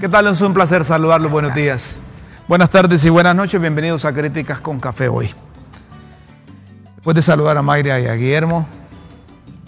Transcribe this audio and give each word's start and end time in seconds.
¿Qué 0.00 0.08
tal? 0.08 0.28
Es 0.28 0.40
un 0.40 0.54
placer 0.54 0.82
saludarlos. 0.82 1.30
Buenos 1.30 1.54
días. 1.54 1.94
Buenas 2.48 2.70
tardes 2.70 3.04
y 3.04 3.10
buenas 3.10 3.36
noches. 3.36 3.60
Bienvenidos 3.60 4.06
a 4.06 4.14
Críticas 4.14 4.58
con 4.58 4.80
Café 4.80 5.08
hoy. 5.08 5.28
Después 6.94 7.14
de 7.14 7.20
saludar 7.20 7.58
a 7.58 7.60
Mayra 7.60 8.00
y 8.00 8.06
a 8.06 8.14
Guillermo, 8.14 8.66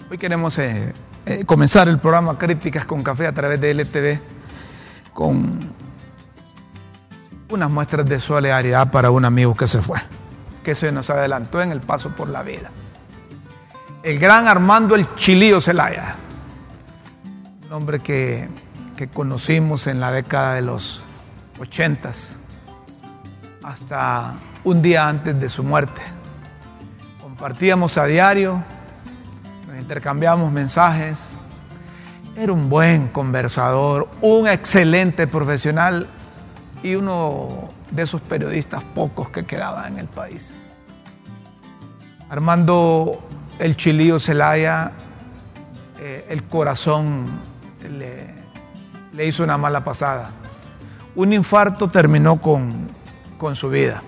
hoy 0.09 0.17
queremos 0.17 0.57
eh, 0.57 0.91
eh, 1.27 1.45
comenzar 1.45 1.87
el 1.87 1.99
programa 1.99 2.35
Críticas 2.39 2.83
con 2.85 3.03
Café 3.03 3.27
a 3.27 3.31
través 3.31 3.61
de 3.61 3.75
LTV 3.75 4.19
con 5.13 5.71
unas 7.51 7.69
muestras 7.69 8.09
de 8.09 8.19
solidaridad 8.19 8.89
para 8.89 9.11
un 9.11 9.25
amigo 9.25 9.53
que 9.53 9.67
se 9.67 9.83
fue, 9.83 9.99
que 10.63 10.73
se 10.73 10.91
nos 10.91 11.11
adelantó 11.11 11.61
en 11.61 11.71
el 11.71 11.81
paso 11.81 12.09
por 12.09 12.27
la 12.27 12.41
vida. 12.41 12.71
El 14.01 14.17
gran 14.17 14.47
Armando 14.47 14.95
el 14.95 15.13
Chilío 15.13 15.61
Celaya, 15.61 16.15
un 17.67 17.73
hombre 17.73 17.99
que 17.99 18.49
que 18.97 19.07
conocimos 19.07 19.87
en 19.87 19.99
la 19.99 20.11
década 20.11 20.55
de 20.55 20.61
los 20.61 21.03
ochentas, 21.59 22.35
hasta 23.63 24.35
un 24.63 24.81
día 24.81 25.07
antes 25.07 25.39
de 25.39 25.49
su 25.49 25.63
muerte. 25.63 26.01
Compartíamos 27.21 27.97
a 27.97 28.05
diario, 28.05 28.63
nos 29.67 29.81
intercambiábamos 29.81 30.51
mensajes. 30.51 31.31
Era 32.35 32.51
un 32.51 32.69
buen 32.69 33.09
conversador, 33.09 34.09
un 34.21 34.47
excelente 34.47 35.27
profesional 35.27 36.07
y 36.81 36.95
uno 36.95 37.69
de 37.91 38.03
esos 38.03 38.21
periodistas 38.21 38.83
pocos 38.83 39.29
que 39.29 39.45
quedaban 39.45 39.93
en 39.93 39.99
el 39.99 40.07
país. 40.07 40.53
Armando 42.29 43.23
el 43.59 43.75
Chilío 43.77 44.19
Celaya, 44.19 44.93
eh, 45.99 46.25
el 46.29 46.43
corazón 46.43 47.25
le, 47.87 48.42
le 49.13 49.27
hizo 49.27 49.43
una 49.43 49.57
mala 49.57 49.83
pasada. 49.83 50.31
Un 51.15 51.33
infarto 51.33 51.87
terminó 51.87 52.41
con, 52.41 52.87
con 53.37 53.55
su 53.55 53.69
vida. 53.69 54.01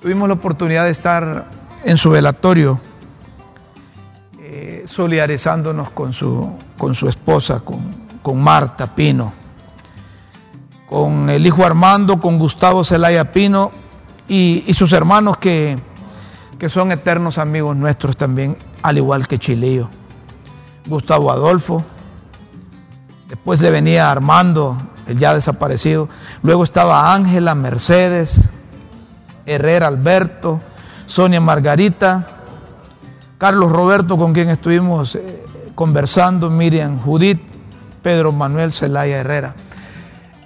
Tuvimos 0.00 0.28
la 0.28 0.34
oportunidad 0.34 0.84
de 0.84 0.90
estar 0.90 1.46
en 1.84 1.96
su 1.96 2.10
velatorio, 2.10 2.80
eh, 4.40 4.84
solidarizándonos 4.86 5.90
con 5.90 6.12
su, 6.12 6.50
con 6.78 6.94
su 6.94 7.08
esposa, 7.08 7.60
con, 7.60 7.80
con 8.22 8.42
Marta 8.42 8.94
Pino, 8.94 9.32
con 10.88 11.28
el 11.28 11.46
hijo 11.46 11.64
Armando, 11.64 12.20
con 12.20 12.38
Gustavo 12.38 12.84
Zelaya 12.84 13.32
Pino 13.32 13.70
y, 14.28 14.64
sus 14.74 14.92
hermanos 14.92 15.38
que, 15.38 15.78
que 16.58 16.68
son 16.68 16.92
eternos 16.92 17.38
amigos 17.38 17.76
nuestros 17.76 18.16
también, 18.16 18.56
al 18.82 18.96
igual 18.96 19.28
que 19.28 19.38
Chilío. 19.38 19.88
Gustavo 20.86 21.30
Adolfo, 21.30 21.84
Después 23.34 23.60
le 23.60 23.72
venía 23.72 24.12
Armando, 24.12 24.80
el 25.08 25.18
ya 25.18 25.34
desaparecido. 25.34 26.08
Luego 26.44 26.62
estaba 26.62 27.12
Ángela, 27.12 27.56
Mercedes, 27.56 28.48
Herrera 29.44 29.88
Alberto, 29.88 30.60
Sonia 31.06 31.40
Margarita, 31.40 32.28
Carlos 33.36 33.72
Roberto, 33.72 34.16
con 34.16 34.32
quien 34.32 34.50
estuvimos 34.50 35.16
eh, 35.16 35.44
conversando, 35.74 36.48
Miriam 36.48 36.96
Judith, 36.96 37.40
Pedro 38.04 38.30
Manuel 38.30 38.72
Zelaya 38.72 39.18
Herrera. 39.18 39.56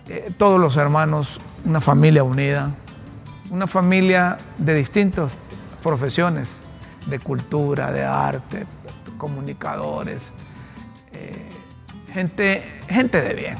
Eh, 0.09 0.33
todos 0.39 0.59
los 0.59 0.79
hermanos, 0.79 1.39
una 1.67 1.83
familia 1.83 2.25
unida, 2.25 2.71
una 3.51 3.67
familia 3.67 4.39
de 4.57 4.73
distintas 4.73 5.33
profesiones, 5.83 6.63
de 7.05 7.19
cultura, 7.19 7.93
de 7.93 8.03
arte, 8.03 8.67
comunicadores. 9.19 10.33
Gente, 12.13 12.63
gente 12.89 13.21
de 13.21 13.35
bien. 13.35 13.57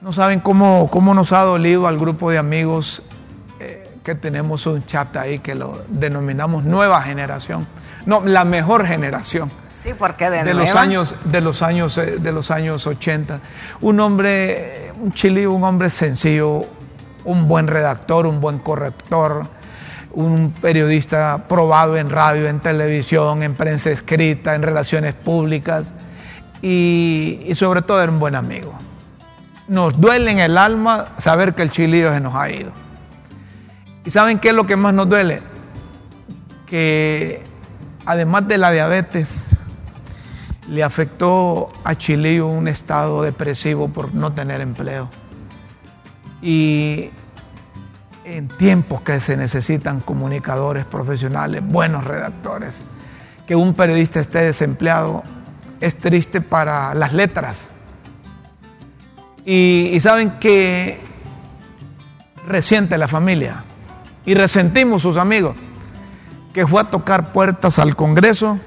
No 0.00 0.12
saben 0.12 0.40
cómo, 0.40 0.88
cómo 0.90 1.14
nos 1.14 1.32
ha 1.32 1.42
dolido 1.42 1.86
al 1.86 1.98
grupo 1.98 2.30
de 2.30 2.38
amigos 2.38 3.02
eh, 3.60 3.88
que 4.02 4.14
tenemos 4.14 4.66
un 4.66 4.82
chat 4.84 5.16
ahí 5.16 5.38
que 5.38 5.54
lo 5.54 5.84
denominamos 5.88 6.64
nueva 6.64 7.02
generación. 7.02 7.66
No, 8.06 8.22
la 8.24 8.44
mejor 8.44 8.86
generación. 8.86 9.50
Sí, 9.70 9.90
porque 9.96 10.30
de, 10.30 10.44
de 10.44 10.54
los 10.54 10.74
años 10.74 11.14
de 11.24 11.40
los 11.40 11.62
años 11.62 11.98
eh, 11.98 12.18
de 12.18 12.32
los 12.32 12.50
años 12.50 12.86
80. 12.86 13.40
Un 13.80 14.00
hombre, 14.00 14.92
un 15.00 15.12
chilío, 15.12 15.52
un 15.52 15.64
hombre 15.64 15.90
sencillo, 15.90 16.62
un 17.24 17.46
buen 17.46 17.68
redactor, 17.68 18.26
un 18.26 18.40
buen 18.40 18.58
corrector, 18.58 19.46
un 20.12 20.50
periodista 20.50 21.44
probado 21.48 21.96
en 21.96 22.10
radio, 22.10 22.48
en 22.48 22.60
televisión, 22.60 23.42
en 23.42 23.54
prensa 23.54 23.90
escrita, 23.90 24.54
en 24.54 24.62
relaciones 24.62 25.14
públicas 25.14 25.94
y, 26.62 27.52
sobre 27.54 27.82
todo 27.82 28.00
era 28.02 28.10
un 28.10 28.20
buen 28.20 28.36
amigo. 28.36 28.72
Nos 29.68 30.00
duele 30.00 30.30
en 30.30 30.38
el 30.38 30.56
alma 30.56 31.08
saber 31.18 31.54
que 31.54 31.62
el 31.62 31.70
chilillo 31.70 32.12
se 32.14 32.20
nos 32.20 32.34
ha 32.34 32.50
ido. 32.50 32.72
¿Y 34.04 34.10
saben 34.10 34.38
qué 34.38 34.50
es 34.50 34.54
lo 34.54 34.66
que 34.66 34.76
más 34.76 34.94
nos 34.94 35.08
duele? 35.08 35.42
Que 36.66 37.42
además 38.06 38.48
de 38.48 38.58
la 38.58 38.70
diabetes, 38.70 39.48
le 40.68 40.82
afectó 40.82 41.70
a 41.84 41.94
Chilillo 41.94 42.46
un 42.46 42.68
estado 42.68 43.22
depresivo 43.22 43.88
por 43.88 44.14
no 44.14 44.32
tener 44.32 44.60
empleo. 44.60 45.08
Y 46.40 47.10
en 48.24 48.48
tiempos 48.48 49.02
que 49.02 49.20
se 49.20 49.36
necesitan 49.36 50.00
comunicadores 50.00 50.84
profesionales, 50.84 51.62
buenos 51.64 52.04
redactores, 52.04 52.84
que 53.46 53.54
un 53.54 53.74
periodista 53.74 54.20
esté 54.20 54.40
desempleado 54.40 55.22
es 55.82 55.98
triste 55.98 56.40
para 56.40 56.94
las 56.94 57.12
letras. 57.12 57.66
Y, 59.44 59.98
saben 60.00 60.38
que 60.38 61.00
resiente 62.46 62.96
la 62.96 63.08
familia. 63.08 63.64
Y 64.24 64.34
resentimos 64.34 65.02
sus 65.02 65.16
amigos, 65.16 65.56
que 66.54 66.68
fue 66.68 66.80
a 66.80 66.84
tocar 66.84 67.32
puertas 67.32 67.80
al 67.80 67.96
Congreso, 67.96 68.60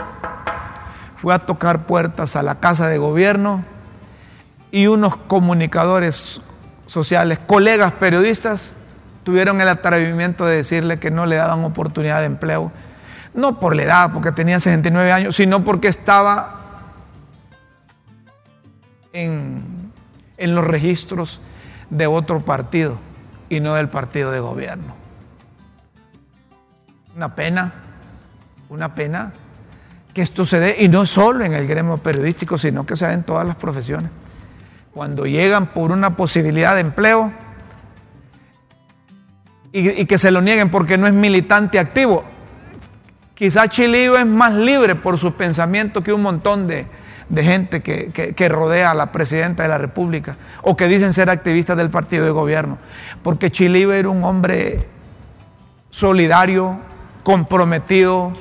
fue 1.15 1.33
a 1.33 1.39
tocar 1.39 1.85
puertas 1.85 2.35
a 2.35 2.43
la 2.43 2.59
Casa 2.59 2.89
de 2.89 2.97
Gobierno 2.97 3.63
y 4.69 4.87
unos 4.87 5.15
comunicadores 5.15 6.41
sociales, 6.85 7.39
colegas 7.47 7.93
periodistas, 7.93 8.75
tuvieron 9.23 9.61
el 9.61 9.69
atrevimiento 9.69 10.45
de 10.45 10.57
decirle 10.57 10.99
que 10.99 11.11
no 11.11 11.25
le 11.25 11.37
daban 11.37 11.63
oportunidad 11.63 12.19
de 12.19 12.25
empleo, 12.25 12.73
no 13.33 13.57
por 13.57 13.73
la 13.73 13.83
edad, 13.83 14.11
porque 14.11 14.33
tenía 14.33 14.59
69 14.59 15.13
años, 15.13 15.37
sino 15.37 15.63
porque 15.63 15.87
estaba 15.87 16.64
en, 19.15 19.91
los 20.37 20.65
registros 20.65 21.41
de 21.89 22.07
otro 22.07 22.41
partido 22.41 22.99
y 23.49 23.59
no 23.59 23.73
del 23.75 23.87
partido 23.87 24.31
de 24.31 24.39
gobierno. 24.39 24.93
Una 27.15 27.33
pena, 27.33 27.73
una 28.69 28.93
pena 28.93 29.33
que 30.13 30.21
esto 30.21 30.45
se 30.45 30.59
dé, 30.59 30.75
y 30.79 30.89
no 30.89 31.05
solo 31.05 31.45
en 31.45 31.53
el 31.53 31.65
gremio 31.67 31.97
periodístico, 31.97 32.57
sino 32.57 32.85
que 32.85 32.95
se 32.95 33.07
dé 33.07 33.13
en 33.13 33.23
todas 33.23 33.45
las 33.47 33.55
profesiones. 33.55 34.11
Cuando 34.93 35.25
llegan 35.25 35.73
por 35.73 35.91
una 35.91 36.15
posibilidad 36.15 36.75
de 36.75 36.81
empleo 36.81 37.31
y, 39.71 40.05
que 40.05 40.17
se 40.17 40.31
lo 40.31 40.41
nieguen 40.41 40.71
porque 40.71 40.97
no 40.97 41.07
es 41.07 41.13
militante 41.13 41.79
activo, 41.79 42.23
quizá 43.33 43.67
Chilío 43.67 44.17
es 44.17 44.25
más 44.25 44.53
libre 44.53 44.95
por 44.95 45.17
sus 45.17 45.33
pensamientos 45.33 46.01
que 46.01 46.13
un 46.13 46.21
montón 46.21 46.65
de, 46.67 46.87
de 47.29 47.43
gente 47.43 47.81
que, 47.81 48.49
rodea 48.49 48.91
a 48.91 48.93
la 48.93 49.11
presidenta 49.11 49.63
de 49.63 49.69
la 49.69 49.77
República 49.77 50.37
o 50.61 50.77
que 50.77 50.87
dicen 50.87 51.13
ser 51.13 51.29
activistas 51.29 51.77
del 51.77 51.89
partido 51.89 52.25
de 52.25 52.31
gobierno. 52.31 52.77
Porque 53.23 53.51
Chile 53.51 53.87
era 53.97 54.09
un 54.09 54.23
hombre 54.23 54.87
solidario, 55.89 56.79
comprometido. 57.23 58.33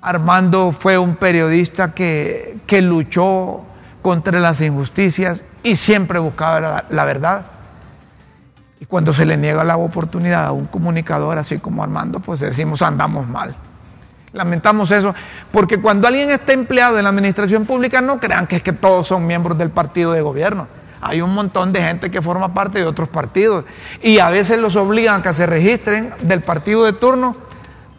Armando 0.00 0.72
fue 0.72 0.98
un 0.98 1.16
periodista 1.16 1.92
que, 1.92 2.58
que 2.66 2.82
luchó 2.82 3.64
contra 4.02 4.38
las 4.38 4.60
injusticias 4.60 5.44
y 5.62 5.76
siempre 5.76 6.18
buscaba 6.18 6.60
la, 6.60 6.84
la 6.90 7.04
verdad. 7.04 7.46
Y 8.80 8.84
cuando 8.84 9.12
se 9.12 9.26
le 9.26 9.36
niega 9.36 9.64
la 9.64 9.76
oportunidad 9.76 10.46
a 10.46 10.52
un 10.52 10.66
comunicador 10.66 11.36
así 11.38 11.58
como 11.58 11.82
Armando, 11.82 12.20
pues 12.20 12.40
decimos 12.40 12.82
andamos 12.82 13.26
mal. 13.26 13.56
Lamentamos 14.32 14.90
eso, 14.90 15.14
porque 15.50 15.80
cuando 15.80 16.06
alguien 16.06 16.30
está 16.30 16.52
empleado 16.52 16.98
en 16.98 17.04
la 17.04 17.10
administración 17.10 17.64
pública, 17.64 18.00
no 18.00 18.20
crean 18.20 18.46
que 18.46 18.56
es 18.56 18.62
que 18.62 18.72
todos 18.72 19.06
son 19.06 19.26
miembros 19.26 19.56
del 19.56 19.70
partido 19.70 20.12
de 20.12 20.20
gobierno. 20.20 20.68
Hay 21.00 21.20
un 21.20 21.32
montón 21.32 21.72
de 21.72 21.80
gente 21.80 22.10
que 22.10 22.20
forma 22.20 22.52
parte 22.52 22.78
de 22.78 22.84
otros 22.84 23.08
partidos 23.08 23.64
y 24.02 24.18
a 24.18 24.30
veces 24.30 24.58
los 24.58 24.76
obligan 24.76 25.20
a 25.20 25.22
que 25.22 25.32
se 25.32 25.46
registren 25.46 26.12
del 26.20 26.42
partido 26.42 26.84
de 26.84 26.92
turno 26.92 27.36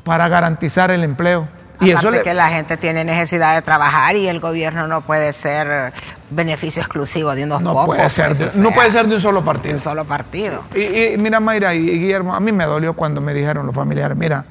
para 0.04 0.28
garantizar 0.28 0.92
el 0.92 1.04
empleo. 1.04 1.48
Y 1.82 1.92
eso 1.92 2.12
le... 2.12 2.24
que 2.24 2.34
la 2.34 2.50
gente 2.50 2.76
tiene 2.76 3.06
necesidad 3.06 3.56
de 3.56 3.62
trabajar 3.62 4.18
y 4.18 4.28
el 4.28 4.42
gobierno 4.42 4.86
no 4.88 5.00
puede 5.00 5.32
ser 5.32 5.94
beneficio 6.30 6.82
exclusivo 6.82 7.34
de 7.34 7.46
unos 7.46 7.62
no 7.62 7.72
pocos. 7.72 7.96
Puede 7.96 8.10
ser 8.10 8.36
de, 8.36 8.52
no 8.56 8.72
puede 8.72 8.92
ser 8.92 9.08
de 9.08 9.16
un 9.16 9.22
solo 9.22 9.46
partido. 9.46 9.70
De 9.70 9.76
un 9.76 9.84
solo 9.84 10.04
partido. 10.04 10.64
Y, 10.76 11.14
y 11.14 11.18
mira, 11.18 11.40
Mayra 11.40 11.74
y 11.74 11.86
Guillermo, 11.86 12.36
a 12.36 12.40
mí 12.42 12.52
me 12.52 12.66
dolió 12.66 12.94
cuando 12.94 13.22
me 13.22 13.34
dijeron 13.34 13.66
los 13.66 13.74
familiares, 13.74 14.18
mira, 14.18 14.44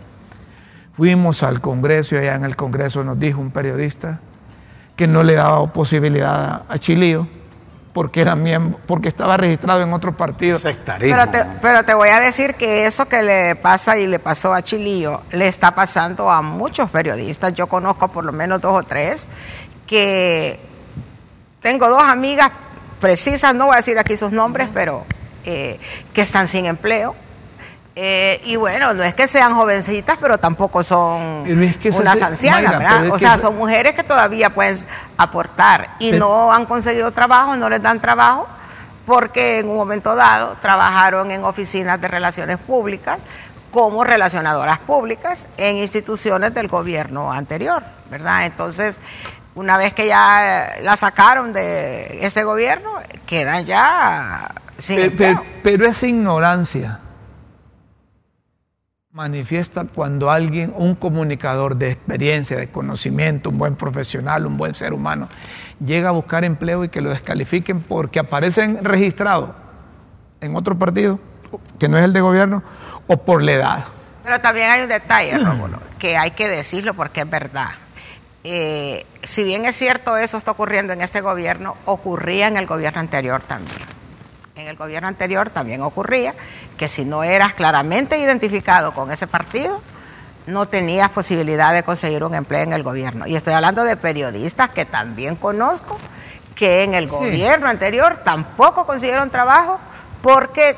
fuimos 0.99 1.45
al 1.45 1.61
Congreso 1.61 2.17
y 2.17 2.19
allá 2.19 2.35
en 2.35 2.45
el 2.45 2.57
Congreso 2.57 3.05
nos 3.05 3.21
dijo 3.21 3.41
un 3.41 3.53
periodista 3.53 4.19
que 4.97 5.07
no 5.07 5.23
le 5.23 5.35
daba 5.35 5.73
posibilidad 5.73 6.63
a 6.69 6.79
Chilío 6.79 7.29
porque 7.93 8.21
era 8.21 8.35
miembro, 8.35 8.81
porque 8.85 9.07
estaba 9.07 9.37
registrado 9.37 9.81
en 9.83 9.93
otro 9.93 10.17
partido. 10.17 10.59
Pero 10.99 11.29
te, 11.29 11.45
pero 11.63 11.85
te 11.85 11.95
voy 11.95 12.09
a 12.09 12.19
decir 12.19 12.57
que 12.57 12.87
eso 12.87 13.07
que 13.07 13.23
le 13.23 13.55
pasa 13.55 13.97
y 13.97 14.09
le 14.09 14.19
pasó 14.19 14.53
a 14.53 14.61
Chilío 14.61 15.23
le 15.31 15.47
está 15.47 15.73
pasando 15.73 16.33
a 16.33 16.43
muchos 16.43 16.91
periodistas. 16.91 17.55
Yo 17.55 17.69
conozco 17.69 18.09
por 18.09 18.25
lo 18.25 18.33
menos 18.33 18.61
dos 18.61 18.83
o 18.83 18.83
tres 18.83 19.25
que 19.87 20.59
tengo 21.63 21.89
dos 21.89 22.03
amigas 22.03 22.51
precisas, 23.01 23.55
no 23.55 23.67
voy 23.67 23.75
a 23.75 23.77
decir 23.77 24.01
aquí 24.01 24.17
sus 24.17 24.33
nombres, 24.33 24.69
pero 24.75 25.05
eh, 25.45 25.79
que 26.13 26.23
están 26.23 26.49
sin 26.49 26.67
empleo 26.67 27.15
eh, 28.01 28.41
y 28.45 28.55
bueno, 28.55 28.95
no 28.95 29.03
es 29.03 29.13
que 29.13 29.27
sean 29.27 29.57
jovencitas, 29.57 30.19
pero 30.21 30.39
tampoco 30.39 30.85
son 30.85 31.45
unas 31.49 32.23
ancianas, 32.23 32.79
¿verdad? 32.79 33.11
O 33.11 33.19
sea, 33.19 33.39
son 33.39 33.57
mujeres 33.57 33.95
que 33.95 34.05
todavía 34.05 34.51
pueden 34.51 34.79
aportar 35.17 35.97
y 35.99 36.13
no 36.13 36.53
han 36.53 36.65
conseguido 36.67 37.11
trabajo, 37.11 37.57
no 37.57 37.69
les 37.69 37.83
dan 37.83 37.99
trabajo, 37.99 38.47
porque 39.05 39.59
en 39.59 39.69
un 39.69 39.77
momento 39.77 40.15
dado 40.15 40.57
trabajaron 40.63 41.33
en 41.33 41.43
oficinas 41.43 42.01
de 42.01 42.07
relaciones 42.07 42.59
públicas 42.59 43.19
como 43.73 44.05
relacionadoras 44.05 44.79
públicas 44.79 45.47
en 45.57 45.79
instituciones 45.79 46.55
del 46.55 46.69
gobierno 46.69 47.33
anterior, 47.33 47.83
¿verdad? 48.09 48.47
Entonces, 48.47 48.95
una 49.57 49.77
vez 49.77 49.93
que 49.93 50.07
ya 50.07 50.77
la 50.83 50.97
sacaron 50.97 51.53
de 51.53 52.25
ese 52.25 52.45
gobierno, 52.45 52.93
quedan 53.27 53.67
ya 53.67 54.55
sin 54.79 55.17
pero, 55.17 55.43
pero 55.65 55.85
esa 55.85 56.07
ignorancia 56.07 57.01
manifiesta 59.19 59.85
cuando 59.85 60.31
alguien, 60.31 60.73
un 60.77 60.95
comunicador 60.95 61.75
de 61.75 61.91
experiencia, 61.91 62.57
de 62.57 62.71
conocimiento, 62.71 63.51
un 63.51 63.59
buen 63.59 63.75
profesional, 63.75 64.47
un 64.47 64.57
buen 64.57 64.77
ser 64.77 64.93
humano, 64.93 65.29
llega 65.85 66.11
a 66.11 66.13
buscar 66.13 66.45
empleo 66.45 66.85
y 66.85 66.89
que 66.89 67.01
lo 67.01 67.11
descalifiquen 67.11 67.81
porque 67.81 68.21
aparecen 68.21 68.85
registrados 68.85 69.51
en 70.41 70.55
otro 70.55 70.79
partido 70.79 71.19
que 71.81 71.89
no 71.89 71.99
es 71.99 72.05
el 72.05 72.13
de 72.13 72.21
gobierno 72.21 72.63
o 73.09 73.17
por 73.17 73.43
la 73.43 73.53
edad. 73.55 73.85
Pero 74.23 74.41
también 74.41 74.71
hay 74.71 74.83
un 74.83 74.89
detalle, 74.89 75.37
Rómulo, 75.37 75.81
que 75.99 76.17
hay 76.17 76.31
que 76.31 76.47
decirlo 76.47 76.95
porque 76.95 77.23
es 77.23 77.29
verdad. 77.29 77.71
Eh, 78.45 79.05
si 79.25 79.43
bien 79.43 79.65
es 79.65 79.75
cierto 79.75 80.17
eso 80.17 80.37
está 80.37 80.53
ocurriendo 80.53 80.93
en 80.93 81.01
este 81.01 81.23
gobierno, 81.23 81.77
ocurría 81.87 82.47
en 82.47 82.57
el 82.57 82.67
gobierno 82.67 83.01
anterior 83.01 83.43
también 83.43 83.98
en 84.59 84.69
el 84.69 84.77
gobierno 84.77 85.09
anterior 85.09 85.51
también 85.51 85.83
ocurría 85.83 86.35
que 86.77 86.89
si 86.89 87.05
no 87.05 87.23
eras 87.23 87.55
claramente 87.55 88.19
identificado 88.19 88.93
con 88.93 89.11
ese 89.11 89.27
partido, 89.27 89.81
no 90.47 90.67
tenías 90.67 91.11
posibilidad 91.11 91.73
de 91.73 91.83
conseguir 91.83 92.25
un 92.25 92.35
empleo 92.35 92.63
en 92.63 92.73
el 92.73 92.83
gobierno. 92.83 93.27
Y 93.27 93.37
estoy 93.37 93.55
hablando 93.55 93.85
de 93.85 93.97
periodistas 93.97 94.71
que 94.71 94.85
también 94.85 95.37
conozco, 95.37 95.99
que 96.55 96.83
en 96.83 96.95
el 96.95 97.07
gobierno 97.07 97.69
anterior 97.69 98.23
tampoco 98.25 98.85
consiguieron 98.85 99.31
trabajo 99.31 99.79
porque 100.23 100.77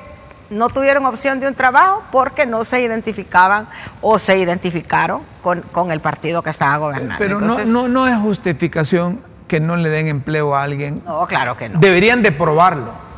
no 0.50 0.68
tuvieron 0.68 1.06
opción 1.06 1.40
de 1.40 1.46
un 1.46 1.54
trabajo 1.54 2.02
porque 2.10 2.44
no 2.44 2.64
se 2.64 2.82
identificaban 2.82 3.68
o 4.02 4.18
se 4.18 4.36
identificaron 4.36 5.22
con, 5.42 5.62
con 5.62 5.92
el 5.92 6.00
partido 6.00 6.42
que 6.42 6.50
estaba 6.50 6.76
gobernando. 6.76 7.14
Pero 7.18 7.40
no, 7.40 7.64
no, 7.64 7.88
no 7.88 8.08
es 8.08 8.16
justificación 8.18 9.22
que 9.46 9.60
no 9.60 9.76
le 9.76 9.88
den 9.88 10.08
empleo 10.08 10.54
a 10.54 10.64
alguien. 10.64 11.02
No, 11.06 11.26
claro 11.26 11.56
que 11.56 11.68
no. 11.68 11.80
Deberían 11.80 12.22
de 12.22 12.32
probarlo 12.32 13.09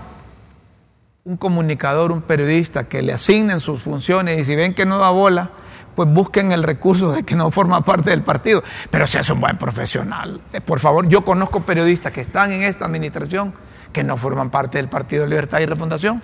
un 1.24 1.36
comunicador, 1.36 2.10
un 2.10 2.22
periodista 2.22 2.88
que 2.88 3.00
le 3.00 3.12
asignen 3.12 3.60
sus 3.60 3.82
funciones 3.82 4.40
y 4.40 4.44
si 4.44 4.56
ven 4.56 4.74
que 4.74 4.84
no 4.84 4.98
da 4.98 5.10
bola, 5.10 5.50
pues 5.94 6.08
busquen 6.08 6.50
el 6.52 6.62
recurso 6.62 7.12
de 7.12 7.22
que 7.22 7.36
no 7.36 7.50
forma 7.50 7.82
parte 7.82 8.10
del 8.10 8.22
partido. 8.22 8.62
Pero 8.90 9.06
si 9.06 9.18
es 9.18 9.30
un 9.30 9.40
buen 9.40 9.56
profesional, 9.56 10.40
eh, 10.52 10.60
por 10.60 10.80
favor, 10.80 11.06
yo 11.08 11.24
conozco 11.24 11.60
periodistas 11.60 12.12
que 12.12 12.22
están 12.22 12.50
en 12.50 12.62
esta 12.62 12.86
administración 12.86 13.54
que 13.92 14.02
no 14.02 14.16
forman 14.16 14.50
parte 14.50 14.78
del 14.78 14.88
Partido 14.88 15.26
Libertad 15.26 15.60
y 15.60 15.66
Refundación. 15.66 16.22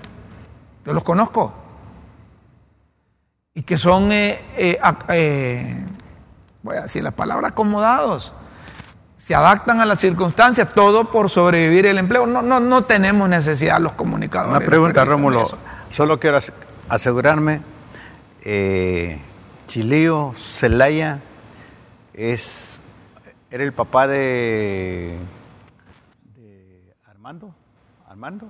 Yo 0.84 0.92
los 0.94 1.04
conozco. 1.04 1.52
Y 3.54 3.62
que 3.62 3.76
son, 3.76 4.10
eh, 4.10 4.40
eh, 4.56 5.86
voy 6.62 6.76
a 6.76 6.82
decir 6.82 7.02
la 7.02 7.10
palabra, 7.10 7.48
acomodados 7.48 8.32
se 9.18 9.34
adaptan 9.34 9.80
a 9.80 9.84
las 9.84 10.00
circunstancias, 10.00 10.68
todo 10.74 11.10
por 11.10 11.28
sobrevivir 11.28 11.86
el 11.86 11.98
empleo. 11.98 12.24
No, 12.26 12.40
no, 12.40 12.60
no 12.60 12.84
tenemos 12.84 13.28
necesidad 13.28 13.80
los 13.80 13.92
comunicadores. 13.92 14.56
Una 14.56 14.64
pregunta, 14.64 15.04
Rómulo. 15.04 15.44
Solo 15.90 16.20
quiero 16.20 16.38
asegurarme, 16.88 17.60
eh, 18.42 19.20
Chilío 19.66 20.32
Celaya 20.36 21.18
es, 22.14 22.80
era 23.50 23.64
el 23.64 23.72
papá 23.72 24.06
de, 24.06 25.18
de 26.36 26.94
Armando. 27.10 27.52
¿Armando? 28.08 28.48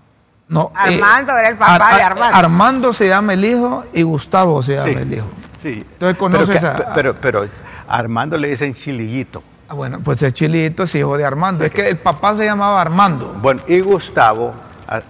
No, 0.49 0.71
Armando 0.75 1.33
era 1.33 1.49
el 1.49 1.57
papá 1.57 1.97
de 1.97 2.03
Armando. 2.03 2.37
Armando 2.37 2.93
se 2.93 3.09
llama 3.09 3.33
el 3.33 3.45
hijo 3.45 3.85
y 3.95 4.03
Gustavo 4.03 4.63
se 4.63 4.75
llama 4.75 5.01
el 5.01 5.15
hijo. 5.15 5.27
Sí. 5.59 5.85
Entonces 5.93 6.19
conoces 6.19 6.61
pero, 6.61 6.89
a, 6.89 6.95
pero, 6.95 7.15
pero 7.15 7.49
Armando 7.89 8.37
le 8.37 8.49
dicen 8.49 8.75
Chilillito. 8.75 9.43
Ah, 9.69 9.75
bueno, 9.75 10.01
pues 10.03 10.23
el 10.23 10.33
Chilito 10.33 10.85
es 10.85 10.95
hijo 10.95 11.19
de 11.19 11.27
Armando. 11.27 11.63
Es 11.63 11.71
que 11.71 11.87
el 11.89 11.99
papá 11.99 12.35
se 12.35 12.47
llamaba 12.47 12.81
Armando. 12.81 13.35
Bueno, 13.43 13.63
y 13.69 13.81
Gustavo 13.81 14.55
ha, 14.87 15.03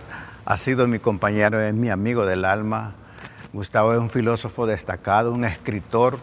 ha, 0.45 0.57
sido 0.57 0.89
mi 0.89 0.99
compañero, 0.99 1.61
es 1.61 1.73
mi 1.73 1.91
amigo 1.91 2.27
del 2.27 2.45
alma. 2.45 2.95
Gustavo 3.53 3.93
es 3.93 4.01
un 4.01 4.11
filósofo 4.11 4.67
destacado, 4.67 5.33
un 5.33 5.45
escritor 5.45 6.19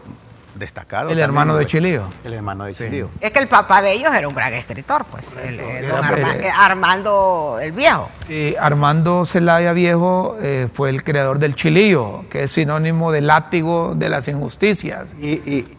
destacado. 0.54 1.08
El 1.08 1.18
hermano 1.18 1.56
de 1.56 1.64
Chilío. 1.64 2.10
El 2.24 2.34
hermano 2.34 2.64
de 2.64 2.74
sí. 2.74 2.84
Chilío. 2.84 3.08
Es 3.20 3.30
que 3.30 3.38
el 3.38 3.48
papá 3.48 3.80
de 3.80 3.92
ellos 3.92 4.14
era 4.14 4.28
un 4.28 4.34
gran 4.34 4.52
escritor, 4.52 5.06
pues. 5.10 5.24
El, 5.42 5.58
el 5.58 5.88
don 5.88 6.04
Arma, 6.04 6.36
eh, 6.36 6.50
Armando 6.54 7.58
el 7.60 7.72
Viejo. 7.72 8.10
Y 8.28 8.54
Armando 8.56 9.24
Celaya 9.24 9.72
Viejo 9.72 10.36
eh, 10.42 10.68
fue 10.70 10.90
el 10.90 11.04
creador 11.04 11.38
del 11.38 11.54
Chilío, 11.54 12.26
que 12.28 12.42
es 12.42 12.50
sinónimo 12.52 13.12
de 13.12 13.22
látigo 13.22 13.94
de 13.94 14.10
las 14.10 14.28
injusticias. 14.28 15.14
Y, 15.18 15.30
y, 15.50 15.76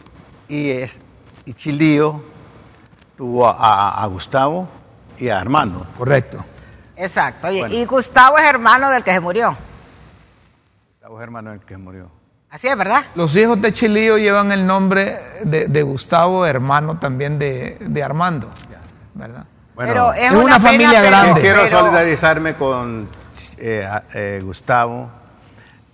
y, 0.48 0.70
es, 0.70 0.98
y 1.44 1.54
Chilío 1.54 2.22
tuvo 3.18 3.48
a, 3.48 4.00
a, 4.00 4.06
Gustavo 4.06 4.68
y 5.18 5.28
a 5.28 5.40
Armando. 5.40 5.84
Correcto. 5.98 6.44
Exacto. 6.94 7.48
Oye, 7.48 7.60
bueno. 7.60 7.74
Y 7.74 7.84
Gustavo 7.84 8.38
es 8.38 8.44
hermano 8.44 8.90
del 8.90 9.02
que 9.02 9.12
se 9.12 9.18
murió. 9.18 9.58
Gustavo 10.92 11.18
es 11.18 11.22
hermano 11.24 11.50
del 11.50 11.58
que 11.58 11.74
se 11.74 11.78
murió. 11.78 12.10
Así 12.48 12.68
es, 12.68 12.78
¿verdad? 12.78 13.06
Los 13.16 13.34
hijos 13.34 13.60
de 13.60 13.72
Chilío 13.72 14.18
llevan 14.18 14.52
el 14.52 14.64
nombre 14.64 15.18
de, 15.42 15.66
de 15.66 15.82
Gustavo, 15.82 16.46
hermano 16.46 16.98
también 16.98 17.40
de, 17.40 17.76
de 17.80 18.02
Armando. 18.04 18.48
¿Verdad? 19.14 19.44
Bueno, 19.74 19.92
pero 19.92 20.12
es, 20.12 20.22
es 20.22 20.30
una, 20.30 20.44
una 20.44 20.60
familia 20.60 21.02
pena, 21.02 21.02
grande. 21.02 21.40
Quiero 21.40 21.62
pero... 21.64 21.78
solidarizarme 21.78 22.54
con 22.54 23.08
eh, 23.58 23.88
eh, 24.14 24.40
Gustavo, 24.44 25.10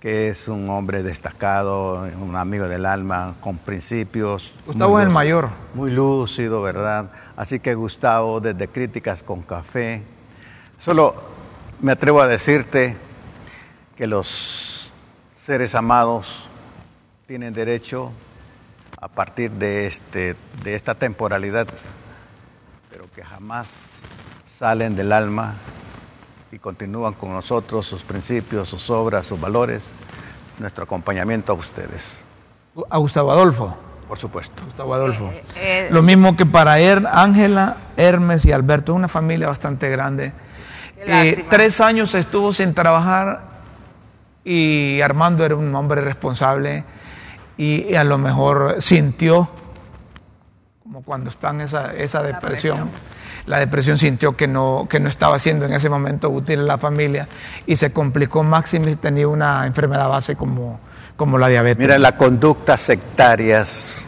que 0.05 0.27
es 0.27 0.47
un 0.49 0.69
hombre 0.69 1.01
destacado, 1.01 2.03
un 2.21 2.35
amigo 2.35 2.67
del 2.67 2.85
alma, 2.85 3.37
con 3.39 3.57
principios. 3.57 4.53
Gustavo 4.67 4.99
es 4.99 5.07
el 5.07 5.11
mayor. 5.11 5.49
Muy 5.73 5.89
lúcido, 5.89 6.61
¿verdad? 6.61 7.09
Así 7.35 7.59
que 7.59 7.73
Gustavo, 7.73 8.39
desde 8.39 8.67
Críticas 8.67 9.23
con 9.23 9.41
Café, 9.41 10.03
solo 10.77 11.15
me 11.81 11.91
atrevo 11.91 12.21
a 12.21 12.27
decirte 12.27 12.95
que 13.95 14.05
los 14.05 14.93
seres 15.33 15.73
amados 15.73 16.47
tienen 17.25 17.55
derecho 17.55 18.11
a 19.01 19.07
partir 19.07 19.49
de, 19.49 19.87
este, 19.87 20.35
de 20.63 20.75
esta 20.75 20.93
temporalidad, 20.93 21.67
pero 22.91 23.07
que 23.15 23.23
jamás 23.23 23.93
salen 24.45 24.95
del 24.95 25.11
alma 25.11 25.55
y 26.55 26.59
continúan 26.59 27.13
con 27.15 27.33
nosotros 27.33 27.85
sus 27.85 28.03
principios, 28.03 28.69
sus 28.69 28.89
obras, 28.89 29.27
sus 29.27 29.37
valores, 29.39 29.93
nuestro 30.57 30.85
acompañamiento 30.85 31.51
a 31.51 31.55
ustedes. 31.55 32.19
A 32.89 32.97
Gustavo 32.97 33.29
Adolfo. 33.29 33.75
Por 34.07 34.17
supuesto. 34.17 34.63
Gustavo 34.63 34.93
Adolfo. 34.93 35.29
Eh, 35.33 35.43
eh, 35.57 35.87
Lo 35.91 36.01
mismo 36.01 36.37
que 36.37 36.45
para 36.45 36.79
Er- 36.79 37.07
Ángela, 37.11 37.77
Hermes 37.97 38.45
y 38.45 38.53
Alberto. 38.53 38.93
Una 38.93 39.09
familia 39.09 39.47
bastante 39.49 39.89
grande. 39.89 40.31
Eh, 40.97 41.45
tres 41.49 41.81
años 41.81 42.15
estuvo 42.15 42.53
sin 42.53 42.73
trabajar 42.73 43.41
y 44.45 45.01
Armando 45.01 45.43
era 45.43 45.55
un 45.57 45.75
hombre 45.75 45.99
responsable 45.99 46.85
y, 47.57 47.95
a 47.95 48.05
lo 48.05 48.17
mejor 48.17 48.81
sintió, 48.81 49.49
como 50.83 51.03
cuando 51.03 51.29
está 51.29 51.49
en 51.49 51.61
esa, 51.61 51.93
esa 51.93 52.23
depresión, 52.23 52.91
la 53.45 53.59
depresión 53.59 53.97
sintió 53.97 54.35
que 54.35 54.47
no, 54.47 54.87
que 54.89 54.99
no 54.99 55.07
estaba 55.09 55.37
siendo 55.39 55.65
en 55.65 55.73
ese 55.73 55.89
momento 55.89 56.29
útil 56.29 56.61
a 56.61 56.63
la 56.63 56.77
familia 56.77 57.27
y 57.67 57.75
se 57.75 57.91
complicó 57.91 58.43
máximo 58.43 58.87
y 58.89 58.95
tenía 58.95 59.27
una 59.27 59.67
enfermedad 59.67 60.09
base 60.09 60.35
como, 60.35 60.79
como 61.15 61.37
la 61.37 61.47
diabetes. 61.47 61.77
Mira, 61.77 61.99
las 61.99 62.13
conductas 62.13 62.81
sectarias 62.81 64.05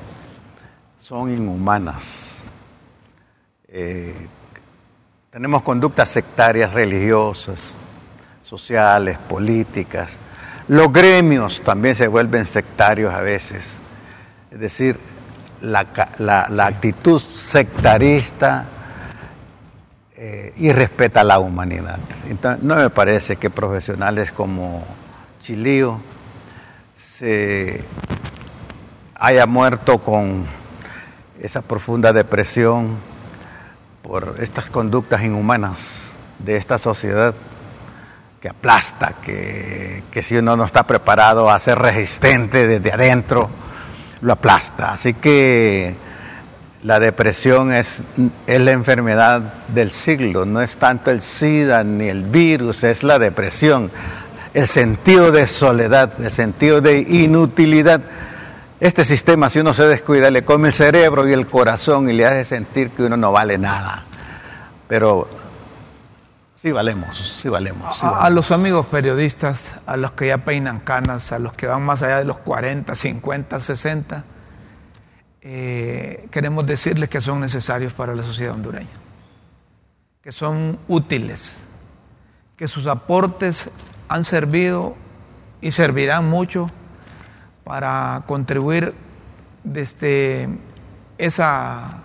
son 0.98 1.32
inhumanas. 1.32 2.44
Eh, 3.67 4.15
tenemos 5.29 5.62
conductas 5.62 6.10
sectarias 6.10 6.74
religiosas, 6.74 7.75
sociales, 8.44 9.17
políticas. 9.29 10.17
Los 10.67 10.91
gremios 10.91 11.62
también 11.62 11.96
se 11.96 12.08
vuelven 12.08 12.46
sectarios 12.46 13.13
a 13.13 13.22
veces. 13.22 13.77
Es 14.50 14.60
decir, 14.60 14.98
la- 15.62 15.86
la 16.50 16.65
actitud 16.65 17.22
sectarista 17.22 18.65
eh, 20.19 20.51
y 20.57 20.71
respeta 20.71 21.24
la 21.24 21.38
humanidad. 21.38 22.00
Entonces, 22.27 22.63
no 22.63 22.75
me 22.75 22.89
parece 22.89 23.36
que 23.36 23.51
profesionales 23.51 24.31
como 24.31 24.83
Chilío 25.39 26.01
se 26.97 27.83
haya 29.13 29.45
muerto 29.45 30.00
con 30.00 30.47
esa 31.39 31.62
profunda 31.62 32.13
depresión 32.13 32.97
por 34.01 34.38
estas 34.39 34.71
conductas 34.71 35.21
inhumanas 35.21 36.13
de 36.39 36.55
esta 36.55 36.79
sociedad 36.79 37.36
que 38.41 38.50
aplasta, 38.50 39.17
que 39.21 40.24
si 40.24 40.38
uno 40.38 40.57
no 40.57 40.63
está 40.63 40.81
preparado 40.88 41.47
a 41.47 41.59
ser 41.59 41.77
resistente 41.77 42.65
desde 42.65 42.91
adentro, 42.91 43.51
lo 44.21 44.33
aplasta. 44.33 44.93
Así 44.93 45.13
que 45.13 46.06
la 46.84 47.00
depresión 47.00 47.72
es, 47.72 48.01
es 48.46 48.60
la 48.60 48.72
enfermedad 48.72 49.41
del 49.69 49.91
siglo, 49.91 50.46
no 50.46 50.62
es 50.62 50.75
tanto 50.77 51.12
el 51.12 51.22
SIDA 51.22 51.84
ni 51.84 52.07
el 52.07 52.24
virus, 52.24 52.84
es 52.84 53.03
la 53.03 53.17
depresión, 53.19 53.91
el 54.53 54.67
sentido 54.67 55.31
de 55.31 55.48
soledad, 55.48 56.13
el 56.22 56.31
sentido 56.31 56.81
de 56.81 57.00
inutilidad. 57.00 58.01
Este 58.79 59.05
sistema, 59.05 59.50
si 59.50 59.60
uno 59.60 59.74
se 59.74 59.88
descuida, 59.88 60.29
le 60.29 60.46
come 60.46 60.67
el 60.67 60.74
cerebro 60.74 61.27
y 61.27 61.34
el 61.34 61.48
corazón 61.48 62.10
y 62.10 62.13
le 62.13 62.25
hace 62.25 62.46
sentir 62.46 62.91
que 62.91 63.03
uno 63.03 63.17
no 63.17 63.31
vale 63.31 63.57
nada. 63.57 64.03
Pero 64.88 65.27
sí 66.55 66.72
valemos, 66.72 67.39
sí 67.41 67.50
valemos. 67.50 67.98
sí 67.98 68.05
A, 68.05 68.29
los 68.29 68.51
amigos 68.51 68.86
periodistas, 68.86 69.72
a 69.88 69.98
los 69.98 70.12
que 70.12 70.27
ya 70.27 70.38
peinan 70.39 70.79
canas, 70.79 71.31
a 71.31 71.39
los 71.39 71.53
que 71.53 71.65
van 71.65 71.81
más 71.81 72.03
allá 72.03 72.19
de 72.19 72.25
los 72.25 72.38
40, 72.38 72.93
50, 72.93 73.60
60, 73.60 74.24
eh, 75.41 76.27
queremos 76.32 76.65
decirles 76.65 77.10
que 77.10 77.22
son 77.22 77.39
necesarios 77.39 77.94
para 77.94 78.15
la 78.15 78.24
sociedad 78.24 78.53
hondureña, 78.53 78.89
que 80.22 80.32
son 80.32 80.79
útiles, 80.88 81.58
que 82.56 82.67
sus 82.67 82.88
aportes 82.88 83.70
han 84.08 84.25
servido 84.25 84.96
y 85.62 85.72
servirán 85.72 86.29
mucho 86.29 86.67
para 87.63 88.24
contribuir 88.25 88.94
desde 89.63 90.50
esa 91.17 92.03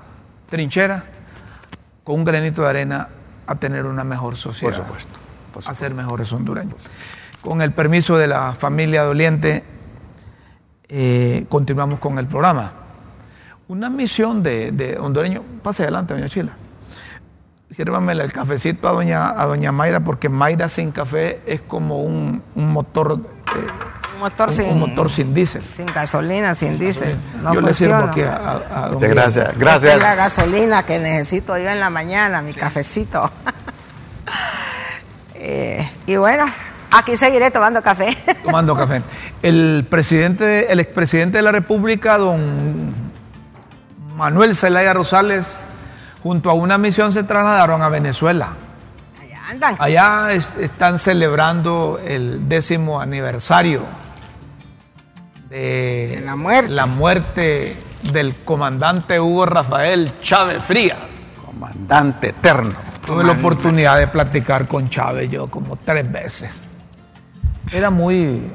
trinchera 0.48 1.04
con 2.04 2.16
un 2.16 2.24
granito 2.24 2.62
de 2.62 2.68
arena 2.68 3.08
a 3.46 3.54
tener 3.54 3.86
una 3.86 4.04
mejor 4.04 4.36
sociedad 4.36 4.76
Por 4.76 4.84
supuesto, 4.84 5.18
por 5.52 5.68
a 5.68 5.74
ser 5.74 5.94
mejores 5.94 6.32
hondureños. 6.32 6.76
Con 7.40 7.62
el 7.62 7.72
permiso 7.72 8.16
de 8.16 8.26
la 8.26 8.52
familia 8.52 9.02
doliente, 9.02 9.64
eh, 10.88 11.46
continuamos 11.48 11.98
con 11.98 12.18
el 12.18 12.26
programa. 12.26 12.81
Una 13.72 13.88
misión 13.88 14.42
de, 14.42 14.70
de 14.70 14.98
hondureño, 14.98 15.42
pase 15.62 15.82
adelante, 15.84 16.12
doña 16.12 16.28
Chila. 16.28 16.52
Sírvamele 17.74 18.22
el 18.22 18.30
cafecito 18.30 18.86
a 18.86 18.92
doña, 18.92 19.30
a 19.30 19.46
doña 19.46 19.72
Mayra, 19.72 20.00
porque 20.00 20.28
Mayra 20.28 20.68
sin 20.68 20.92
café 20.92 21.40
es 21.46 21.62
como 21.62 22.02
un, 22.02 22.42
un 22.54 22.70
motor, 22.70 23.18
eh, 23.56 23.58
Un 24.14 24.20
motor, 24.20 24.50
un- 24.50 24.54
sin, 24.54 24.66
un 24.66 24.78
motor 24.80 25.10
sin 25.10 25.32
diésel. 25.32 25.62
sin 25.62 25.86
gasolina, 25.86 26.54
sin 26.54 26.78
diésel. 26.78 27.16
No 27.42 27.54
yo 27.54 27.62
le 27.62 27.72
sirvo 27.72 27.94
aquí 27.94 28.20
a, 28.20 28.36
a- 28.36 28.50
a 28.50 28.58
don 28.88 28.94
Muchas 28.94 29.08
Guillermo. 29.08 29.14
gracias, 29.14 29.58
gracias. 29.58 29.94
Es 29.94 30.00
la 30.02 30.14
gasolina 30.16 30.82
que 30.84 30.98
necesito 30.98 31.56
yo 31.56 31.70
en 31.70 31.80
la 31.80 31.88
mañana, 31.88 32.42
mi 32.42 32.52
cafecito. 32.52 33.30
Eh, 35.44 35.90
y 36.06 36.14
bueno, 36.14 36.44
aquí 36.92 37.16
seguiré 37.16 37.50
tomando 37.50 37.82
café. 37.82 38.16
tomando 38.44 38.76
café. 38.76 39.02
El 39.42 39.84
presidente, 39.90 40.70
el 40.70 40.78
expresidente 40.78 41.38
de 41.38 41.42
la 41.42 41.50
República, 41.50 42.16
don 42.16 43.01
Manuel 44.16 44.54
Zelaya 44.54 44.92
Rosales, 44.94 45.58
junto 46.22 46.50
a 46.50 46.54
una 46.54 46.78
misión 46.78 47.12
se 47.12 47.22
trasladaron 47.24 47.82
a 47.82 47.88
Venezuela. 47.88 48.54
Allá 49.20 49.40
andan. 49.50 49.76
Allá 49.78 50.32
es- 50.32 50.54
están 50.56 50.98
celebrando 50.98 52.00
el 52.04 52.48
décimo 52.48 53.00
aniversario 53.00 53.82
de, 55.48 56.16
De 56.16 56.22
la 56.24 56.36
muerte. 56.36 56.70
la 56.70 56.86
muerte 56.86 57.76
del 58.12 58.34
comandante 58.44 59.20
Hugo 59.20 59.46
Rafael 59.46 60.12
Chávez 60.20 60.62
Frías. 60.64 60.98
Comandante 61.44 62.28
eterno. 62.30 62.74
Tuve 63.04 63.24
la 63.24 63.32
oportunidad 63.32 63.98
de 63.98 64.06
platicar 64.06 64.68
con 64.68 64.88
Chávez 64.88 65.28
yo 65.30 65.48
como 65.48 65.76
tres 65.76 66.10
veces. 66.10 66.62
Era 67.70 67.90
muy, 67.90 68.50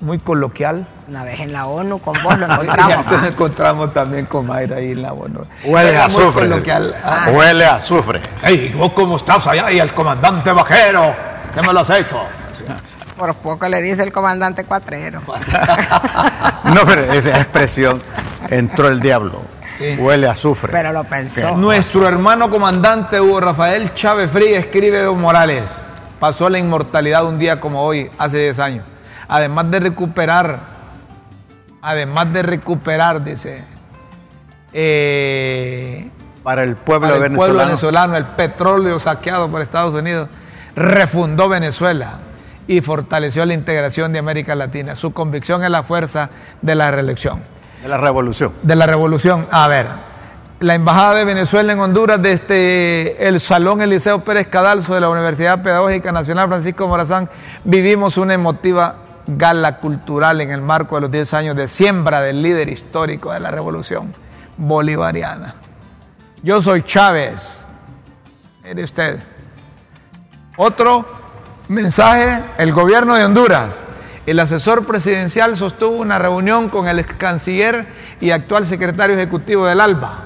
muy 0.00 0.18
coloquial. 0.18 0.86
Una 1.08 1.24
vez 1.24 1.40
en 1.40 1.52
la 1.52 1.66
ONU 1.66 1.98
con 1.98 2.14
vos 2.22 2.38
lo 2.38 2.46
encontramos. 2.46 3.06
nos 3.10 3.24
encontramos 3.24 3.92
también 3.92 4.26
con 4.26 4.46
Mayra 4.46 4.76
ahí 4.76 4.92
en 4.92 5.02
la 5.02 5.12
bueno. 5.12 5.40
Huele 5.64 5.90
Era 5.90 6.04
a 6.04 6.06
azufre. 6.06 6.48
Ah, 7.02 7.30
Huele 7.32 7.64
a 7.64 7.74
azufre. 7.76 8.20
Hey, 8.42 8.74
¿vos 8.76 8.92
cómo 8.92 9.16
estás 9.16 9.46
allá? 9.46 9.70
Y 9.72 9.80
el 9.80 9.92
comandante 9.92 10.52
bajero, 10.52 11.14
¿qué 11.54 11.62
me 11.62 11.72
lo 11.72 11.80
has 11.80 11.90
hecho? 11.90 12.20
Por 13.16 13.34
poco 13.34 13.66
le 13.66 13.82
dice 13.82 14.02
el 14.02 14.12
comandante 14.12 14.64
cuatrero. 14.64 15.22
No, 16.64 16.82
pero 16.84 17.10
esa 17.12 17.30
expresión 17.30 18.02
entró 18.50 18.88
el 18.88 19.00
diablo. 19.00 19.40
Sí. 19.78 19.96
Huele 19.98 20.28
a 20.28 20.32
azufre. 20.32 20.70
Pero 20.70 20.92
lo 20.92 21.04
pensó. 21.04 21.56
Nuestro 21.56 22.06
hermano 22.06 22.50
comandante 22.50 23.18
Hugo 23.18 23.40
Rafael 23.40 23.94
Chávez 23.94 24.30
Fría 24.30 24.58
escribe 24.58 25.08
Morales. 25.10 25.64
Pasó 26.20 26.50
la 26.50 26.58
inmortalidad 26.58 27.24
un 27.24 27.38
día 27.38 27.58
como 27.58 27.82
hoy, 27.82 28.10
hace 28.18 28.38
10 28.38 28.58
años. 28.58 28.84
Además 29.28 29.70
de 29.70 29.80
recuperar, 29.80 30.58
además 31.82 32.32
de 32.32 32.42
recuperar, 32.42 33.22
dice, 33.22 33.62
eh, 34.72 36.08
Para 36.42 36.62
el 36.62 36.76
pueblo 36.76 37.08
para 37.08 37.16
el 37.16 37.22
venezolano. 37.22 37.52
pueblo 37.54 37.66
venezolano, 37.66 38.16
el 38.16 38.24
petróleo 38.24 38.98
saqueado 39.00 39.50
por 39.50 39.60
Estados 39.62 39.94
Unidos, 39.94 40.28
refundó 40.74 41.48
Venezuela 41.48 42.18
y 42.66 42.80
fortaleció 42.80 43.44
la 43.46 43.54
integración 43.54 44.12
de 44.12 44.18
América 44.18 44.54
Latina. 44.54 44.94
Su 44.96 45.12
convicción 45.12 45.64
es 45.64 45.70
la 45.70 45.82
fuerza 45.82 46.30
de 46.62 46.74
la 46.74 46.90
reelección 46.90 47.40
De 47.82 47.88
la 47.88 47.96
revolución. 47.98 48.52
de 48.62 48.76
la 48.76 48.86
revolución. 48.86 49.46
A 49.50 49.66
ver, 49.68 49.86
la 50.60 50.74
Embajada 50.74 51.14
de 51.14 51.24
Venezuela 51.24 51.72
en 51.72 51.80
Honduras 51.80 52.20
desde 52.20 53.26
el 53.26 53.40
Salón 53.40 53.80
Eliseo 53.80 54.20
Pérez 54.20 54.48
Cadalso 54.48 54.94
de 54.94 55.00
la 55.00 55.08
Universidad 55.08 55.62
Pedagógica 55.62 56.12
Nacional 56.12 56.48
Francisco 56.48 56.88
Morazán 56.88 57.28
vivimos 57.64 58.16
una 58.16 58.34
emotiva 58.34 58.96
gala 59.28 59.76
cultural 59.76 60.40
en 60.40 60.50
el 60.50 60.62
marco 60.62 60.94
de 60.94 61.02
los 61.02 61.10
10 61.10 61.34
años 61.34 61.56
de 61.56 61.68
siembra 61.68 62.20
del 62.22 62.42
líder 62.42 62.70
histórico 62.70 63.32
de 63.32 63.40
la 63.40 63.50
revolución 63.50 64.14
bolivariana. 64.56 65.54
Yo 66.42 66.62
soy 66.62 66.82
Chávez. 66.82 67.66
Mire 68.64 68.84
usted. 68.84 69.20
Otro 70.56 71.06
mensaje, 71.68 72.42
el 72.58 72.72
gobierno 72.72 73.14
de 73.14 73.24
Honduras. 73.24 73.76
El 74.26 74.40
asesor 74.40 74.86
presidencial 74.86 75.56
sostuvo 75.56 75.96
una 75.96 76.18
reunión 76.18 76.68
con 76.68 76.86
el 76.86 76.98
ex 76.98 77.14
canciller 77.14 77.86
y 78.20 78.30
actual 78.30 78.66
secretario 78.66 79.16
ejecutivo 79.16 79.66
del 79.66 79.80
ALBA. 79.80 80.24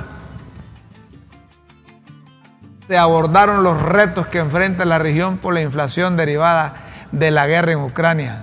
Se 2.89 2.99
abordaron 2.99 3.63
los 3.63 3.81
retos 3.81 4.27
que 4.27 4.39
enfrenta 4.39 4.85
la 4.85 4.99
región 4.99 5.39
por 5.39 5.55
la 5.55 5.63
inflación 5.63 6.17
derivada 6.17 6.75
de 7.13 7.31
la 7.31 7.47
guerra 7.47 7.73
en 7.73 7.79
Ucrania, 7.79 8.43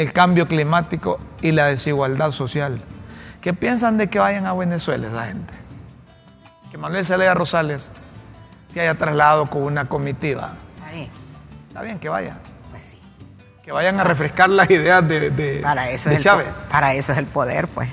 el 0.00 0.12
cambio 0.12 0.46
climático 0.46 1.18
y 1.42 1.52
la 1.52 1.66
desigualdad 1.66 2.30
social. 2.32 2.80
¿Qué 3.40 3.52
piensan 3.54 3.96
de 3.98 4.08
que 4.08 4.18
vayan 4.18 4.46
a 4.46 4.52
Venezuela 4.54 5.08
esa 5.08 5.26
gente? 5.26 5.52
Que 6.70 6.78
Manuel 6.78 7.04
Zelaya 7.04 7.34
Rosales 7.34 7.90
se 8.72 8.80
haya 8.80 8.94
trasladado 8.94 9.46
con 9.46 9.62
una 9.62 9.86
comitiva. 9.86 10.54
Ahí, 10.88 11.10
Está 11.68 11.82
bien 11.82 11.98
que 11.98 12.08
vaya. 12.08 12.36
pues 12.70 12.82
sí. 12.88 12.98
Que 13.64 13.72
vayan 13.72 13.98
a 14.00 14.04
refrescar 14.04 14.48
las 14.50 14.70
ideas 14.70 15.06
de, 15.08 15.30
de, 15.30 15.60
Para 15.60 15.90
eso, 15.90 16.08
de 16.10 16.16
es 16.16 16.18
el, 16.18 16.24
Chávez. 16.24 16.46
po- 16.46 16.68
para 16.70 16.94
eso 16.94 17.12
es 17.12 17.18
el 17.18 17.26
poder, 17.26 17.68
pues. 17.68 17.88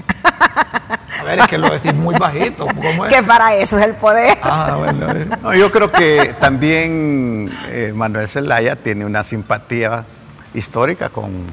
A 1.20 1.24
ver, 1.24 1.40
es 1.40 1.48
que 1.48 1.58
lo 1.58 1.70
decís 1.70 1.94
muy 1.96 2.16
bajito. 2.18 2.68
¿Cómo 2.68 3.06
es? 3.06 3.14
que 3.14 3.24
para 3.24 3.56
eso 3.56 3.78
es 3.80 3.86
el 3.86 3.96
poder. 3.96 4.38
Ah, 4.44 4.76
bueno. 4.78 5.08
No, 5.42 5.54
yo 5.56 5.72
creo 5.72 5.92
que 5.92 6.36
también 6.40 7.52
eh, 7.70 7.92
Manuel 7.96 8.28
Zelaya 8.30 8.76
tiene 8.76 9.04
una 9.06 9.24
simpatía 9.24 10.06
histórica 10.54 11.10
con, 11.10 11.46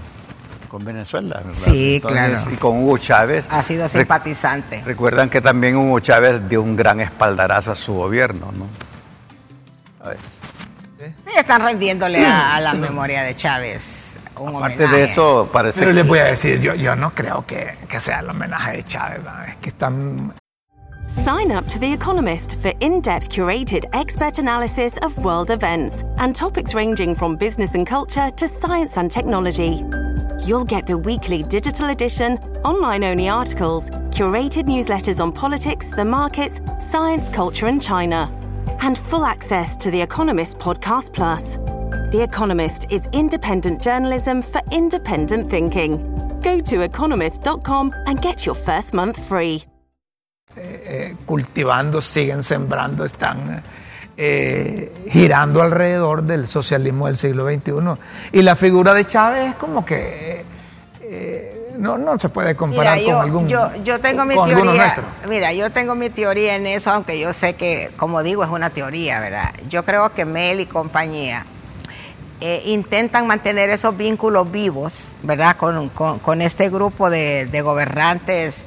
con 0.74 0.84
Venezuela. 0.84 1.36
¿verdad? 1.44 1.52
Sí, 1.54 2.02
claro. 2.04 2.36
Y 2.52 2.56
con 2.56 2.82
Hugo 2.82 2.98
Chávez. 2.98 3.46
Ha 3.48 3.62
sido 3.62 3.88
simpatizante. 3.88 4.82
Recuerdan 4.84 5.30
que 5.30 5.40
también 5.40 5.76
Hugo 5.76 6.00
Chávez 6.00 6.48
dio 6.48 6.62
un 6.62 6.74
gran 6.74 6.98
espaldarazo 6.98 7.70
a 7.70 7.76
su 7.76 7.94
gobierno, 7.94 8.50
¿no? 8.50 8.66
¿Sabes? 10.02 10.18
Sí, 10.98 11.32
están 11.38 11.62
rendiéndole 11.62 12.26
a, 12.26 12.56
a 12.56 12.60
la 12.60 12.72
memoria 12.74 13.22
de 13.22 13.36
Chávez 13.36 14.16
un 14.36 14.48
Aparte 14.56 14.78
homenaje. 14.82 14.96
de 14.96 15.04
eso, 15.04 15.48
parece 15.52 15.78
Pero 15.78 15.90
que- 15.92 15.94
les 15.94 16.08
voy 16.08 16.18
a 16.18 16.24
decir, 16.24 16.60
yo, 16.60 16.74
yo 16.74 16.96
no 16.96 17.14
creo 17.14 17.46
que, 17.46 17.78
que 17.88 18.00
sea 18.00 18.18
el 18.18 18.30
homenaje 18.30 18.78
de 18.78 18.82
Chávez. 18.82 19.20
¿no? 19.22 19.42
Es 19.44 19.56
que 19.58 19.68
están 19.68 20.34
Sign 21.06 21.56
up 21.56 21.68
to 21.68 21.78
The 21.78 21.92
Economist 21.92 22.56
for 22.60 22.72
in 22.80 23.00
depth 23.00 23.28
curated 23.28 23.84
expert 23.92 24.38
analysis 24.40 24.94
of 25.02 25.16
world 25.24 25.50
events 25.52 26.02
and 26.18 26.34
topics 26.34 26.74
ranging 26.74 27.14
from 27.14 27.36
business 27.36 27.76
and 27.76 27.86
culture 27.86 28.32
to 28.32 28.48
science 28.48 28.96
and 28.98 29.08
technology. 29.08 29.84
You'll 30.46 30.64
get 30.64 30.86
the 30.86 30.98
weekly 30.98 31.42
digital 31.42 31.88
edition, 31.90 32.36
online 32.64 33.02
only 33.02 33.28
articles, 33.28 33.88
curated 34.10 34.64
newsletters 34.66 35.18
on 35.18 35.32
politics, 35.32 35.88
the 35.88 36.04
markets, 36.04 36.60
science, 36.90 37.28
culture, 37.30 37.66
and 37.66 37.80
China, 37.82 38.28
and 38.82 38.98
full 38.98 39.24
access 39.24 39.76
to 39.78 39.90
The 39.90 40.02
Economist 40.02 40.58
Podcast 40.58 41.14
Plus. 41.14 41.56
The 42.12 42.22
Economist 42.22 42.86
is 42.90 43.08
independent 43.12 43.80
journalism 43.80 44.42
for 44.42 44.60
independent 44.70 45.48
thinking. 45.50 45.96
Go 46.42 46.60
to 46.60 46.82
economist.com 46.82 47.94
and 48.06 48.20
get 48.20 48.44
your 48.44 48.54
first 48.54 48.92
month 48.92 49.18
free. 49.26 49.64
eh, 50.56 51.16
cultivando, 51.26 52.00
siguen 52.00 52.42
sembrando, 52.42 53.04
están 53.04 53.50
eh, 53.50 53.62
girando 55.10 55.62
alrededor 55.62 56.22
del 56.22 56.46
socialismo 56.46 57.06
del 57.06 57.16
siglo 57.16 57.46
XXI. 57.48 57.72
Y 58.32 58.42
la 58.42 58.56
figura 58.56 58.94
de 58.94 59.04
Chávez 59.06 59.48
es 59.50 59.54
como 59.54 59.84
que 59.84 60.44
eh, 61.02 61.68
no, 61.78 61.98
no 61.98 62.18
se 62.18 62.28
puede 62.28 62.54
comparar 62.54 62.96
Mira, 62.98 63.06
yo, 63.08 63.14
con 63.16 63.22
algún 63.24 63.48
yo, 63.48 63.70
yo 63.82 64.00
tengo 64.00 64.24
mi 64.24 64.34
teoría. 64.64 64.94
Mira, 65.28 65.52
yo 65.52 65.70
tengo 65.70 65.94
mi 65.94 66.10
teoría 66.10 66.54
en 66.54 66.66
eso, 66.66 66.90
aunque 66.90 67.18
yo 67.18 67.32
sé 67.32 67.54
que, 67.54 67.90
como 67.96 68.22
digo, 68.22 68.44
es 68.44 68.50
una 68.50 68.70
teoría, 68.70 69.18
¿verdad? 69.20 69.52
Yo 69.68 69.84
creo 69.84 70.12
que 70.12 70.24
Mel 70.24 70.60
y 70.60 70.66
compañía 70.66 71.44
eh, 72.40 72.62
intentan 72.66 73.26
mantener 73.26 73.70
esos 73.70 73.96
vínculos 73.96 74.50
vivos, 74.50 75.08
¿verdad? 75.22 75.56
Con, 75.56 75.88
con- 75.88 76.18
con 76.20 76.40
este 76.42 76.68
grupo 76.68 77.10
de, 77.10 77.46
de 77.46 77.60
gobernantes 77.62 78.64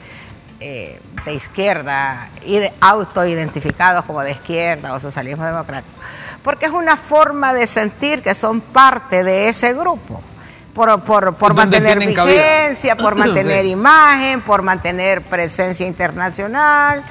eh, 0.60 1.00
de 1.24 1.34
izquierda 1.34 2.30
y 2.44 2.58
de 2.58 2.74
autoidentificados 2.82 4.06
como 4.06 4.22
de 4.22 4.32
izquierda 4.32 4.94
o 4.94 5.00
socialismo 5.00 5.46
democrático, 5.46 5.96
porque 6.44 6.66
es 6.66 6.72
una 6.72 6.98
forma 6.98 7.54
de 7.54 7.68
sentir 7.68 8.24
que 8.24 8.34
son 8.34 8.62
parte 8.62 9.24
de 9.24 9.50
ese 9.50 9.74
grupo. 9.74 10.22
Por, 10.74 11.02
por, 11.02 11.36
por 11.36 11.56
mantener 11.56 11.98
cabida. 12.14 12.36
vigencia, 12.36 12.96
por 12.96 13.16
mantener 13.18 13.66
imagen, 13.66 14.42
por 14.42 14.62
mantener 14.62 15.24
presencia 15.24 15.88
internacional, 15.88 17.04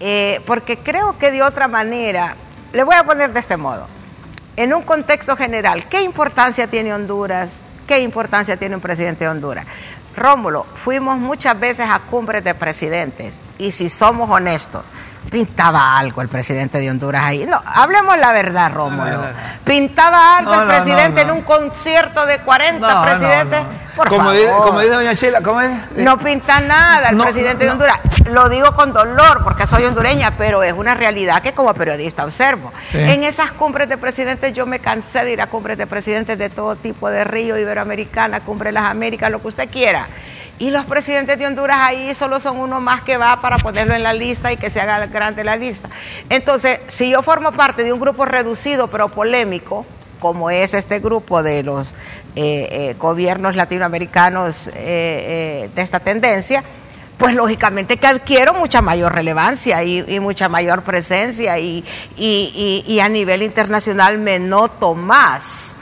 eh, 0.00 0.40
porque 0.46 0.78
creo 0.78 1.16
que 1.16 1.30
de 1.30 1.42
otra 1.42 1.68
manera, 1.68 2.34
le 2.72 2.82
voy 2.82 2.96
a 2.96 3.04
poner 3.04 3.32
de 3.32 3.40
este 3.40 3.56
modo, 3.56 3.86
en 4.56 4.74
un 4.74 4.82
contexto 4.82 5.36
general, 5.36 5.88
¿qué 5.88 6.02
importancia 6.02 6.66
tiene 6.66 6.92
Honduras? 6.92 7.62
¿Qué 7.86 8.00
importancia 8.00 8.56
tiene 8.56 8.74
un 8.74 8.82
presidente 8.82 9.24
de 9.24 9.30
Honduras? 9.30 9.64
Rómulo, 10.18 10.64
fuimos 10.74 11.18
muchas 11.18 11.58
veces 11.58 11.86
a 11.90 12.00
cumbres 12.00 12.44
de 12.44 12.54
presidentes. 12.54 13.34
Y 13.58 13.70
si 13.70 13.88
somos 13.88 14.28
honestos, 14.30 14.84
pintaba 15.30 15.98
algo 15.98 16.22
el 16.22 16.28
presidente 16.28 16.78
de 16.78 16.90
Honduras 16.90 17.24
ahí. 17.24 17.44
No, 17.46 17.62
hablemos 17.64 18.16
la 18.18 18.32
verdad, 18.32 18.72
Rómulo. 18.72 19.20
Pintaba 19.64 20.38
algo 20.38 20.54
No, 20.54 20.62
el 20.62 20.68
presidente 20.68 21.24
no, 21.24 21.28
no. 21.28 21.32
en 21.34 21.38
un 21.38 21.42
concierto 21.44 22.24
de 22.26 22.38
40 22.38 22.78
No, 22.86 22.94
no, 22.94 23.04
presidentes. 23.04 23.60
Por 23.96 24.08
como, 24.08 24.20
favor. 24.20 24.36
dice, 24.36 24.52
como 24.62 24.80
dice 24.80 24.94
doña 24.94 25.12
Sheila, 25.12 25.40
¿cómo 25.42 25.60
es? 25.60 25.70
No 25.96 26.16
pinta 26.18 26.60
nada 26.60 27.08
el 27.10 27.16
presidente 27.18 27.64
de 27.64 27.70
Honduras. 27.72 27.98
Lo 28.30 28.48
digo 28.48 28.72
con 28.72 28.92
dolor 28.92 29.42
porque 29.42 29.66
soy 29.66 29.84
hondureña, 29.84 30.32
pero 30.38 30.62
es 30.62 30.72
una 30.72 30.94
realidad 30.94 31.42
que 31.42 31.52
como 31.52 31.74
periodista 31.74 32.24
observo. 32.24 32.72
Sí. 32.92 32.98
En 33.00 33.24
esas 33.24 33.50
cumbres 33.52 33.88
de 33.88 33.96
presidentes 33.98 34.54
yo 34.54 34.66
me 34.66 34.78
cansé 34.78 35.24
de 35.24 35.32
ir 35.32 35.40
a 35.40 35.48
cumbres 35.48 35.76
de 35.78 35.86
presidentes 35.86 36.38
de 36.38 36.48
todo 36.48 36.76
tipo, 36.76 37.10
de 37.10 37.24
Río, 37.24 37.58
Iberoamericana, 37.58 38.40
Cumbre 38.40 38.68
de 38.68 38.72
las 38.74 38.84
Américas, 38.84 39.30
lo 39.30 39.40
que 39.42 39.48
usted 39.48 39.68
quiera. 39.68 40.06
Y 40.58 40.70
los 40.70 40.84
presidentes 40.86 41.38
de 41.38 41.46
Honduras 41.46 41.76
ahí 41.80 42.12
solo 42.14 42.40
son 42.40 42.58
uno 42.58 42.80
más 42.80 43.02
que 43.02 43.16
va 43.16 43.40
para 43.40 43.58
ponerlo 43.58 43.94
en 43.94 44.02
la 44.02 44.12
lista 44.12 44.52
y 44.52 44.56
que 44.56 44.70
se 44.70 44.80
haga 44.80 45.06
grande 45.06 45.44
la 45.44 45.56
lista. 45.56 45.88
Entonces, 46.28 46.80
si 46.88 47.10
yo 47.10 47.22
formo 47.22 47.52
parte 47.52 47.84
de 47.84 47.92
un 47.92 48.00
grupo 48.00 48.24
reducido 48.24 48.88
pero 48.88 49.08
polémico, 49.08 49.86
como 50.18 50.50
es 50.50 50.74
este 50.74 50.98
grupo 50.98 51.44
de 51.44 51.62
los 51.62 51.92
eh, 52.34 52.68
eh, 52.70 52.94
gobiernos 52.98 53.54
latinoamericanos 53.54 54.66
eh, 54.68 54.72
eh, 54.74 55.70
de 55.72 55.82
esta 55.82 56.00
tendencia, 56.00 56.64
pues 57.18 57.36
lógicamente 57.36 57.96
que 57.96 58.06
adquiero 58.08 58.52
mucha 58.54 58.80
mayor 58.82 59.14
relevancia 59.14 59.82
y, 59.84 60.18
mucha 60.20 60.48
mayor 60.48 60.82
presencia 60.82 61.58
y- 61.58 61.84
y 62.16 63.00
a 63.00 63.08
nivel 63.08 63.42
internacional 63.42 64.18
me 64.18 64.38
noto 64.40 64.94
más 64.94 65.76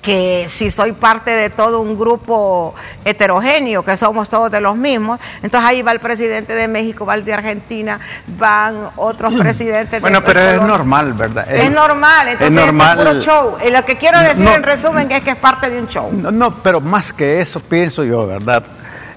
que 0.00 0.46
si 0.48 0.70
soy 0.70 0.92
parte 0.92 1.32
de 1.32 1.50
todo 1.50 1.80
un 1.80 1.98
grupo 1.98 2.74
heterogéneo, 3.04 3.84
que 3.84 3.96
somos 3.96 4.28
todos 4.28 4.50
de 4.50 4.60
los 4.60 4.76
mismos, 4.76 5.18
entonces 5.42 5.68
ahí 5.68 5.82
va 5.82 5.92
el 5.92 6.00
presidente 6.00 6.54
de 6.54 6.68
México, 6.68 7.04
va 7.04 7.14
el 7.14 7.24
de 7.24 7.34
Argentina, 7.34 7.98
van 8.38 8.90
otros 8.96 9.34
presidentes. 9.38 10.00
Bueno, 10.00 10.20
de 10.20 10.26
pero 10.26 10.40
es 10.40 10.62
normal, 10.62 11.12
¿verdad? 11.14 11.52
Es, 11.52 11.70
normal, 11.70 12.28
entonces 12.28 12.48
es 12.48 12.54
normal. 12.66 12.98
es 12.98 13.04
puro 13.06 13.20
show. 13.20 13.56
Y 13.66 13.70
lo 13.70 13.84
que 13.84 13.96
quiero 13.96 14.20
decir 14.20 14.44
No. 14.44 14.54
en 14.54 14.62
resumen 14.62 15.10
es 15.10 15.22
que 15.22 15.30
es 15.30 15.36
parte 15.36 15.68
de 15.68 15.80
un 15.80 15.88
show. 15.88 16.10
No, 16.12 16.30
no, 16.30 16.54
pero 16.62 16.80
más 16.80 17.12
que 17.12 17.40
eso 17.40 17.58
pienso 17.60 18.04
yo, 18.04 18.26
¿verdad? 18.26 18.62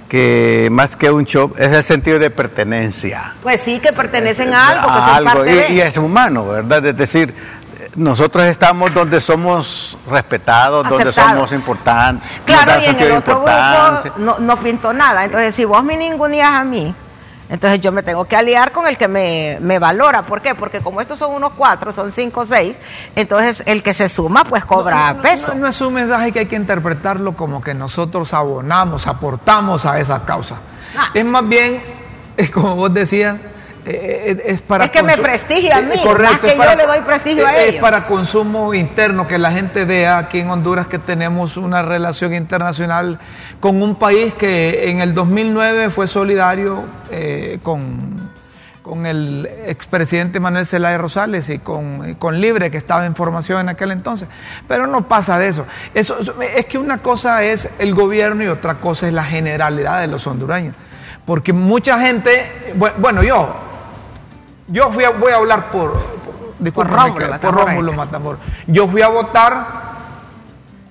Que 0.09 0.67
más 0.71 0.97
que 0.97 1.09
un 1.09 1.25
show 1.25 1.53
es 1.57 1.71
el 1.71 1.83
sentido 1.85 2.19
de 2.19 2.29
pertenencia. 2.31 3.35
Pues 3.41 3.61
sí, 3.61 3.79
que 3.79 3.93
pertenecen 3.93 4.53
a 4.53 4.67
algo, 4.69 4.87
que 4.87 4.93
A 4.93 5.05
son 5.05 5.15
algo, 5.15 5.31
parte 5.31 5.51
y, 5.51 5.55
de. 5.55 5.69
y 5.73 5.79
es 5.81 5.95
humano, 5.97 6.47
¿verdad? 6.47 6.85
Es 6.87 6.97
decir, 6.97 7.33
nosotros 7.95 8.45
estamos 8.45 8.93
donde 8.93 9.19
somos 9.19 9.97
respetados, 10.09 10.87
donde 10.87 11.11
somos 11.11 11.51
importantes. 11.51 12.29
Claro, 12.45 12.81
y 12.81 12.85
en 12.85 12.99
el 12.99 13.11
otro 13.13 13.41
grupo 13.41 14.11
no, 14.17 14.39
no 14.39 14.57
pinto 14.57 14.93
nada. 14.93 15.25
Entonces, 15.25 15.55
si 15.55 15.65
vos 15.65 15.83
me 15.83 15.97
ninguneas 15.97 16.51
a 16.51 16.63
mí, 16.63 16.95
entonces 17.51 17.81
yo 17.81 17.91
me 17.91 18.01
tengo 18.01 18.23
que 18.23 18.37
aliar 18.37 18.71
con 18.71 18.87
el 18.87 18.97
que 18.97 19.09
me, 19.09 19.57
me 19.59 19.77
valora. 19.77 20.23
¿Por 20.23 20.41
qué? 20.41 20.55
Porque 20.55 20.79
como 20.79 21.01
estos 21.01 21.19
son 21.19 21.33
unos 21.33 21.51
cuatro, 21.51 21.91
son 21.91 22.13
cinco 22.13 22.41
o 22.41 22.45
seis, 22.45 22.77
entonces 23.13 23.61
el 23.65 23.83
que 23.83 23.93
se 23.93 24.07
suma, 24.07 24.45
pues 24.45 24.63
cobra 24.63 25.13
No, 25.13 25.21
peso. 25.21 25.53
No, 25.53 25.61
no 25.61 25.67
es 25.67 25.81
un 25.81 25.93
mensaje 25.93 26.31
que 26.31 26.39
hay 26.39 26.45
que 26.45 26.55
interpretarlo 26.55 27.35
como 27.35 27.61
que 27.61 27.73
nosotros 27.73 28.33
abonamos, 28.33 29.05
aportamos 29.05 29.85
a 29.85 29.99
esa 29.99 30.23
causa. 30.23 30.55
Ah. 30.97 31.09
Es 31.13 31.25
más 31.25 31.45
bien, 31.45 31.81
es 32.37 32.49
como 32.51 32.77
vos 32.77 32.93
decías, 32.93 33.41
eh, 33.85 34.35
eh, 34.37 34.43
es 34.45 34.61
para 34.61 34.85
Es 34.85 34.91
que 34.91 35.01
me 35.03 35.17
prestigia 35.17 35.77
a 35.77 35.81
mí, 35.81 35.95
Eh, 35.95 36.01
correcto, 36.03 36.31
más 36.33 36.39
que 36.41 36.47
es 36.49 36.53
para- 36.53 36.71
yo 36.73 36.77
le 36.77 36.85
doy 36.85 36.99
prestigio 37.01 37.47
a 37.47 37.55
eh, 37.55 37.63
Es 37.63 37.69
ellos. 37.69 37.81
para 37.81 38.05
consumo 38.05 38.73
interno, 38.73 39.27
que 39.27 39.37
la 39.37 39.51
gente 39.51 39.85
vea 39.85 40.17
aquí 40.17 40.39
en 40.39 40.49
Honduras 40.49 40.87
que 40.87 40.99
tenemos 40.99 41.57
una 41.57 41.81
relación 41.81 42.33
internacional 42.33 43.19
con 43.59 43.81
un 43.81 43.95
país 43.95 44.33
que 44.35 44.89
en 44.89 45.01
el 45.01 45.13
2009 45.13 45.89
fue 45.89 46.07
solidario 46.07 46.83
eh, 47.11 47.59
con 47.63 48.29
con 48.83 49.05
el 49.05 49.47
expresidente 49.67 50.39
Manuel 50.39 50.65
Zelaya 50.65 50.97
Rosales 50.97 51.47
y 51.49 51.59
con, 51.59 52.15
con 52.15 52.41
Libre, 52.41 52.71
que 52.71 52.77
estaba 52.77 53.05
en 53.05 53.15
formación 53.15 53.59
en 53.61 53.69
aquel 53.69 53.91
entonces. 53.91 54.27
Pero 54.67 54.87
no 54.87 55.07
pasa 55.07 55.37
de 55.37 55.49
eso. 55.49 55.67
eso. 55.93 56.17
Es 56.55 56.65
que 56.65 56.79
una 56.79 56.97
cosa 56.97 57.43
es 57.43 57.69
el 57.77 57.93
gobierno 57.93 58.43
y 58.43 58.47
otra 58.47 58.79
cosa 58.79 59.05
es 59.07 59.13
la 59.13 59.23
generalidad 59.23 60.01
de 60.01 60.07
los 60.07 60.25
hondureños. 60.25 60.75
Porque 61.25 61.53
mucha 61.53 61.99
gente, 62.01 62.73
bu- 62.75 62.91
bueno, 62.97 63.21
yo, 63.21 63.53
yo 64.71 64.91
fui 64.91 65.03
a- 65.03 65.11
voy 65.11 65.31
a 65.31 65.35
hablar 65.35 65.69
por, 65.71 65.93
por, 66.73 66.87
Rómulo 66.87 67.27
Matamoros. 67.29 67.95
Matamoros. 67.95 68.39
Yo 68.67 68.87
fui 68.87 69.01
a 69.01 69.07
votar 69.09 69.81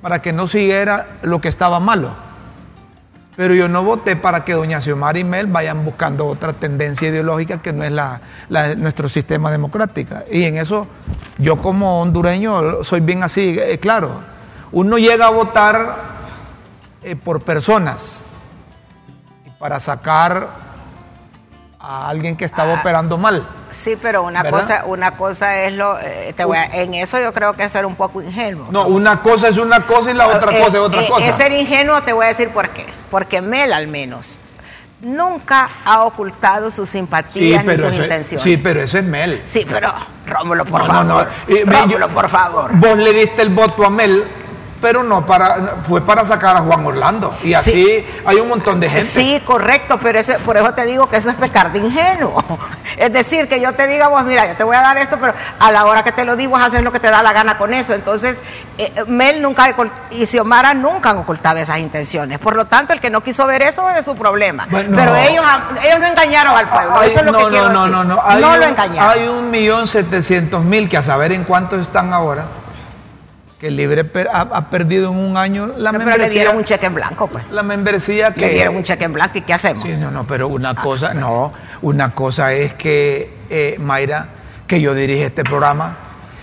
para 0.03 0.21
que 0.23 0.33
no 0.33 0.47
siguiera 0.47 1.19
lo 1.23 1.41
que 1.41 1.49
estaba 1.49 1.81
malo. 1.81 2.11
Pero 3.37 3.55
yo 3.55 3.69
no 3.69 3.83
voté 3.85 4.17
para 4.17 4.45
que 4.45 4.53
doña 4.53 4.81
Xiomara 4.81 5.19
y 5.19 5.25
Mel 5.25 5.47
vayan 5.47 5.85
buscando 5.85 6.27
otra 6.27 6.53
tendencia 6.53 7.09
ideológica 7.09 7.63
que 7.63 7.73
no 7.73 7.85
es 7.85 7.93
la, 7.93 8.21
la- 8.49 8.75
nuestro 8.75 9.09
sistema 9.09 9.51
democrático. 9.51 10.17
Y 10.31 10.45
en 10.45 10.57
eso 10.59 10.87
yo 11.39 11.57
como 11.57 12.03
hondureño 12.03 12.85
soy 12.85 13.01
bien 13.01 13.23
así, 13.23 13.57
eh, 13.59 13.79
claro. 13.79 14.21
Uno 14.73 14.99
llega 14.99 15.27
a 15.27 15.31
votar 15.31 15.97
eh, 17.03 17.17
por 17.17 17.41
personas 17.41 18.25
para 19.59 19.81
sacar 19.81 20.70
a 21.81 22.09
alguien 22.09 22.37
que 22.37 22.45
estaba 22.45 22.75
Ah. 22.75 22.81
operando 22.81 23.17
mal. 23.17 23.47
Sí, 23.73 23.97
pero 24.01 24.23
una 24.23 24.43
¿Verdad? 24.43 24.61
cosa, 24.61 24.85
una 24.85 25.11
cosa 25.13 25.57
es 25.63 25.73
lo, 25.73 25.99
eh, 25.99 26.35
te 26.37 26.45
voy 26.45 26.59
a- 26.59 26.65
en 26.67 26.93
eso 26.95 27.19
yo 27.19 27.33
creo 27.33 27.55
que 27.55 27.65
es 27.65 27.73
ser 27.73 27.87
un 27.87 27.95
poco 27.95 28.21
ingenuo. 28.21 28.67
No, 28.71 28.87
una 28.87 29.23
cosa 29.23 29.49
es 29.49 29.57
una 29.57 29.81
cosa 29.87 30.11
y 30.11 30.15
la 30.15 30.27
otra 30.27 30.53
Eh, 30.53 30.59
cosa 30.63 30.77
es 30.77 30.83
otra 30.85 31.03
eh, 31.03 31.09
cosa. 31.09 31.27
Es 31.27 31.35
ser 31.37 31.53
ingenuo, 31.53 32.03
te 32.03 32.13
voy 32.13 32.27
a 32.27 32.29
decir 32.29 32.51
por 32.51 32.69
qué. 32.71 32.85
Porque 33.11 33.41
Mel 33.41 33.73
al 33.73 33.87
menos 33.89 34.27
nunca 35.01 35.71
ha 35.85 36.05
ocultado 36.05 36.71
sus 36.71 36.89
sí, 36.91 36.99
simpatías 36.99 37.65
ni 37.65 37.77
sus 37.77 37.95
intenciones. 37.95 38.43
sí, 38.43 38.57
pero 38.59 38.83
eso 38.83 38.99
es 38.99 39.05
Mel. 39.05 39.43
Sí, 39.47 39.67
pero 39.69 39.93
Rómulo, 40.27 40.67
por 40.67 40.81
No, 40.83 40.87
favor. 40.87 41.05
no. 41.07 41.27
Ve, 41.47 41.65
Rómulo, 41.65 42.09
yo- 42.09 42.15
por 42.15 42.29
favor. 42.29 42.71
Vos 42.75 42.99
le 42.99 43.13
diste 43.15 43.41
el 43.43 43.49
voto 43.49 43.87
a 43.87 43.91
Mel, 43.91 44.25
pero 44.81 45.03
no 45.03 45.25
para, 45.27 45.77
fue 45.89 46.01
para 46.01 46.25
sacar 46.25 46.57
a 46.57 46.61
Juan 46.61 46.85
Orlando. 46.87 47.35
Y 47.43 47.55
así 47.55 47.71
Sí. 47.85 48.07
hay 48.25 48.37
un 48.39 48.49
montón 48.49 48.81
de 48.81 48.89
gente. 48.89 49.07
Sí, 49.11 49.43
correcto, 49.45 49.99
pero 50.03 50.19
ese- 50.19 50.39
por 50.41 50.57
eso 50.57 50.73
te 50.75 50.87
digo 50.87 51.09
que 51.09 51.17
eso 51.19 51.31
es 51.31 51.37
pecar 51.37 51.73
de 51.73 51.79
ingenuo. 51.81 52.45
Es 52.97 53.13
decir, 53.13 53.49
que 53.49 53.61
yo 53.61 53.73
te 53.75 53.87
diga, 53.87 54.09
vos, 54.09 54.25
mira, 54.25 54.47
yo 54.47 54.57
te 54.57 54.65
voy 54.65 54.77
a 54.77 54.83
dar 54.83 54.99
esto, 54.99 55.17
pero 55.21 55.33
a 55.59 55.71
la 55.73 55.85
hora 55.87 56.03
que 56.03 56.13
te 56.13 56.25
lo 56.25 56.35
digo, 56.37 56.53
vas 56.53 56.63
a 56.63 56.67
hacer 56.67 56.83
lo 56.83 56.93
que 56.93 56.99
te 57.01 57.09
da 57.11 57.23
la 57.23 57.33
gana 57.33 57.57
con 57.57 57.73
eso. 57.73 57.95
Entonces, 57.95 58.37
eh, 58.79 58.93
Mel 59.07 59.41
nunca 59.41 59.75
y 60.11 60.27
Xiomara 60.27 60.75
nunca 60.75 61.11
han 61.11 61.19
ocultado 61.19 61.59
esas 61.59 61.79
intenciones. 61.79 62.39
Por 62.39 62.57
lo 62.57 62.67
tanto, 62.67 62.93
el 62.93 63.01
que 63.01 63.09
no 63.09 63.23
quiso 63.23 63.47
ver 63.47 63.63
eso 63.63 63.89
es 63.91 64.05
su 64.05 64.17
problema. 64.17 64.67
Bueno, 64.71 64.97
pero 64.97 65.13
no. 65.13 65.17
ellos, 65.19 65.45
ellos 65.83 66.01
no 66.01 66.07
engañaron 66.09 66.55
al 66.57 66.69
pueblo. 66.69 66.99
Hay- 66.99 67.11
eso 67.11 67.21
es 67.21 67.27
lo 67.27 67.33
no, 67.33 67.39
que 67.39 67.45
no, 67.45 67.51
quiero 67.51 67.69
no, 67.71 67.81
decir. 67.85 67.97
no, 67.97 68.05
no, 68.05 68.21
Hay 68.25 68.43
No 68.43 68.57
lo 68.57 68.65
engañaron. 68.67 69.11
Hay 69.11 69.29
un 69.29 69.51
millón 69.51 69.87
setecientos 69.87 70.65
mil 70.65 70.89
que 70.89 70.97
a 70.99 71.03
saber 71.03 71.33
en 71.33 71.45
cuántos 71.45 71.81
están 71.81 72.13
ahora, 72.13 72.45
que 73.61 73.69
el 73.69 73.77
Libre 73.77 74.07
ha, 74.33 74.41
ha 74.41 74.71
perdido 74.71 75.13
en 75.13 75.19
un 75.19 75.37
año 75.37 75.67
la 75.77 75.93
No, 75.93 75.99
pero 75.99 76.11
le 76.13 76.17
membresía. 76.17 76.41
dieron 76.43 76.57
un 76.57 76.65
cheque 76.65 76.87
en 76.87 76.95
blanco, 76.95 77.27
pues. 77.29 77.45
La 77.51 77.63
membresía 77.63 78.33
que... 78.33 78.41
Le 78.41 78.49
dieron 78.49 78.75
un 78.77 78.83
cheque 78.85 79.05
en 79.05 79.13
blanco 79.13 79.37
y 79.37 79.43
¿qué 79.43 79.53
hacemos? 79.53 79.83
Sí, 79.83 79.91
no, 79.99 80.11
no, 80.11 80.27
pero 80.27 80.49
una 80.49 80.75
cosa, 80.75 81.13
no, 81.13 81.53
una 81.83 82.15
cosa 82.15 82.55
es 82.55 82.73
que, 82.75 83.35
eh, 83.51 83.77
Mayra, 83.79 84.29
que 84.67 84.81
yo 84.81 84.95
dirige 84.95 85.27
este 85.27 85.45
programa 85.45 85.99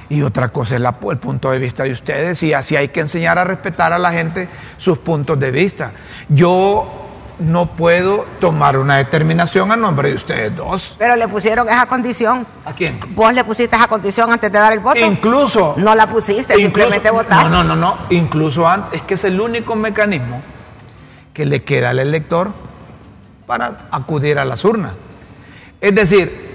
y 0.10 0.22
otra 0.22 0.50
cosa 0.50 0.76
es 0.76 0.82
la- 0.82 0.96
el 1.10 1.18
punto 1.18 1.50
de 1.50 1.58
vista 1.58 1.84
de 1.84 1.92
ustedes 1.92 2.44
y 2.44 2.54
así 2.54 2.76
hay 2.76 2.90
que 2.90 3.00
enseñar 3.00 3.40
a 3.40 3.44
respetar 3.46 3.94
a 3.94 3.98
la 3.98 4.12
gente 4.12 4.48
sus 4.78 5.00
puntos 5.00 5.40
de 5.40 5.50
vista. 5.50 5.94
Yo 6.30 7.07
no 7.40 7.68
puedo 7.68 8.26
tomar 8.40 8.78
una 8.78 8.98
determinación 8.98 9.72
a 9.72 9.76
nombre 9.76 10.10
de 10.10 10.16
ustedes 10.16 10.56
dos. 10.56 10.96
Pero 10.98 11.16
le 11.16 11.28
pusieron 11.28 11.70
esa 11.70 11.86
condición. 11.86 12.48
¿A 12.66 12.74
quién? 12.74 13.00
Vos 13.16 13.32
le 13.34 13.44
pusiste 13.44 13.76
esa 13.76 13.88
condición 13.88 14.32
antes 14.32 14.52
de 14.52 14.58
dar 14.58 14.74
el 14.74 14.80
voto. 14.80 15.00
Incluso... 15.00 15.76
No 15.78 15.94
la 15.94 16.08
pusiste, 16.08 16.54
incluso- 16.54 16.60
simplemente 16.62 17.10
votaste. 17.12 17.50
No, 17.50 17.64
no, 17.64 17.76
no, 17.76 17.76
no, 17.76 17.98
incluso 18.10 18.68
antes, 18.68 19.02
es 19.02 19.06
que 19.06 19.14
es 19.14 19.24
el 19.24 19.40
único 19.40 19.76
mecanismo 19.76 20.42
que 21.34 21.46
le 21.46 21.64
queda 21.64 21.92
al 21.92 22.00
elector 22.00 22.52
para 23.46 23.88
acudir 23.92 24.40
a 24.40 24.46
las 24.46 24.66
urnas. 24.66 24.94
Es 25.80 25.94
decir, 25.94 26.48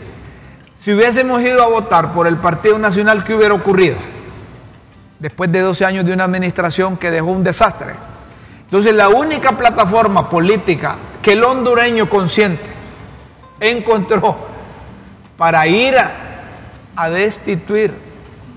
si 0.77 0.93
hubiésemos 0.93 1.41
ido 1.43 1.63
a 1.63 1.69
votar 1.69 2.13
por 2.13 2.27
el 2.27 2.39
Partido 2.39 2.77
Nacional, 2.81 3.23
¿qué 3.23 3.35
hubiera 3.35 3.55
ocurrido? 3.55 3.97
Después 5.21 5.53
de 5.53 5.61
12 5.61 5.85
años 5.85 6.05
de 6.05 6.13
una 6.13 6.25
administración 6.25 6.97
que 6.97 7.13
dejó 7.13 7.27
un 7.27 7.45
desastre. 7.45 7.95
Entonces, 8.73 8.95
la 8.95 9.11
única 9.11 9.53
plataforma 9.53 10.31
política 10.31 10.97
que 11.21 11.33
el 11.33 11.45
hondureño 11.45 12.09
consciente 12.09 12.65
encontró 13.61 14.35
para 15.37 15.67
ir 15.67 15.95
a, 15.99 16.11
a 16.97 17.11
destituir 17.11 17.93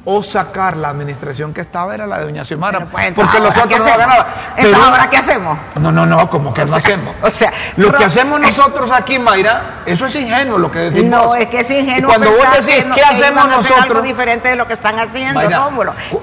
o 0.08 0.22
sacar 0.22 0.78
la 0.78 0.90
administración 0.90 1.52
que 1.54 1.62
estaba 1.62 1.96
era 1.96 2.06
la 2.06 2.20
de 2.20 2.26
Doña 2.26 2.46
Xiomara, 2.46 2.86
pues, 2.86 3.12
porque 3.14 3.40
los 3.40 3.50
¿ahora 3.58 3.68
qué 3.68 3.74
otros 3.76 3.80
no 3.80 3.86
hacemos? 3.86 3.98
ganaban. 3.98 4.26
Entonces, 4.56 4.84
¿ahora 4.88 5.10
qué 5.10 5.18
hacemos? 5.18 5.58
No, 5.82 5.92
no, 5.92 6.06
no, 6.06 6.30
como 6.30 6.54
que 6.54 6.64
no 6.66 6.76
hacemos. 6.76 7.16
o 7.24 7.32
sea, 7.32 7.52
lo 7.78 7.92
que 7.92 8.04
hacemos 8.06 8.40
nosotros 8.40 8.92
aquí, 8.92 9.18
Mayra, 9.18 9.82
eso 9.86 10.06
es 10.06 10.16
ingenuo 10.16 10.58
lo 10.60 10.72
que 10.72 10.80
decimos. 10.80 11.10
No, 11.26 11.36
es 11.36 11.48
que 11.48 11.62
es 11.62 11.72
ingenuo 11.72 12.12
Y 12.12 12.14
cuando 12.14 12.30
vos 12.32 12.40
pensar 12.46 12.64
decís, 12.64 12.84
que 12.84 12.92
¿qué 12.94 13.02
hacemos 13.04 13.46
hacer 13.46 13.56
algo 13.56 13.58
nosotros? 13.78 14.04
diferente 14.04 14.48
de 14.50 14.56
lo 14.56 14.68
que 14.68 14.74
están 14.74 15.00
haciendo, 15.00 15.40
Mayra, 15.42 15.70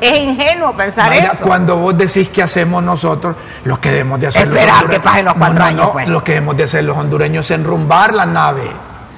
Es 0.01 0.19
ingenuo 0.19 0.77
pensar 0.77 1.09
Mayra, 1.09 1.27
eso. 1.33 1.45
cuando 1.45 1.77
vos 1.79 1.99
decís 1.99 2.29
qué 2.29 2.43
hacemos 2.45 2.83
nosotros, 2.85 3.35
lo 3.65 3.81
que 3.81 3.91
debemos 3.91 4.21
de 4.21 4.29
hacer 4.29 4.43
Esperar 4.47 4.85
hondureños- 4.85 4.91
que 4.91 5.01
pasen 5.01 5.25
los 5.25 5.35
cuatro 5.35 5.55
No, 5.55 5.61
no, 5.61 5.67
años, 5.67 5.89
pues. 5.93 6.07
Lo 6.09 6.23
que 6.23 6.33
debemos 6.35 6.57
de 6.57 6.63
hacer 6.63 6.85
los 6.85 6.97
hondureños 6.97 7.47
es 7.47 7.51
enrumbar 7.57 8.15
la 8.15 8.27
nave. 8.27 8.63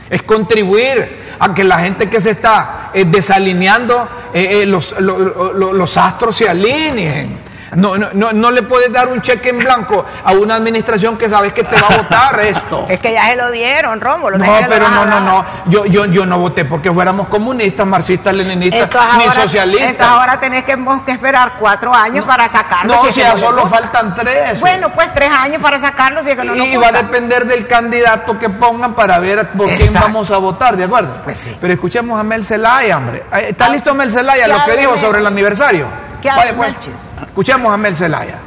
Es 0.09 0.22
contribuir 0.22 1.23
a 1.38 1.52
que 1.54 1.64
la 1.64 1.78
gente 1.80 2.08
que 2.08 2.20
se 2.20 2.30
está 2.30 2.90
eh, 2.94 3.04
desalineando, 3.06 4.08
eh, 4.32 4.62
eh, 4.62 4.66
los, 4.66 4.92
lo- 5.00 5.18
lo- 5.18 5.52
lo- 5.52 5.72
los 5.72 5.96
astros 5.96 6.36
se 6.36 6.48
alineen. 6.48 7.43
No, 7.76 7.96
no, 7.98 8.08
no, 8.12 8.32
no 8.32 8.50
le 8.50 8.62
puedes 8.62 8.92
dar 8.92 9.08
un 9.08 9.20
cheque 9.22 9.50
en 9.50 9.58
blanco 9.58 10.04
a 10.24 10.32
una 10.32 10.54
administración 10.56 11.16
que 11.18 11.28
sabes 11.28 11.52
que 11.52 11.64
te 11.64 11.74
va 11.80 11.87
a 11.88 11.96
votar 11.96 12.40
esto. 12.40 12.87
Es 12.94 13.00
que 13.00 13.12
ya 13.12 13.28
se 13.28 13.37
lo 13.37 13.50
dieron, 13.50 14.00
Rómulo. 14.00 14.38
No, 14.38 14.56
pero 14.68 14.88
no, 14.88 15.04
no, 15.06 15.20
no. 15.20 15.44
Yo, 15.66 15.84
yo, 15.87 16.04
yo 16.06 16.26
no 16.26 16.38
voté 16.38 16.64
porque 16.64 16.92
fuéramos 16.92 17.28
comunistas, 17.28 17.87
marxistas, 17.87 18.34
leninistas, 18.34 18.82
Entonces 18.84 19.16
ni 19.18 19.24
ahora, 19.24 19.42
socialistas. 19.42 19.90
entonces 19.90 20.14
ahora 20.14 20.40
tenés 20.40 20.64
que, 20.64 20.76
que 21.06 21.12
esperar 21.12 21.54
cuatro 21.58 21.94
años 21.94 22.24
para 22.24 22.48
sacarlo. 22.48 22.94
no, 22.94 23.10
si 23.12 23.20
ya 23.20 23.37
solo 23.37 23.66
faltan 23.68 24.14
tres. 24.14 24.60
Bueno, 24.60 24.90
pues 24.94 25.12
tres 25.12 25.30
años 25.30 25.60
para 25.60 25.80
sacarlo 25.80 26.22
si 26.22 26.30
es 26.30 26.37
que 26.37 26.44
no 26.44 26.54
y 26.54 26.76
va 26.76 26.88
a 26.88 26.92
depender 26.92 27.46
del 27.46 27.66
candidato 27.66 28.38
que 28.38 28.48
pongan 28.48 28.94
para 28.94 29.18
ver 29.18 29.48
por 29.52 29.68
quién 29.68 29.92
vamos 29.92 30.30
a 30.30 30.37
votar, 30.38 30.76
¿de 30.76 30.84
acuerdo? 30.84 31.20
Pues 31.24 31.38
sí. 31.38 31.56
Pero 31.60 31.72
escuchemos 31.74 32.18
a 32.18 32.22
Mel 32.22 32.44
Zelaya, 32.44 32.96
hombre. 32.98 33.24
¿Está 33.48 33.66
Ah, 33.66 33.68
listo 33.70 33.94
Mel 33.94 34.10
Zelaya 34.10 34.44
¿qué 34.44 34.52
lo 34.52 34.64
que 34.64 34.76
dijo 34.76 34.96
sobre 34.98 35.20
el 35.20 35.26
aniversario? 35.26 35.87
¿Qué 36.24 36.30
hable, 36.30 36.52
Vaya, 36.52 36.78
pues. 36.80 37.26
Escuchemos 37.26 37.70
a 37.70 37.76
Mel 37.76 37.94
Zelaya. 37.94 38.40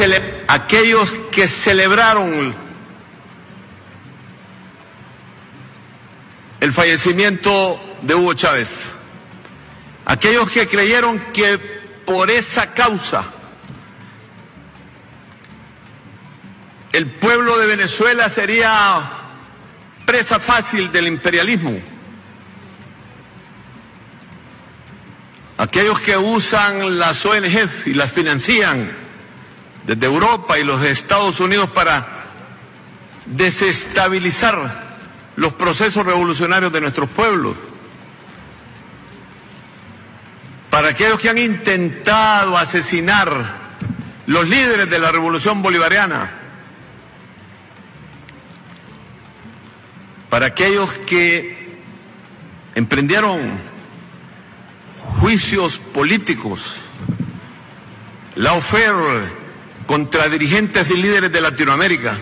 Aquellos 0.48 1.12
que 1.32 1.48
celebraron 1.48 2.56
el 6.60 6.74
fallecimiento 6.74 7.80
de 8.02 8.16
Hugo 8.16 8.34
Chávez, 8.34 8.70
aquellos 10.06 10.50
que 10.50 10.68
creyeron 10.68 11.20
que 11.32 11.60
por 12.04 12.32
esa 12.32 12.74
causa 12.74 13.26
el 16.94 17.06
pueblo 17.12 17.60
de 17.60 17.68
Venezuela 17.68 18.28
sería 18.28 19.08
presa 20.04 20.40
fácil 20.40 20.92
del 20.92 21.06
imperialismo, 21.06 21.80
aquellos 25.58 26.00
que 26.02 26.16
usan 26.16 27.00
las 27.00 27.26
ONG 27.26 27.88
y 27.88 27.94
las 27.94 28.12
financian 28.12 28.92
desde 29.86 30.06
Europa 30.06 30.60
y 30.60 30.64
los 30.64 30.84
Estados 30.84 31.40
Unidos 31.40 31.70
para 31.72 32.06
desestabilizar 33.26 34.84
los 35.36 35.54
procesos 35.54 36.06
revolucionarios 36.06 36.72
de 36.72 36.82
nuestros 36.82 37.10
pueblos. 37.10 37.56
Para 40.70 40.90
aquellos 40.90 41.20
que 41.20 41.30
han 41.30 41.38
intentado 41.38 42.58
asesinar 42.58 43.68
los 44.28 44.48
líderes 44.48 44.90
de 44.90 45.00
la 45.00 45.12
revolución 45.12 45.64
bolivariana. 45.64 46.32
Para 50.30 50.48
aquellos 50.48 50.92
que 51.08 51.80
emprendieron 52.76 53.77
juicios 55.28 55.78
políticos, 55.94 56.80
la 58.36 58.54
OFER 58.54 59.30
contra 59.86 60.30
dirigentes 60.30 60.90
y 60.90 60.96
líderes 60.96 61.30
de 61.30 61.42
Latinoamérica, 61.42 62.18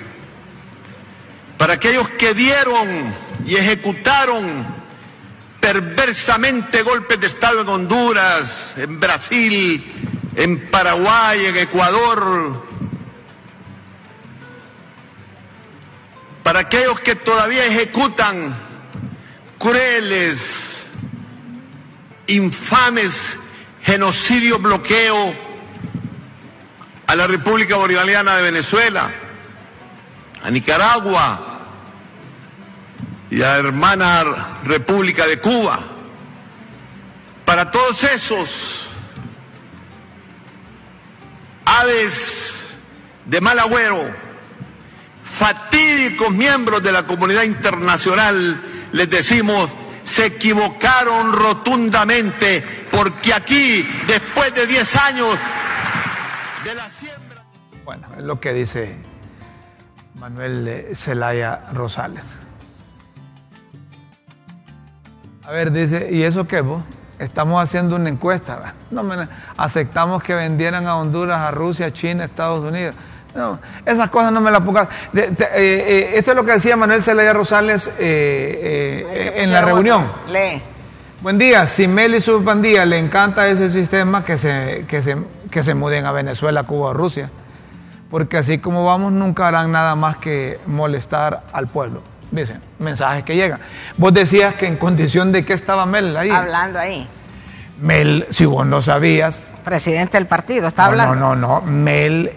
para 1.55 1.73
aquellos 1.73 2.09
que 2.09 2.33
dieron 2.33 3.13
y 3.45 3.57
ejecutaron 3.57 4.65
perversamente 5.59 6.81
golpes 6.81 7.19
de 7.19 7.27
Estado 7.27 7.61
en 7.61 7.69
Honduras, 7.69 8.73
en 8.75 8.99
Brasil, 8.99 9.85
en 10.35 10.65
Paraguay, 10.71 11.45
en 11.45 11.57
Ecuador, 11.57 12.65
para 16.41 16.61
aquellos 16.61 16.99
que 17.01 17.13
todavía 17.13 17.67
ejecutan 17.67 18.55
crueles, 19.59 20.84
infames 22.27 23.37
genocidio, 23.83 24.59
bloqueo 24.59 25.33
a 27.07 27.15
la 27.15 27.27
República 27.27 27.75
Bolivariana 27.75 28.37
de 28.37 28.43
Venezuela, 28.43 29.11
a 30.43 30.49
Nicaragua 30.49 31.59
y 33.29 33.41
a 33.41 33.57
hermana 33.57 34.59
República 34.63 35.27
de 35.27 35.39
Cuba. 35.39 35.79
Para 37.45 37.69
todos 37.69 38.03
esos 38.03 38.87
aves 41.65 42.75
de 43.25 43.41
mal 43.41 43.59
agüero, 43.59 44.03
fatídicos 45.23 46.31
miembros 46.31 46.81
de 46.81 46.91
la 46.91 47.03
comunidad 47.03 47.43
internacional, 47.43 48.61
les 48.91 49.09
decimos, 49.09 49.69
se 50.05 50.27
equivocaron 50.27 51.33
rotundamente, 51.33 52.63
porque 52.91 53.33
aquí, 53.33 53.85
después 54.07 54.53
de 54.55 54.65
10 54.65 54.95
años 54.95 55.37
de 56.63 56.75
la 56.75 56.89
siembra... 56.89 57.43
Bueno, 57.83 58.07
es 58.17 58.23
lo 58.23 58.39
que 58.39 58.53
dice 58.53 58.95
Manuel 60.19 60.87
Zelaya 60.95 61.63
Rosales. 61.73 62.37
A 65.43 65.51
ver, 65.51 65.71
dice, 65.71 66.09
¿y 66.11 66.23
eso 66.23 66.47
qué 66.47 66.61
vos? 66.61 66.83
Estamos 67.19 67.61
haciendo 67.61 67.95
una 67.95 68.09
encuesta. 68.09 68.73
No 68.91 69.03
aceptamos 69.57 70.23
que 70.23 70.33
vendieran 70.33 70.87
a 70.87 70.97
Honduras, 70.97 71.39
a 71.39 71.51
Rusia, 71.51 71.87
a 71.87 71.93
China, 71.93 72.23
a 72.23 72.25
Estados 72.25 72.63
Unidos. 72.63 72.95
No, 73.35 73.59
esas 73.85 74.09
cosas 74.09 74.31
no 74.31 74.39
me 74.39 74.49
las 74.49 74.61
pongas. 74.61 74.87
De- 75.11 75.25
eh, 75.25 75.35
eh, 75.55 76.11
esto 76.15 76.31
es 76.31 76.37
lo 76.37 76.45
que 76.45 76.53
decía 76.53 76.77
Manuel 76.77 77.03
Zelaya 77.03 77.33
Rosales 77.33 77.91
eh, 77.99 79.33
en 79.35 79.51
la 79.51 79.61
reunión. 79.61 80.09
Lee. 80.29 80.61
Buen 81.21 81.37
día, 81.37 81.67
si 81.67 81.87
Mel 81.87 82.15
y 82.15 82.21
su 82.21 82.43
pandilla 82.43 82.85
le 82.85 82.97
encanta 82.97 83.47
ese 83.49 83.69
sistema, 83.69 84.23
que 84.23 84.37
se, 84.37 84.85
que, 84.87 85.01
se, 85.01 85.17
que 85.51 85.63
se 85.63 85.73
muden 85.73 86.05
a 86.05 86.11
Venezuela, 86.11 86.63
Cuba 86.63 86.89
o 86.89 86.93
Rusia. 86.93 87.29
Porque 88.09 88.37
así 88.37 88.59
como 88.59 88.85
vamos, 88.85 89.11
nunca 89.11 89.47
harán 89.47 89.71
nada 89.71 89.95
más 89.95 90.17
que 90.17 90.59
molestar 90.67 91.41
al 91.51 91.67
pueblo. 91.67 92.01
Dicen, 92.31 92.61
mensajes 92.79 93.23
que 93.23 93.35
llegan. 93.35 93.59
Vos 93.97 94.13
decías 94.13 94.53
que 94.53 94.67
en 94.67 94.77
condición 94.77 95.31
de 95.31 95.43
que 95.43 95.53
estaba 95.53 95.85
Mel 95.85 96.15
ahí. 96.15 96.29
Hablando 96.29 96.79
ahí. 96.79 97.07
Mel, 97.81 98.27
si 98.29 98.45
vos 98.45 98.65
no 98.65 98.81
sabías. 98.81 99.53
Presidente 99.63 100.17
del 100.17 100.27
partido, 100.27 100.67
está 100.67 100.83
no, 100.83 100.89
hablando. 100.89 101.15
No, 101.15 101.35
no, 101.35 101.59
no. 101.59 101.61
Mel 101.61 102.31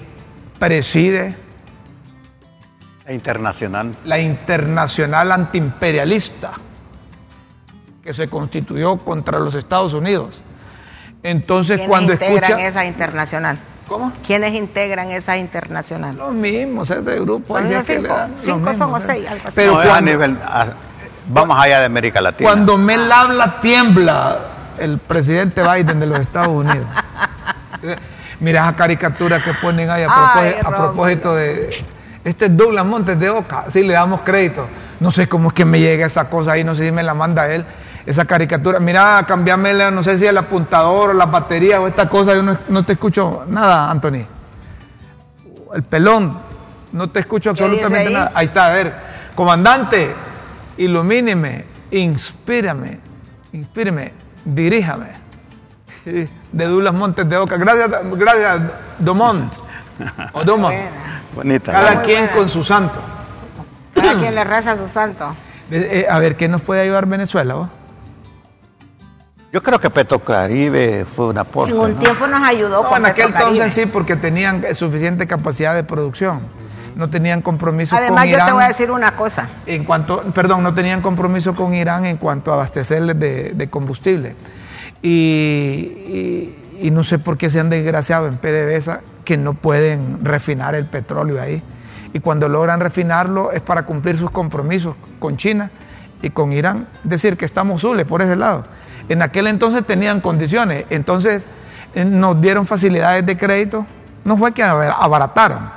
preside 0.58 1.36
E 3.06 3.14
internacional. 3.14 3.96
la 4.04 4.18
internacional 4.18 5.32
antiimperialista 5.32 6.52
que 8.02 8.12
se 8.12 8.28
constituyó 8.28 8.98
contra 8.98 9.38
los 9.38 9.54
Estados 9.54 9.92
Unidos. 9.94 10.40
Entonces, 11.22 11.76
¿Quiénes 11.78 11.88
cuando 11.88 12.12
integran 12.12 12.42
escucha. 12.52 12.66
esa 12.68 12.84
internacional? 12.84 13.58
¿Cómo? 13.88 14.12
¿Quiénes 14.26 14.52
integran 14.54 15.10
esa 15.10 15.36
internacional? 15.38 16.16
Los 16.16 16.34
mismos, 16.34 16.90
ese 16.90 17.18
grupo. 17.20 17.56
ahí 17.56 17.72
es 17.72 17.86
que 17.86 17.96
cinco, 17.96 18.02
le 18.02 18.08
dan 18.08 18.34
cinco 18.38 18.74
son 18.74 18.94
o 18.94 19.00
seis, 19.00 19.26
algo 19.26 19.42
así. 19.44 19.52
Pero 19.54 19.72
No, 19.74 19.82
es 19.82 19.88
a 19.88 19.92
cuando, 19.92 20.10
nivel- 20.12 20.38
a- 20.44 20.66
vamos 21.28 21.58
allá 21.58 21.80
de 21.80 21.86
América 21.86 22.20
Latina. 22.20 22.48
cuando 22.50 22.76
Mel 22.78 23.10
habla, 23.10 23.60
tiembla 23.62 24.38
el 24.78 24.98
presidente 24.98 25.62
Biden 25.62 25.98
de 26.00 26.06
los 26.06 26.20
Estados 26.20 26.48
Unidos. 26.48 26.86
Mira 28.40 28.60
esa 28.60 28.76
caricatura 28.76 29.42
que 29.42 29.52
ponen 29.54 29.90
ahí 29.90 30.04
a, 30.04 30.32
Ay, 30.34 30.54
a 30.64 30.70
propósito 30.70 31.34
de. 31.34 31.84
Este 32.24 32.46
es 32.46 32.56
Douglas 32.56 32.84
Montes 32.84 33.18
de 33.18 33.30
Oca, 33.30 33.64
sí 33.70 33.82
le 33.82 33.94
damos 33.94 34.20
crédito. 34.20 34.66
No 35.00 35.10
sé 35.10 35.28
cómo 35.28 35.48
es 35.48 35.54
que 35.54 35.64
me 35.64 35.80
llega 35.80 36.06
esa 36.06 36.28
cosa 36.28 36.52
ahí, 36.52 36.62
no 36.64 36.74
sé 36.74 36.84
si 36.86 36.92
me 36.92 37.02
la 37.02 37.14
manda 37.14 37.48
él, 37.52 37.64
esa 38.04 38.24
caricatura. 38.26 38.80
Mira, 38.80 39.24
cambiame, 39.26 39.72
la- 39.72 39.90
no 39.90 40.02
sé 40.02 40.18
si 40.18 40.26
el 40.26 40.36
apuntador 40.36 41.10
o 41.10 41.12
la 41.14 41.26
batería 41.26 41.80
o 41.80 41.86
esta 41.86 42.08
cosa, 42.08 42.34
yo 42.34 42.42
no, 42.42 42.58
no 42.68 42.84
te 42.84 42.92
escucho 42.94 43.44
nada, 43.48 43.90
Anthony. 43.90 44.24
El 45.74 45.82
pelón, 45.84 46.38
no 46.92 47.10
te 47.10 47.20
escucho 47.20 47.54
¿Qué 47.54 47.62
dice 47.64 47.64
absolutamente 47.84 48.08
ahí? 48.08 48.14
nada. 48.14 48.32
Ahí 48.34 48.46
está, 48.46 48.66
a 48.66 48.70
ver, 48.70 48.94
comandante, 49.34 50.12
ilumíneme, 50.76 51.64
inspírame, 51.90 52.98
inspírame, 53.52 54.12
diríjame. 54.44 55.06
De 56.52 56.64
Douglas 56.66 56.94
Montes 56.94 57.28
de 57.28 57.36
Oca. 57.36 57.56
Gracias, 57.56 57.90
gracias, 58.16 58.60
Domont. 58.98 59.52
O 60.32 60.44
Domont. 60.44 60.76
Bonita. 61.34 61.72
Cada 61.72 61.94
Muy 61.96 62.04
quien 62.04 62.20
buena. 62.20 62.32
con 62.36 62.48
su 62.48 62.62
santo. 62.64 63.00
Cada 63.94 64.14
quien 64.18 64.34
le 64.34 64.44
reza 64.44 64.72
a 64.72 64.76
su 64.76 64.88
santo. 64.88 65.34
Eh, 65.70 66.00
eh, 66.00 66.06
a 66.08 66.18
ver, 66.18 66.34
¿qué 66.34 66.48
nos 66.48 66.62
puede 66.62 66.80
ayudar 66.80 67.04
Venezuela? 67.04 67.52
vos? 67.52 67.68
Yo 69.52 69.62
creo 69.62 69.78
que 69.78 69.90
Petrocaribe 69.90 71.04
fue 71.14 71.26
un 71.28 71.36
aporte. 71.36 71.72
En 71.72 71.78
un 71.78 71.92
¿no? 71.94 71.98
tiempo 71.98 72.26
nos 72.26 72.42
ayudó 72.42 72.82
No, 72.82 72.88
con 72.88 72.98
en 72.98 73.06
aquel 73.06 73.26
entonces 73.26 73.72
sí, 73.74 73.84
porque 73.84 74.16
tenían 74.16 74.62
suficiente 74.74 75.26
capacidad 75.26 75.74
de 75.74 75.84
producción. 75.84 76.40
No 76.96 77.10
tenían 77.10 77.42
compromiso 77.42 77.94
Además, 77.96 78.22
con 78.22 78.28
yo 78.30 78.36
Irán. 78.36 78.46
te 78.46 78.52
voy 78.54 78.64
a 78.64 78.68
decir 78.68 78.90
una 78.90 79.14
cosa. 79.14 79.48
en 79.66 79.84
cuanto, 79.84 80.22
perdón, 80.32 80.62
no 80.62 80.74
tenían 80.74 81.02
compromiso 81.02 81.54
con 81.54 81.74
Irán 81.74 82.06
en 82.06 82.16
cuanto 82.16 82.50
a 82.50 82.54
abastecerles 82.54 83.18
de, 83.18 83.52
de 83.54 83.68
combustible. 83.70 84.36
Y, 85.02 85.08
y- 85.08 86.54
y 86.80 86.90
no 86.92 87.02
sé 87.02 87.18
por 87.18 87.36
qué 87.36 87.50
se 87.50 87.58
han 87.60 87.70
desgraciado 87.70 88.28
en 88.28 88.36
PDVSA 88.36 89.00
que 89.24 89.36
no 89.36 89.54
pueden 89.54 90.24
refinar 90.24 90.74
el 90.76 90.86
petróleo 90.86 91.40
ahí. 91.42 91.62
Y 92.12 92.20
cuando 92.20 92.48
logran 92.48 92.80
refinarlo 92.80 93.50
es 93.52 93.60
para 93.60 93.84
cumplir 93.84 94.16
sus 94.16 94.30
compromisos 94.30 94.94
con 95.18 95.36
China 95.36 95.70
y 96.22 96.30
con 96.30 96.52
Irán. 96.52 96.86
Es 97.04 97.10
decir, 97.10 97.36
que 97.36 97.44
estamos 97.44 97.80
zules 97.80 98.06
por 98.06 98.22
ese 98.22 98.36
lado. 98.36 98.64
En 99.08 99.22
aquel 99.22 99.46
entonces 99.48 99.84
tenían 99.86 100.20
condiciones, 100.20 100.84
entonces 100.90 101.46
eh, 101.94 102.04
nos 102.04 102.40
dieron 102.40 102.64
facilidades 102.66 103.26
de 103.26 103.36
crédito. 103.36 103.84
No 104.24 104.36
fue 104.36 104.52
que 104.52 104.62
abar- 104.62 104.94
abarataron 104.98 105.70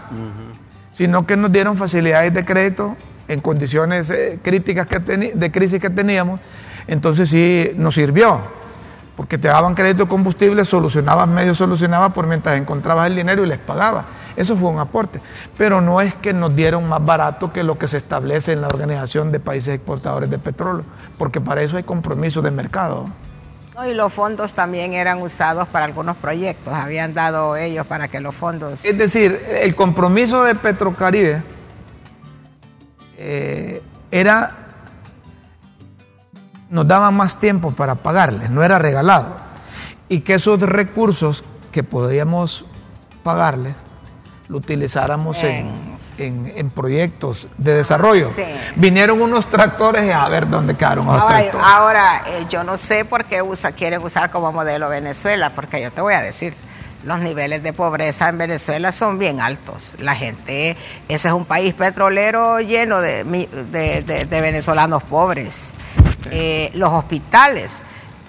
sino 0.92 1.26
que 1.26 1.38
nos 1.38 1.52
dieron 1.52 1.78
facilidades 1.78 2.34
de 2.34 2.44
crédito 2.46 2.98
en 3.30 3.40
condiciones 3.40 4.10
eh, 4.10 4.40
críticas 4.44 4.86
que 4.88 5.00
de 5.00 5.52
crisis 5.52 5.80
que 5.80 5.90
teníamos, 5.90 6.40
entonces 6.86 7.30
sí 7.30 7.72
nos 7.78 7.96
sirvió, 7.96 8.42
porque 9.16 9.38
te 9.38 9.48
daban 9.48 9.76
crédito 9.76 10.04
de 10.04 10.10
combustible, 10.10 10.66
solucionabas 10.66 11.28
medio, 11.28 11.54
solucionabas 11.54 12.14
por 12.14 12.28
mientras 12.28 12.58
encontrabas 12.58 13.08
el 13.08 13.16
dinero 13.16 13.44
y 13.44 13.48
les 13.48 13.60
pagabas. 13.60 14.06
Eso 14.36 14.56
fue 14.56 14.70
un 14.70 14.80
aporte, 14.80 15.20
pero 15.58 15.82
no 15.82 16.02
es 16.02 16.16
que 16.16 16.34
nos 16.34 16.56
dieron 16.56 16.88
más 16.88 17.04
barato 17.04 17.52
que 17.52 17.64
lo 17.64 17.78
que 17.78 17.88
se 17.88 17.98
establece 17.98 18.54
en 18.54 18.62
la 18.62 18.68
Organización 18.68 19.32
de 19.32 19.40
Países 19.40 19.76
Exportadores 19.76 20.30
de 20.30 20.40
Petróleo, 20.40 20.86
porque 21.18 21.42
para 21.42 21.62
eso 21.62 21.78
hay 21.78 21.84
compromiso 21.84 22.42
de 22.42 22.52
mercado. 22.52 23.06
No, 23.76 23.88
y 23.88 23.94
los 23.94 24.12
fondos 24.12 24.54
también 24.54 24.94
eran 24.94 25.22
usados 25.22 25.68
para 25.68 25.86
algunos 25.86 26.18
proyectos. 26.18 26.74
Habían 26.74 27.14
dado 27.14 27.56
ellos 27.56 27.88
para 27.88 28.10
que 28.10 28.20
los 28.20 28.36
fondos... 28.36 28.84
Es 28.84 28.98
decir, 28.98 29.42
el 29.48 29.76
compromiso 29.76 30.44
de 30.44 30.56
Petrocaribe 30.56 31.42
eh, 33.18 33.82
era, 34.12 34.61
nos 36.72 36.88
daban 36.88 37.14
más 37.16 37.38
tiempo 37.38 37.72
para 37.72 37.94
pagarles, 37.96 38.50
no 38.50 38.64
era 38.64 38.80
regalado. 38.80 39.36
Y 40.10 40.22
que 40.22 40.34
esos 40.34 40.60
recursos 40.62 41.44
que 41.72 41.84
podíamos 41.84 42.66
pagarles, 43.24 43.76
lo 44.48 44.58
utilizáramos 44.58 45.42
en, 45.44 45.72
en- 46.18 46.52
en 46.56 46.70
proyectos 46.72 47.48
de 47.58 47.76
desarrollo. 47.76 48.30
sí. 48.36 48.44
Vinieron 48.76 49.22
unos 49.22 49.48
tractores 49.48 50.06
y 50.06 50.12
a 50.12 50.28
ver 50.28 50.50
dónde 50.50 50.76
quedaron 50.76 51.06
los 51.06 51.16
Ahora, 51.22 51.38
tractores. 51.40 51.68
ahora 51.68 52.22
eh, 52.28 52.46
yo 52.50 52.64
no 52.64 52.76
sé 52.78 53.06
por 53.06 53.26
qué 53.26 53.42
usa, 53.42 53.72
quieren 53.74 54.02
usar 54.04 54.32
como 54.32 54.52
modelo 54.52 54.90
Venezuela, 54.90 55.52
porque 55.52 55.82
yo 55.82 55.92
te 55.92 56.02
voy 56.02 56.14
a 56.16 56.22
decir, 56.22 56.56
los 57.06 57.20
niveles 57.20 57.64
de 57.64 57.72
pobreza 57.74 58.28
en 58.30 58.38
Venezuela 58.38 58.92
son 58.92 59.18
bien 59.20 59.40
altos. 59.40 59.92
La 60.00 60.16
gente, 60.16 60.76
ese 61.08 61.28
es 61.30 61.34
un 61.34 61.46
país 61.46 61.74
petrolero 61.74 62.60
lleno 62.60 63.00
de, 63.02 63.24
mi- 63.24 63.46
de- 63.48 64.02
de- 64.02 64.26
de 64.26 64.42
venezolanos 64.42 65.04
pobres. 65.04 65.54
Eh, 66.30 66.72
los 66.74 66.92
hospitales. 66.92 67.72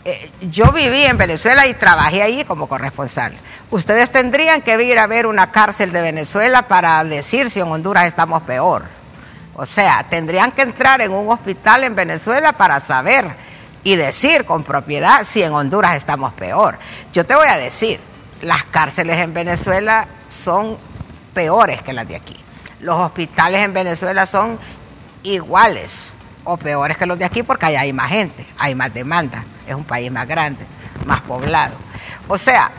Eh, 0.04 0.30
yo 0.50 0.72
viví 0.72 1.04
en 1.04 1.16
Venezuela 1.16 1.66
y 1.66 1.74
trabajé 1.74 2.22
ahí 2.22 2.44
como 2.44 2.68
corresponsal. 2.68 3.38
Ustedes 3.70 4.10
tendrían 4.10 4.62
que 4.62 4.82
ir 4.82 4.98
a 4.98 5.06
ver 5.06 5.26
una 5.26 5.52
cárcel 5.52 5.92
de 5.92 6.02
Venezuela 6.02 6.62
para 6.68 7.02
decir 7.04 7.50
si 7.50 7.60
en 7.60 7.68
Honduras 7.68 8.06
estamos 8.06 8.42
peor. 8.42 8.84
O 9.54 9.66
sea, 9.66 10.04
tendrían 10.08 10.52
que 10.52 10.62
entrar 10.62 11.02
en 11.02 11.12
un 11.12 11.30
hospital 11.30 11.84
en 11.84 11.94
Venezuela 11.94 12.52
para 12.52 12.80
saber 12.80 13.26
y 13.84 13.96
decir 13.96 14.44
con 14.44 14.64
propiedad 14.64 15.26
si 15.30 15.42
en 15.42 15.52
Honduras 15.52 15.96
estamos 15.96 16.32
peor. 16.32 16.78
Yo 17.12 17.24
te 17.26 17.34
voy 17.34 17.48
a 17.48 17.58
decir, 17.58 18.00
las 18.40 18.64
cárceles 18.64 19.18
en 19.18 19.34
Venezuela 19.34 20.06
son 20.30 20.78
peores 21.34 21.82
que 21.82 21.92
las 21.92 22.08
de 22.08 22.16
aquí. 22.16 22.36
Los 22.80 22.98
hospitales 22.98 23.62
en 23.62 23.72
Venezuela 23.72 24.26
son 24.26 24.58
iguales 25.22 26.11
o 26.44 26.56
peores 26.56 26.96
que 26.96 27.06
los 27.06 27.18
de 27.18 27.24
aquí 27.24 27.42
porque 27.42 27.66
allá 27.66 27.80
hay 27.80 27.92
más 27.92 28.08
gente, 28.10 28.46
hay 28.58 28.74
más 28.74 28.92
demanda, 28.92 29.44
es 29.66 29.74
un 29.74 29.84
país 29.84 30.10
más 30.10 30.26
grande, 30.26 30.66
más 31.06 31.20
poblado. 31.22 31.74
O 32.28 32.38
sea, 32.38 32.70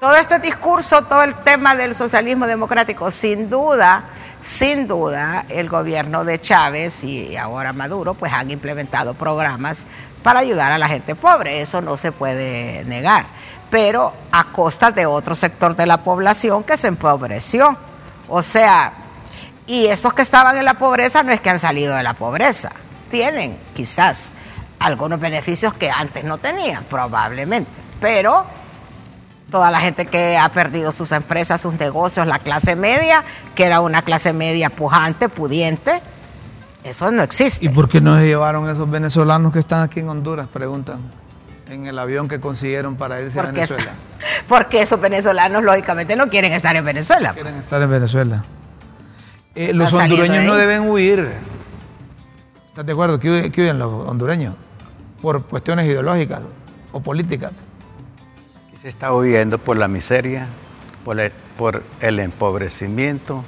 todo 0.00 0.14
este 0.16 0.38
discurso, 0.38 1.02
todo 1.02 1.22
el 1.22 1.34
tema 1.36 1.76
del 1.76 1.94
socialismo 1.94 2.46
democrático, 2.46 3.10
sin 3.10 3.50
duda, 3.50 4.04
sin 4.42 4.86
duda, 4.86 5.44
el 5.48 5.68
gobierno 5.68 6.24
de 6.24 6.40
Chávez 6.40 7.04
y 7.04 7.36
ahora 7.36 7.72
Maduro, 7.72 8.14
pues 8.14 8.32
han 8.32 8.50
implementado 8.50 9.14
programas 9.14 9.78
para 10.22 10.40
ayudar 10.40 10.72
a 10.72 10.78
la 10.78 10.88
gente 10.88 11.14
pobre, 11.14 11.60
eso 11.60 11.80
no 11.80 11.96
se 11.96 12.12
puede 12.12 12.84
negar, 12.84 13.26
pero 13.70 14.12
a 14.32 14.44
costa 14.44 14.90
de 14.90 15.06
otro 15.06 15.34
sector 15.34 15.76
de 15.76 15.86
la 15.86 15.98
población 15.98 16.64
que 16.64 16.76
se 16.76 16.88
empobreció. 16.88 17.76
O 18.28 18.42
sea, 18.42 18.92
y 19.70 19.86
esos 19.86 20.12
que 20.14 20.22
estaban 20.22 20.56
en 20.56 20.64
la 20.64 20.74
pobreza 20.74 21.22
no 21.22 21.30
es 21.30 21.40
que 21.40 21.48
han 21.48 21.60
salido 21.60 21.94
de 21.94 22.02
la 22.02 22.14
pobreza, 22.14 22.72
tienen 23.08 23.56
quizás 23.72 24.18
algunos 24.80 25.20
beneficios 25.20 25.74
que 25.74 25.88
antes 25.88 26.24
no 26.24 26.38
tenían, 26.38 26.82
probablemente, 26.90 27.70
pero 28.00 28.46
toda 29.48 29.70
la 29.70 29.78
gente 29.78 30.06
que 30.06 30.36
ha 30.36 30.48
perdido 30.48 30.90
sus 30.90 31.12
empresas, 31.12 31.60
sus 31.60 31.74
negocios, 31.74 32.26
la 32.26 32.40
clase 32.40 32.74
media, 32.74 33.22
que 33.54 33.64
era 33.64 33.80
una 33.80 34.02
clase 34.02 34.32
media 34.32 34.70
pujante, 34.70 35.28
pudiente, 35.28 36.02
eso 36.82 37.12
no 37.12 37.22
existe. 37.22 37.64
¿Y 37.64 37.68
por 37.68 37.88
qué 37.88 38.00
no 38.00 38.18
se 38.18 38.26
llevaron 38.26 38.68
esos 38.68 38.90
venezolanos 38.90 39.52
que 39.52 39.60
están 39.60 39.82
aquí 39.82 40.00
en 40.00 40.08
Honduras? 40.08 40.48
Preguntan. 40.52 40.98
En 41.68 41.86
el 41.86 41.96
avión 41.96 42.26
que 42.26 42.40
consiguieron 42.40 42.96
para 42.96 43.20
irse 43.20 43.38
a 43.38 43.44
Venezuela. 43.44 43.92
porque 44.48 44.82
esos 44.82 45.00
venezolanos 45.00 45.62
lógicamente 45.62 46.16
no 46.16 46.28
quieren 46.28 46.50
estar 46.50 46.74
en 46.74 46.84
Venezuela. 46.84 47.34
Quieren 47.34 47.54
estar 47.54 47.80
en 47.80 47.90
Venezuela. 47.90 48.44
Eh, 49.54 49.72
los 49.74 49.92
hondureños 49.92 50.38
de 50.38 50.44
no 50.44 50.54
deben 50.54 50.88
huir. 50.88 51.30
¿Estás 52.68 52.86
de 52.86 52.92
acuerdo? 52.92 53.18
¿Qué, 53.18 53.50
qué 53.52 53.62
huyen 53.62 53.78
los 53.78 53.92
hondureños? 54.08 54.54
Por 55.20 55.44
cuestiones 55.44 55.86
ideológicas 55.86 56.40
o 56.92 57.00
políticas. 57.00 57.52
Se 58.80 58.88
está 58.88 59.12
huyendo 59.12 59.58
por 59.58 59.76
la 59.76 59.88
miseria, 59.88 60.46
por 61.04 61.18
el, 61.20 61.32
por 61.58 61.82
el 62.00 62.18
empobrecimiento, 62.20 63.44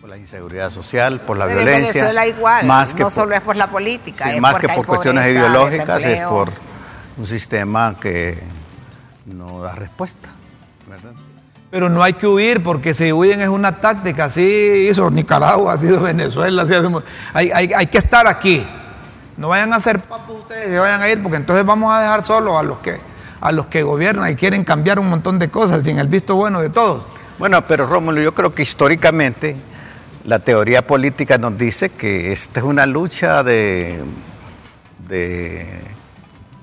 por 0.00 0.08
la 0.08 0.16
inseguridad 0.16 0.70
social, 0.70 1.20
por 1.20 1.36
la 1.36 1.46
Pero 1.46 1.60
en 1.60 1.66
violencia. 1.66 1.92
Venezuela 2.04 2.26
igual, 2.26 2.64
más 2.66 2.94
que 2.94 3.00
no 3.00 3.06
por- 3.06 3.12
solo 3.12 3.34
es 3.34 3.40
por 3.42 3.56
la 3.56 3.66
política, 3.66 4.24
sí, 4.30 4.36
es 4.36 4.40
más 4.40 4.58
que 4.58 4.68
por 4.70 4.86
cuestiones 4.86 5.24
pobreza, 5.24 5.38
ideológicas, 5.46 6.02
es 6.04 6.20
por 6.22 6.50
un 7.18 7.26
sistema 7.26 7.94
que 8.00 8.38
no 9.26 9.60
da 9.60 9.74
respuesta. 9.74 10.30
¿verdad? 10.88 11.12
Pero 11.74 11.88
no 11.88 12.04
hay 12.04 12.12
que 12.12 12.28
huir 12.28 12.62
porque 12.62 12.94
si 12.94 13.12
huyen 13.12 13.40
es 13.40 13.48
una 13.48 13.80
táctica. 13.80 14.26
Así 14.26 14.86
hizo 14.88 15.10
Nicaragua, 15.10 15.72
así 15.72 15.86
hizo 15.86 16.00
Venezuela. 16.00 16.62
Así 16.62 16.72
hay, 17.32 17.50
hay, 17.50 17.72
hay 17.72 17.86
que 17.88 17.98
estar 17.98 18.28
aquí. 18.28 18.64
No 19.36 19.48
vayan 19.48 19.72
a 19.72 19.80
ser 19.80 19.98
papos 19.98 20.42
ustedes 20.42 20.72
y 20.72 20.78
vayan 20.78 21.02
a 21.02 21.08
ir 21.08 21.20
porque 21.20 21.36
entonces 21.36 21.66
vamos 21.66 21.92
a 21.92 22.00
dejar 22.00 22.24
solos 22.24 22.56
a 22.56 22.62
los 22.62 22.78
que 22.78 23.00
a 23.40 23.50
los 23.50 23.66
que 23.66 23.82
gobiernan 23.82 24.30
y 24.30 24.36
quieren 24.36 24.62
cambiar 24.62 25.00
un 25.00 25.10
montón 25.10 25.40
de 25.40 25.50
cosas 25.50 25.82
sin 25.82 25.98
el 25.98 26.06
visto 26.06 26.36
bueno 26.36 26.60
de 26.60 26.70
todos. 26.70 27.08
Bueno, 27.40 27.66
pero 27.66 27.88
Rómulo, 27.88 28.22
yo 28.22 28.34
creo 28.34 28.54
que 28.54 28.62
históricamente 28.62 29.56
la 30.22 30.38
teoría 30.38 30.86
política 30.86 31.38
nos 31.38 31.58
dice 31.58 31.88
que 31.88 32.32
esta 32.32 32.60
es 32.60 32.64
una 32.64 32.86
lucha 32.86 33.42
de, 33.42 34.00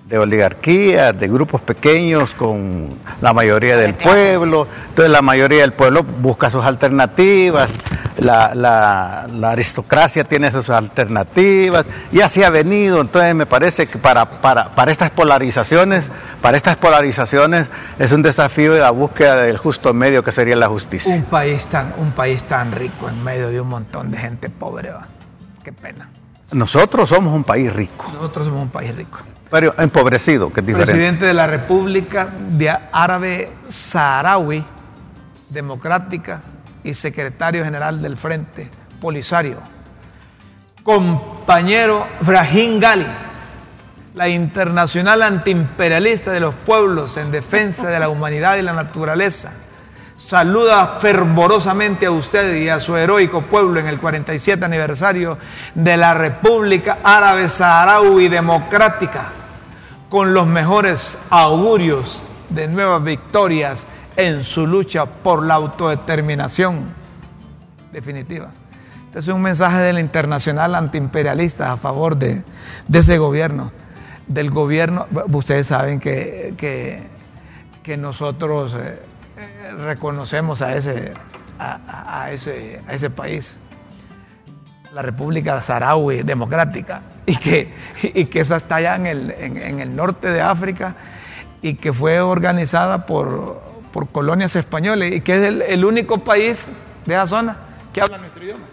de 0.07 0.17
oligarquía, 0.17 1.13
de 1.13 1.27
grupos 1.29 1.61
pequeños 1.61 2.35
con 2.35 2.97
la 3.21 3.31
mayoría 3.33 3.77
del 3.77 3.93
pueblo. 3.93 4.67
Entonces 4.89 5.09
la 5.11 5.21
mayoría 5.21 5.61
del 5.61 5.71
pueblo 5.71 6.03
busca 6.03 6.51
sus 6.51 6.65
alternativas, 6.65 7.69
la, 8.17 8.53
la- 8.53 9.27
la 9.33 9.51
aristocracia 9.51 10.25
tiene 10.25 10.51
sus 10.51 10.69
alternativas 10.69 11.85
y 12.11 12.19
así 12.19 12.43
ha 12.43 12.49
venido. 12.49 12.99
Entonces 12.99 13.33
me 13.35 13.45
parece 13.45 13.87
que 13.87 13.97
para, 13.97 14.25
para, 14.41 14.71
para 14.71 14.91
estas 14.91 15.11
polarizaciones, 15.11 16.11
para 16.41 16.57
estas 16.57 16.75
polarizaciones 16.75 17.69
es 17.97 18.11
un 18.11 18.21
desafío 18.21 18.73
de 18.73 18.81
la 18.81 18.91
búsqueda 18.91 19.35
del 19.37 19.57
justo 19.57 19.93
medio 19.93 20.23
que 20.23 20.33
sería 20.33 20.57
la 20.57 20.67
justicia. 20.67 21.15
Un 21.15 21.23
país 21.23 21.67
tan 21.67 21.93
un 21.97 22.11
país 22.11 22.43
tan 22.43 22.73
rico 22.73 23.07
en 23.07 23.23
medio 23.23 23.47
de 23.49 23.61
un 23.61 23.69
montón 23.69 24.09
de 24.09 24.17
gente 24.17 24.49
pobre. 24.49 24.91
¿va? 24.91 25.07
Qué 25.63 25.71
pena. 25.71 26.09
Nosotros 26.51 27.07
somos 27.09 27.33
un 27.33 27.45
país 27.45 27.71
rico, 27.71 28.11
Nosotros 28.13 28.45
somos 28.47 28.61
un 28.63 28.69
país 28.69 28.93
rico. 28.93 29.19
Presidente 30.85 31.25
de 31.25 31.33
la 31.33 31.45
República 31.45 32.29
de 32.51 32.69
Árabe 32.69 33.51
Saharaui 33.67 34.63
Democrática 35.49 36.41
y 36.85 36.93
secretario 36.93 37.65
general 37.65 38.01
del 38.01 38.15
Frente 38.15 38.69
Polisario. 39.01 39.57
Compañero 40.83 42.07
Brahim 42.21 42.79
Gali, 42.79 43.05
la 44.15 44.29
internacional 44.29 45.21
antiimperialista 45.21 46.31
de 46.31 46.39
los 46.39 46.55
pueblos 46.55 47.17
en 47.17 47.29
defensa 47.29 47.89
de 47.89 47.99
la 47.99 48.07
humanidad 48.07 48.55
y 48.55 48.61
la 48.61 48.71
naturaleza. 48.71 49.51
Saluda 50.15 50.97
fervorosamente 51.01 52.05
a 52.05 52.11
usted 52.11 52.55
y 52.55 52.69
a 52.69 52.79
su 52.79 52.95
heroico 52.95 53.41
pueblo 53.41 53.81
en 53.81 53.87
el 53.87 53.99
47 53.99 54.63
aniversario 54.63 55.37
de 55.75 55.97
la 55.97 56.13
República 56.13 56.99
Árabe 57.03 57.49
Saharaui 57.49 58.29
Democrática 58.29 59.40
con 60.11 60.33
los 60.33 60.45
mejores 60.45 61.17
augurios 61.29 62.21
de 62.49 62.67
nuevas 62.67 63.01
victorias 63.01 63.87
en 64.17 64.43
su 64.43 64.67
lucha 64.67 65.05
por 65.05 65.41
la 65.41 65.53
autodeterminación 65.53 66.93
definitiva. 67.93 68.49
Este 69.05 69.19
es 69.19 69.27
un 69.29 69.41
mensaje 69.41 69.77
de 69.77 69.93
la 69.93 70.01
internacional 70.01 70.75
antiimperialista 70.75 71.71
a 71.71 71.77
favor 71.77 72.17
de, 72.17 72.43
ese 72.91 73.17
gobierno. 73.19 73.71
Del 74.27 74.51
gobierno, 74.51 75.07
ustedes 75.31 75.67
saben 75.67 76.01
que, 76.01 76.55
que, 76.57 77.97
nosotros 77.97 78.73
eh, 78.73 78.99
eh, 79.37 79.71
reconocemos 79.77 80.61
a 80.61 80.75
ese, 80.75 81.13
a 81.57 82.31
ese, 82.31 82.81
a 82.85 82.93
ese 82.93 83.09
país 83.09 83.59
la 84.93 85.01
República 85.01 85.59
Saharaui 85.61 86.23
Democrática 86.23 87.01
y 87.25 87.37
que, 87.37 87.73
y 88.01 88.25
que 88.25 88.39
esa 88.41 88.57
está 88.57 88.75
allá 88.75 88.95
en 88.95 89.05
el, 89.05 89.31
en, 89.31 89.57
en 89.57 89.79
el 89.79 89.95
norte 89.95 90.29
de 90.29 90.41
África 90.41 90.95
y 91.61 91.75
que 91.75 91.93
fue 91.93 92.19
organizada 92.19 93.05
por, 93.05 93.61
por 93.93 94.09
colonias 94.09 94.55
españolas 94.55 95.09
y 95.11 95.21
que 95.21 95.35
es 95.37 95.43
el, 95.43 95.61
el 95.61 95.85
único 95.85 96.17
país 96.23 96.65
de 97.05 97.13
esa 97.13 97.27
zona 97.27 97.57
que 97.93 98.01
habla 98.01 98.17
nuestro 98.17 98.43
idioma. 98.43 98.65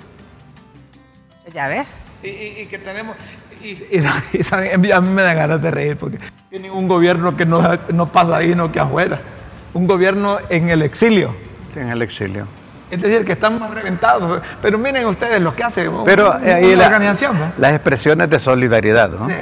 Ya 1.52 1.68
ves. 1.68 1.86
Y, 2.22 2.28
y- 2.28 2.60
y 2.62 2.66
que 2.66 2.78
tenemos, 2.78 3.16
y, 3.62 3.68
y- 3.68 4.04
y 4.32 4.42
saben, 4.42 4.92
a 4.92 5.00
mí 5.00 5.08
me 5.10 5.22
da 5.22 5.34
ganas 5.34 5.62
de 5.62 5.70
reír 5.70 5.96
porque 5.96 6.18
tienen 6.50 6.72
un 6.72 6.88
gobierno 6.88 7.36
que 7.36 7.46
no, 7.46 7.62
no 7.94 8.10
pasa 8.10 8.38
ahí, 8.38 8.54
no 8.54 8.72
que 8.72 8.80
afuera. 8.80 9.20
Un 9.72 9.86
gobierno 9.86 10.38
en 10.50 10.68
el 10.70 10.82
exilio. 10.82 11.34
En 11.76 11.90
el 11.90 12.02
exilio. 12.02 12.46
Es 12.90 13.00
decir, 13.00 13.24
que 13.24 13.32
están 13.32 13.58
más 13.58 13.70
reventados. 13.72 14.40
Pero 14.62 14.78
miren 14.78 15.06
ustedes 15.06 15.40
lo 15.40 15.54
que 15.54 15.62
hace 15.64 15.90
Pero 16.04 16.32
un- 16.32 16.46
eh, 16.46 16.52
ahí 16.54 16.64
una 16.72 16.76
la- 16.76 16.86
organización. 16.86 17.38
¿no? 17.38 17.52
las 17.58 17.72
expresiones 17.74 18.30
de 18.30 18.38
solidaridad, 18.40 19.10
¿no? 19.10 19.28
Sí. 19.28 19.34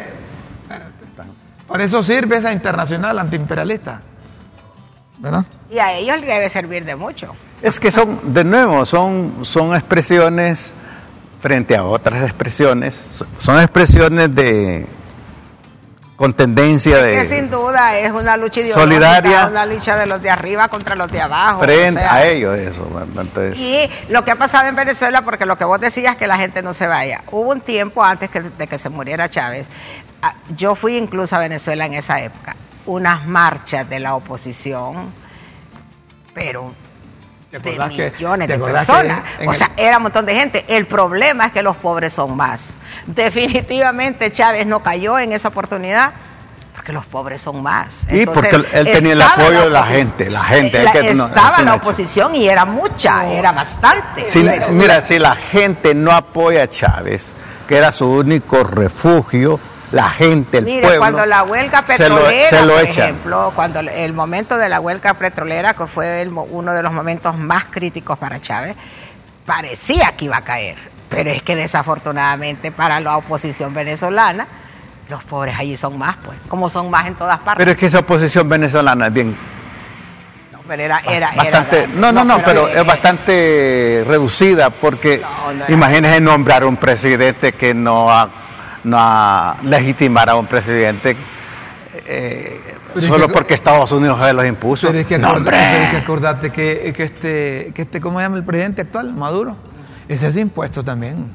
Para 1.68 1.84
eso 1.84 2.02
sirve 2.02 2.36
esa 2.36 2.52
internacional 2.52 3.18
antiimperialista. 3.18 4.00
¿Verdad? 5.18 5.44
Y 5.70 5.78
a 5.78 5.92
ellos 5.94 6.16
les 6.20 6.26
debe 6.28 6.50
servir 6.50 6.84
de 6.84 6.94
mucho. 6.94 7.34
Es 7.62 7.80
que 7.80 7.90
son, 7.90 8.32
de 8.34 8.44
nuevo, 8.44 8.84
son, 8.84 9.38
son 9.42 9.74
expresiones 9.74 10.74
frente 11.40 11.76
a 11.76 11.84
otras 11.84 12.22
expresiones, 12.22 13.24
son 13.38 13.60
expresiones 13.60 14.34
de 14.34 14.86
con 16.16 16.32
tendencia 16.32 16.96
de 17.04 17.12
Que 17.12 17.28
sin 17.28 17.50
duda 17.50 17.96
es 17.98 18.10
una 18.10 18.36
lucha 18.38 18.60
solidaria 18.72 19.46
una 19.48 19.66
lucha 19.66 19.96
de 19.96 20.06
los 20.06 20.20
de 20.22 20.30
arriba 20.30 20.68
contra 20.68 20.96
los 20.96 21.12
de 21.12 21.20
abajo. 21.20 21.60
frente 21.60 22.00
o 22.00 22.02
sea, 22.02 22.14
a 22.14 22.24
ellos 22.26 22.56
eso. 22.58 22.88
Y 23.54 23.88
lo 24.08 24.24
que 24.24 24.30
ha 24.30 24.36
pasado 24.36 24.66
en 24.68 24.74
Venezuela, 24.74 25.22
porque 25.22 25.44
lo 25.46 25.56
que 25.58 25.64
vos 25.64 25.78
decías 25.80 26.16
que 26.16 26.26
la 26.26 26.38
gente 26.38 26.62
no 26.62 26.72
se 26.72 26.86
vaya. 26.86 27.22
Hubo 27.30 27.50
un 27.50 27.60
tiempo 27.60 28.02
antes 28.02 28.30
que- 28.30 28.40
de 28.42 28.66
que 28.66 28.78
se 28.78 28.88
muriera 28.88 29.28
Chávez. 29.28 29.66
ah, 30.22 30.34
Yo 30.56 30.74
fui 30.74 30.96
incluso 30.96 31.36
a 31.36 31.38
Venezuela 31.38 31.84
en 31.86 31.94
esa 31.94 32.18
época. 32.20 32.56
Unas 32.86 33.26
marchas 33.26 33.88
de 33.88 34.00
la 34.00 34.14
oposición, 34.14 35.12
pero 36.34 36.74
¿Te 37.60 37.70
de 37.70 37.76
que- 37.96 38.10
millones 38.16 38.46
te 38.48 38.58
de 38.58 38.64
que 38.64 38.72
personas. 38.72 39.22
en 39.38 39.48
O 39.48 39.52
el- 39.52 39.58
sea, 39.58 39.70
era 39.76 39.96
un 39.98 40.02
montón 40.04 40.26
de 40.26 40.34
gente. 40.34 40.64
El 40.68 40.86
problema 40.86 41.46
es 41.46 41.52
que 41.52 41.62
los 41.62 41.76
pobres 41.76 42.12
son 42.12 42.36
más. 42.36 42.60
Definitivamente 43.06 44.30
Chávez 44.32 44.66
no 44.66 44.82
cayó 44.82 45.18
en 45.18 45.32
esa 45.32 45.48
oportunidad. 45.48 46.12
Porque 46.74 46.92
los 46.92 47.06
pobres 47.06 47.40
son 47.42 47.62
más. 47.62 48.00
Y 48.10 48.24
porque 48.26 48.50
él 48.72 48.84
tenía 48.92 49.14
el 49.14 49.22
apoyo 49.22 49.62
de 49.64 49.70
la 49.70 49.82
gente, 49.84 50.30
la 50.30 50.44
gente, 50.44 50.84
que- 50.92 51.14
no, 51.14 51.26
estaba 51.26 51.56
es 51.58 51.64
la 51.64 51.74
hecho. 51.74 51.82
oposición 51.82 52.34
y 52.36 52.46
era 52.48 52.64
mucha, 52.64 53.26
era 53.26 53.50
bastante. 53.50 54.28
si- 54.28 54.42
Pero- 54.44 54.68
mira, 54.70 55.00
si 55.00 55.18
la 55.18 55.34
gente 55.34 55.94
no 55.94 56.12
apoya 56.12 56.62
a 56.64 56.68
Chávez, 56.68 57.34
que 57.66 57.76
era 57.76 57.90
su 57.90 58.08
único 58.08 58.62
refugio, 58.62 59.58
la 59.96 60.10
gente, 60.10 60.58
el 60.58 60.64
Mire, 60.64 60.82
pueblo, 60.82 60.98
cuando 61.00 61.26
la 61.26 61.42
huelga 61.42 61.84
se 61.96 62.08
lo- 62.08 62.16
petrolera, 62.16 62.48
se 62.50 62.62
lo 62.64 62.72
por 62.74 62.82
echan. 62.84 63.04
ejemplo, 63.04 63.52
cuando 63.56 63.80
el- 63.80 64.12
momento 64.12 64.56
de 64.56 64.68
la 64.68 64.78
huelga 64.80 65.14
petrolera, 65.14 65.74
que 65.74 65.86
fue 65.86 66.20
el 66.22 66.28
uno 66.32 66.72
de 66.72 66.82
los 66.82 66.92
momentos 66.92 67.36
más 67.36 67.64
críticos 67.64 68.18
para 68.18 68.40
Chávez, 68.40 68.76
parecía 69.44 70.12
que 70.16 70.26
iba 70.26 70.36
a 70.36 70.42
caer. 70.44 70.76
Pero 71.08 71.30
es 71.30 71.42
que 71.42 71.54
desafortunadamente 71.56 72.70
para 72.72 73.00
la 73.00 73.16
oposición 73.16 73.72
venezolana, 73.74 74.46
los 75.08 75.22
pobres 75.24 75.54
allí 75.58 75.76
son 75.76 75.96
más, 75.98 76.16
pues, 76.24 76.36
como 76.48 76.68
son 76.68 76.90
más 76.90 77.06
en 77.06 77.14
todas 77.14 77.38
partes. 77.38 77.58
Pero 77.58 77.70
es 77.72 77.76
que 77.78 77.86
esa 77.86 78.00
oposición 78.00 78.48
venezolana 78.48 79.06
es 79.06 79.12
bien 79.12 79.36
No, 80.52 80.58
pero 80.66 80.82
era, 80.82 81.00
era, 81.06 81.30
bastante, 81.36 81.86
no, 81.94 82.10
no, 82.10 82.24
no, 82.24 82.38
pero 82.44 82.66
es 82.66 82.84
bastante 82.84 84.04
reducida 84.06 84.70
porque 84.70 85.22
No, 85.68 85.72
imagínese 85.72 86.20
nombrar 86.20 86.64
un 86.64 86.76
presidente 86.76 87.52
que 87.52 87.72
no 87.72 88.10
ha, 88.10 88.28
no 88.86 88.96
ha 88.98 89.56
legitimar 89.64 90.30
a 90.30 90.36
un 90.36 90.46
presidente 90.46 91.16
eh, 92.06 92.60
es 92.94 93.04
solo 93.04 93.26
que- 93.26 93.32
porque 93.32 93.54
Estados 93.54 93.90
Unidos 93.92 94.18
se 94.24 94.32
los 94.32 94.46
impuso. 94.46 94.86
Pero 94.86 95.00
es 95.00 95.06
que 95.06 95.18
No, 95.18 95.28
acordate, 95.28 95.56
hombre. 95.56 95.68
pero 95.72 95.84
es 95.84 95.90
que, 95.90 95.96
acordate 95.96 96.50
que, 96.52 96.92
que 96.96 97.02
este, 97.02 97.72
que 97.74 97.82
este, 97.82 98.00
¿cómo 98.00 98.18
se 98.18 98.24
llama 98.24 98.36
el 98.36 98.44
presidente 98.44 98.82
actual? 98.82 99.12
Maduro. 99.12 99.56
Ese 100.08 100.28
es 100.28 100.36
impuesto 100.36 100.82
también. 100.84 101.32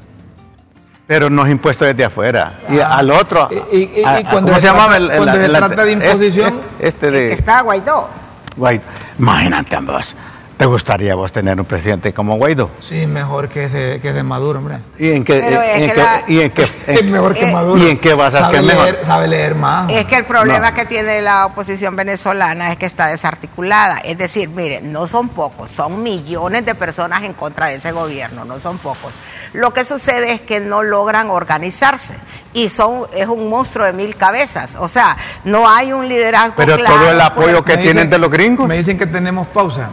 Pero 1.06 1.28
no 1.28 1.44
es 1.44 1.52
impuesto 1.52 1.84
desde 1.84 2.04
afuera. 2.04 2.60
Y 2.70 2.78
al 2.78 3.10
otro, 3.10 3.48
Y- 3.70 3.76
y- 3.76 3.92
y 4.00 4.04
a- 4.04 4.16
a- 4.16 4.22
cuando 4.30 4.48
¿cómo 4.50 4.54
se 4.54 4.60
se 4.60 4.66
llama? 4.66 4.96
El- 4.96 5.10
el- 5.10 5.16
cuando 5.18 5.34
se 5.34 5.44
el- 5.44 5.52
trata 5.52 5.84
de 5.84 5.92
este- 5.92 6.06
imposición, 6.06 6.60
Este, 6.78 6.88
este 6.88 7.10
de 7.10 7.32
está 7.34 7.60
Guaidó. 7.60 8.08
Guay- 8.56 8.80
Imagínate 9.18 9.76
ambos. 9.76 10.14
¿Te 10.62 10.66
gustaría 10.66 11.16
vos 11.16 11.32
tener 11.32 11.58
un 11.58 11.66
presidente 11.66 12.12
como 12.14 12.36
Guaidó? 12.36 12.70
Sí, 12.78 13.04
mejor 13.04 13.48
que 13.48 13.64
es 13.64 13.72
de, 13.72 13.98
que 14.00 14.10
es 14.10 14.14
de 14.14 14.22
Maduro, 14.22 14.60
hombre. 14.60 14.78
¿Y 14.96 15.10
en 15.10 15.24
qué, 15.24 15.38
en 15.38 15.90
que 15.90 15.96
la- 15.96 16.22
y 16.28 16.40
en 16.40 16.50
qué- 16.52 16.62
en- 16.86 16.94
Es 16.98 17.04
mejor 17.04 17.34
que 17.34 17.50
eh, 17.50 17.52
Maduro. 17.52 17.82
¿y 17.82 17.90
en 17.90 17.98
qué 17.98 18.14
vas 18.14 18.32
a 18.36 18.38
sabe 18.42 18.54
ser 18.58 18.64
mejor? 18.66 18.84
leer, 18.84 19.00
Sabe 19.04 19.26
leer 19.26 19.54
más. 19.56 19.90
Es 19.92 20.04
que 20.04 20.14
el 20.14 20.24
problema 20.24 20.70
No. 20.70 20.76
que 20.76 20.84
tiene 20.84 21.20
la 21.20 21.46
oposición 21.46 21.96
venezolana 21.96 22.70
es 22.70 22.76
que 22.78 22.86
está 22.86 23.08
desarticulada. 23.08 23.98
Es 24.04 24.16
decir, 24.16 24.48
mire, 24.50 24.80
no 24.80 25.08
son 25.08 25.30
pocos, 25.30 25.68
son 25.68 26.00
millones 26.00 26.64
de 26.64 26.76
personas 26.76 27.24
en 27.24 27.32
contra 27.32 27.66
de 27.66 27.74
ese 27.74 27.90
gobierno, 27.90 28.44
no 28.44 28.60
son 28.60 28.78
pocos. 28.78 29.12
Lo 29.54 29.72
que 29.72 29.84
sucede 29.84 30.30
es 30.32 30.40
que 30.42 30.60
no 30.60 30.84
logran 30.84 31.28
organizarse 31.28 32.14
y 32.52 32.68
son 32.68 33.06
es 33.12 33.26
un 33.26 33.50
monstruo 33.50 33.84
de 33.86 33.94
mil 33.94 34.14
cabezas. 34.14 34.76
O 34.78 34.86
sea, 34.86 35.16
no 35.42 35.68
hay 35.68 35.92
un 35.92 36.08
liderazgo 36.08 36.54
Pero 36.56 36.76
claro, 36.76 36.94
todo 36.94 37.10
el 37.10 37.20
apoyo 37.20 37.48
fuerte. 37.64 37.72
que 37.72 37.78
tienen 37.82 38.08
de 38.08 38.18
los 38.20 38.30
gringos. 38.30 38.68
Me 38.68 38.76
dicen 38.76 38.96
que 38.96 39.06
tenemos 39.06 39.48
pausa. 39.48 39.90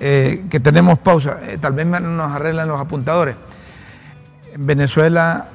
Eh, 0.00 0.44
que 0.50 0.60
tenemos 0.60 0.98
pausa. 0.98 1.38
Eh, 1.42 1.58
tal 1.60 1.72
vez 1.72 1.86
nos 1.86 2.32
arreglan 2.32 2.68
los 2.68 2.80
apuntadores. 2.80 3.36
En 4.54 4.66
Venezuela, 4.66 5.48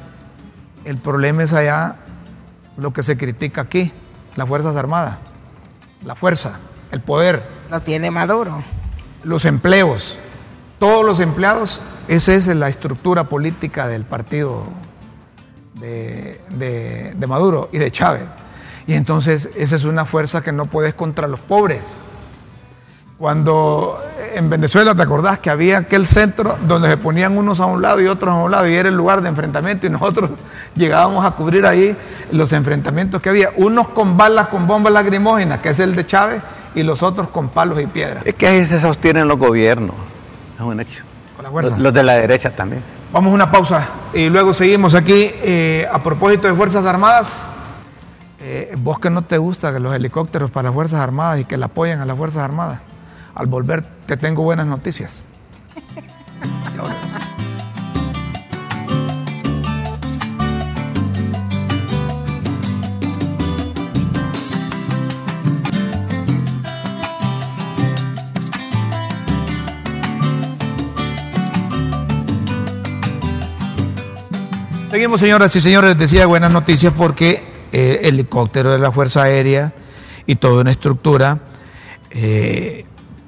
el 0.85 0.97
problema 0.97 1.43
es 1.43 1.53
allá 1.53 1.95
lo 2.77 2.91
que 2.93 3.03
se 3.03 3.17
critica 3.17 3.61
aquí, 3.61 3.91
las 4.35 4.47
Fuerzas 4.47 4.75
Armadas. 4.75 5.17
La 6.05 6.15
fuerza, 6.15 6.53
el 6.91 7.01
poder, 7.01 7.43
Lo 7.69 7.81
tiene 7.81 8.09
Maduro. 8.09 8.63
los 9.23 9.43
empleos. 9.45 10.17
Todos 10.79 11.03
los 11.05 11.19
empleados, 11.19 11.81
esa 12.07 12.33
es 12.33 12.47
la 12.47 12.69
estructura 12.69 13.25
política 13.25 13.87
del 13.89 14.05
partido 14.05 14.63
de, 15.75 16.39
de- 16.51 17.13
de 17.17 17.27
Maduro 17.27 17.69
y 17.73 17.79
de 17.79 17.91
Chávez. 17.91 18.23
Y 18.87 18.93
entonces 18.93 19.49
esa 19.55 19.75
es 19.75 19.83
una 19.83 20.05
fuerza 20.05 20.41
que 20.41 20.53
no 20.53 20.67
puedes 20.67 20.93
contra 20.93 21.27
los 21.27 21.41
pobres. 21.41 21.81
Cuando 23.19 23.99
en 24.33 24.49
Venezuela, 24.49 24.95
¿te 24.95 25.01
acordás 25.01 25.39
que 25.39 25.49
había 25.49 25.79
aquel 25.79 26.07
centro 26.07 26.57
donde 26.65 26.87
se 26.87 26.95
ponían 26.95 27.37
unos 27.37 27.59
a 27.59 27.65
un 27.65 27.81
lado 27.81 27.99
y 27.99 28.07
otros 28.07 28.33
a 28.33 28.37
un 28.37 28.49
lado 28.49 28.65
y 28.65 28.73
era 28.73 28.87
el 28.87 28.95
lugar 28.95 29.21
de 29.21 29.27
enfrentamiento 29.27 29.87
y 29.87 29.89
nosotros 29.89 30.29
llegábamos 30.75 31.25
a 31.25 31.31
cubrir 31.31 31.65
ahí 31.65 31.97
los 32.31 32.53
enfrentamientos 32.53 33.21
que 33.21 33.27
había? 33.27 33.49
Unos 33.57 33.89
con 33.89 34.15
balas, 34.15 34.47
con 34.47 34.65
bombas 34.67 34.93
lacrimógenas, 34.93 35.59
que 35.59 35.67
es 35.67 35.79
el 35.79 35.97
de 35.97 36.05
Chávez, 36.05 36.41
y 36.73 36.83
los 36.83 37.03
otros 37.03 37.27
con 37.27 37.49
palos 37.49 37.81
y 37.81 37.87
piedras. 37.87 38.25
Es 38.25 38.35
que 38.35 38.47
ahí 38.47 38.65
se 38.65 38.79
sostienen 38.79 39.27
los 39.27 39.37
gobiernos. 39.37 39.95
Es 40.55 40.61
un 40.61 40.79
hecho. 40.79 41.03
Con 41.35 41.43
la 41.43 41.51
fuerza. 41.51 41.71
Los, 41.71 41.79
los 41.79 41.93
de 41.93 42.03
la 42.03 42.13
derecha 42.13 42.55
también. 42.55 42.81
Vamos 43.11 43.31
a 43.31 43.35
una 43.35 43.51
pausa 43.51 43.85
y 44.13 44.29
luego 44.29 44.53
seguimos 44.53 44.95
aquí. 44.95 45.29
eh, 45.41 45.85
a 45.91 46.01
propósito 46.01 46.47
de 46.47 46.53
Fuerzas 46.53 46.85
Armadas, 46.85 47.41
eh, 48.39 48.73
vos 48.77 48.97
que 48.99 49.09
no 49.09 49.23
te 49.23 49.37
gusta 49.37 49.73
que 49.73 49.79
los 49.81 49.93
helicópteros 49.93 50.51
para 50.51 50.69
las 50.69 50.73
Fuerzas 50.73 51.01
Armadas 51.01 51.41
y 51.41 51.45
que 51.45 51.57
le 51.57 51.65
apoyen 51.65 51.99
a 51.99 52.05
las 52.05 52.15
Fuerzas 52.15 52.43
Armadas, 52.43 52.79
al 53.39 53.47
volver 53.47 53.85
te 54.05 54.17
tengo 54.17 54.43
buenas 54.43 54.67
noticias. 54.67 55.23
Seguimos, 74.91 75.21
señoras 75.21 75.55
y 75.55 75.61
señores, 75.61 75.91
les 75.91 75.97
decía 75.97 76.25
buenas 76.25 76.51
noticias 76.51 76.91
porque 76.97 77.41
eh, 77.71 78.01
helicóptero 78.03 78.73
de 78.73 78.79
la 78.79 78.91
Fuerza 78.91 79.23
Aérea 79.23 79.73
y 80.25 80.35
toda 80.35 80.59
una 80.59 80.71
estructura 80.71 81.39
eh, 82.11 82.78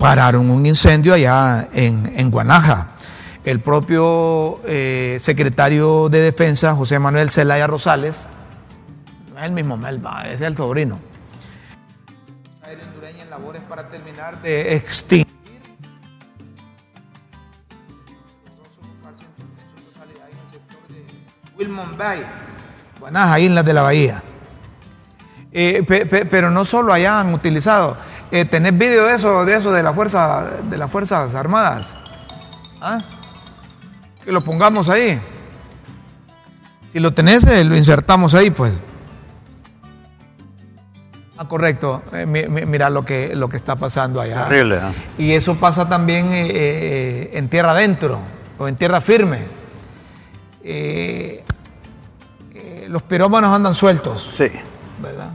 pararon 0.01 0.49
un 0.49 0.65
incendio 0.65 1.13
allá 1.13 1.69
en, 1.71 2.11
en 2.15 2.31
Guanaja. 2.31 2.87
El 3.43 3.59
propio 3.59 4.59
eh, 4.65 5.17
secretario 5.21 6.09
de 6.09 6.21
Defensa, 6.21 6.75
José 6.75 6.97
Manuel 6.99 7.29
Zelaya 7.29 7.67
Rosales, 7.67 8.25
no 9.31 9.39
es 9.39 9.45
el 9.45 9.51
mismo 9.51 9.77
Melba, 9.77 10.27
es 10.27 10.41
el 10.41 10.57
sobrino. 10.57 10.99
En 12.67 13.29
labores 13.29 13.61
para 13.63 13.87
terminar 13.89 14.41
de 14.41 14.75
extinguir 14.75 15.27
Bay, 21.97 22.21
Guanaja, 22.99 23.39
Islas 23.39 23.65
de 23.65 23.73
la 23.73 23.81
Bahía. 23.83 24.23
Eh, 25.51 25.83
pe- 25.87 26.05
pe- 26.05 26.25
pero 26.25 26.49
no 26.49 26.65
solo 26.65 26.93
allá 26.93 27.19
han 27.19 27.33
utilizado. 27.33 27.97
Eh, 28.31 28.45
¿Tenés 28.45 28.77
vídeo 28.77 29.05
de 29.05 29.15
eso, 29.15 29.43
de 29.45 29.55
eso 29.55 29.71
de 29.71 29.83
la 29.83 29.93
fuerza, 29.93 30.45
de 30.69 30.77
las 30.77 30.89
fuerzas 30.89 31.35
armadas? 31.35 31.95
¿Ah? 32.79 32.99
Que 34.23 34.31
lo 34.31 34.41
pongamos 34.43 34.87
ahí. 34.89 35.19
Si 36.93 36.99
lo 36.99 37.13
tenés, 37.13 37.43
eh, 37.45 37.63
lo 37.63 37.75
insertamos 37.75 38.33
ahí, 38.33 38.49
pues. 38.51 38.81
Ah, 41.37 41.47
correcto. 41.47 42.03
Eh, 42.13 42.25
mi- 42.25 42.47
mi- 42.47 42.65
mira 42.65 42.89
lo 42.89 43.03
que, 43.03 43.35
lo 43.35 43.49
que 43.49 43.57
está 43.57 43.75
pasando 43.75 44.21
allá. 44.21 44.45
Terrible, 44.47 44.77
¿ah? 44.81 44.91
Y 45.17 45.31
eso 45.33 45.55
pasa 45.55 45.89
también 45.89 46.31
eh, 46.31 46.47
eh, 46.51 47.29
en 47.33 47.49
tierra 47.49 47.71
adentro 47.71 48.19
o 48.59 48.67
en 48.67 48.75
tierra 48.75 49.01
firme. 49.01 49.39
Eh, 50.63 51.43
eh, 52.53 52.85
los 52.89 53.01
pirómanos 53.03 53.53
andan 53.53 53.73
sueltos, 53.73 54.31
Sí. 54.37 54.47
¿verdad? 55.01 55.29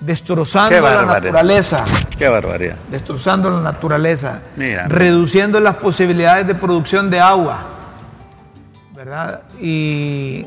Destrozando 0.00 0.68
Qué 0.70 0.80
la 0.80 1.04
naturaleza, 1.04 1.84
Qué 2.16 2.28
barbaridad. 2.28 2.76
destrozando 2.90 3.50
la 3.50 3.60
naturaleza, 3.60 4.42
Mira. 4.56 4.86
reduciendo 4.86 5.58
las 5.58 5.74
posibilidades 5.76 6.46
de 6.46 6.54
producción 6.54 7.10
de 7.10 7.18
agua, 7.18 7.62
¿verdad? 8.94 9.42
Y 9.60 10.46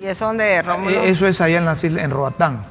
Y 0.00 0.06
eso 0.06 0.26
donde 0.26 0.62
Rómulo. 0.62 0.90
eh, 0.96 1.08
eso 1.10 1.26
es 1.26 1.40
allá 1.40 1.58
en, 1.58 1.64
las 1.64 1.82
islas- 1.82 2.04
en 2.04 2.10
Roatán. 2.12 2.62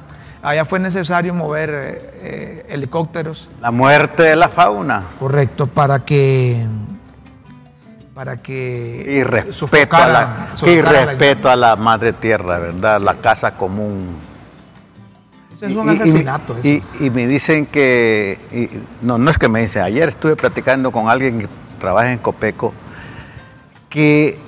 Allá 0.42 0.64
fue 0.64 0.78
necesario 0.80 1.34
mover 1.34 1.70
eh, 1.70 2.10
eh, 2.22 2.66
helicópteros 2.70 3.48
La 3.60 3.70
muerte 3.70 4.22
de 4.24 4.34
la 4.36 4.48
fauna. 4.48 5.04
Correcto, 5.18 5.66
para 5.66 6.00
que 6.04 6.66
para 8.14 8.36
que 8.38 9.04
Y 9.06 9.22
respeto, 9.24 9.96
a 9.96 10.06
la, 10.08 10.46
y 10.66 10.82
la 10.82 11.04
respeto 11.06 11.50
a 11.50 11.56
la 11.56 11.76
madre 11.76 12.12
tierra, 12.12 12.58
¿verdad? 12.58 13.00
La 13.00 13.14
casa 13.14 13.52
común. 13.56 14.16
Es 15.62 15.76
un 15.76 15.88
Y- 15.88 15.92
y- 15.92 16.00
asesinato. 16.00 16.56
eso. 16.58 16.66
Y, 16.68 16.82
y 17.00 17.10
me 17.10 17.26
dicen 17.26 17.66
que, 17.66 18.38
y- 18.52 19.04
no, 19.06 19.16
no 19.18 19.30
es 19.30 19.38
que 19.38 19.48
me 19.48 19.60
dicen, 19.60 19.82
ayer 19.82 20.08
estuve 20.10 20.34
platicando 20.36 20.90
con 20.90 21.08
alguien 21.08 21.38
que 21.40 21.48
trabaja 21.80 22.12
en 22.12 22.18
Copeco, 22.18 22.74
que 23.88 24.38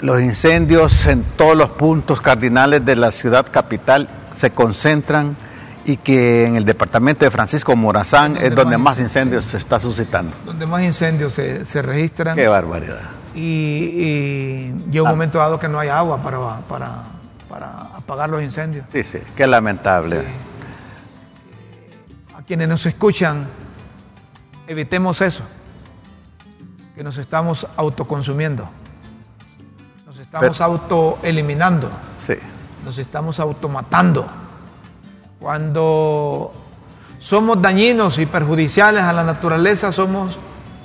los 0.00 0.20
incendios 0.20 1.06
en 1.06 1.24
todos 1.36 1.56
los 1.56 1.70
puntos 1.70 2.20
cardinales 2.20 2.84
de 2.84 2.96
la 2.96 3.10
ciudad 3.10 3.46
capital 3.50 4.08
se 4.36 4.50
concentran 4.50 5.36
y 5.84 5.96
que 5.96 6.46
en 6.46 6.56
el 6.56 6.64
departamento 6.64 7.24
de 7.24 7.30
Francisco 7.30 7.74
Morazán 7.74 8.34
Donde 8.34 8.48
es 8.48 8.54
donde 8.54 8.78
más 8.78 9.00
incendios 9.00 9.44
se 9.46 9.56
está 9.56 9.80
suscitando. 9.80 10.32
donde 10.46 10.66
más 10.66 10.82
incendios 10.82 11.32
se, 11.32 11.64
se 11.64 11.82
registran 11.82 12.36
Qué 12.36 12.46
barbaridad. 12.46 13.00
y, 13.34 13.40
y 13.40 14.74
llega 14.90 15.02
un 15.02 15.08
Ah. 15.08 15.10
momento 15.10 15.38
dado 15.38 15.58
que 15.58 15.68
no 15.68 15.78
hay 15.78 15.88
agua 15.88 16.22
para, 16.22 16.60
para, 16.68 17.02
para 17.48 17.68
apagar 17.96 18.30
los 18.30 18.42
incendios. 18.42 18.84
Sí, 18.92 19.02
sí, 19.04 19.18
qué 19.36 19.46
lamentable. 19.46 20.22
Quienes 22.50 22.66
nos 22.66 22.84
escuchan, 22.84 23.46
evitemos 24.66 25.20
eso, 25.20 25.44
que 26.96 27.04
nos 27.04 27.16
estamos 27.16 27.64
autoconsumiendo, 27.76 28.68
nos 30.04 30.18
estamos 30.18 30.60
autoeliminando. 30.60 31.88
Sí. 32.18 32.34
nos 32.84 32.98
estamos 32.98 33.38
automatando. 33.38 34.26
Cuando 35.38 36.50
somos 37.20 37.62
dañinos 37.62 38.18
y 38.18 38.26
perjudiciales 38.26 39.04
a 39.04 39.12
la 39.12 39.22
naturaleza, 39.22 39.92
somos 39.92 40.36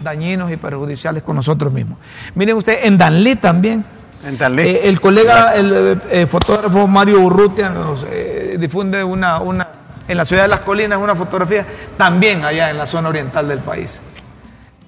dañinos 0.03 0.51
y 0.51 0.57
perjudiciales 0.57 1.24
con 1.24 1.36
nosotros 1.36 1.74
mismos. 1.74 1.97
Miren 2.36 2.57
ustedes, 2.57 2.86
en 2.86 2.95
Danlí 2.95 3.38
también. 3.38 3.84
En 4.24 4.38
Danlí. 4.38 4.61
eh, 4.61 4.82
el 4.88 5.01
colega, 5.01 5.55
el 5.55 5.74
eh, 5.74 5.97
eh, 6.11 6.26
fotógrafo 6.28 6.86
Mario 6.86 7.22
Urrutia 7.22 7.70
nos 7.70 8.05
eh, 8.07 8.55
difunde 8.59 9.03
una, 9.03 9.39
una, 9.39 9.68
en 10.08 10.18
la 10.18 10.26
ciudad 10.26 10.43
de 10.43 10.49
las 10.49 10.60
colinas 10.62 10.99
una 10.99 11.16
fotografía 11.16 11.66
también 11.97 12.43
allá 12.45 12.70
en 12.70 12.78
la 12.78 12.86
zona 12.86 13.10
oriental 13.10 13.47
del 13.47 13.60
país. 13.60 13.99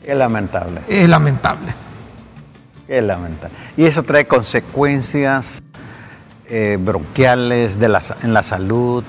Qué 0.03 0.15
lamentable. 0.15 0.81
Es 0.87 1.07
lamentable. 1.09 1.73
Qué 2.85 3.01
lamentable. 3.01 3.55
Y 3.75 3.85
eso 3.85 4.03
trae 4.03 4.25
consecuencias 4.25 5.61
eh, 6.47 6.77
bronquiales 6.79 7.77
de 7.77 7.89
la, 7.89 8.01
en 8.23 8.33
la 8.33 8.43
salud, 8.43 9.03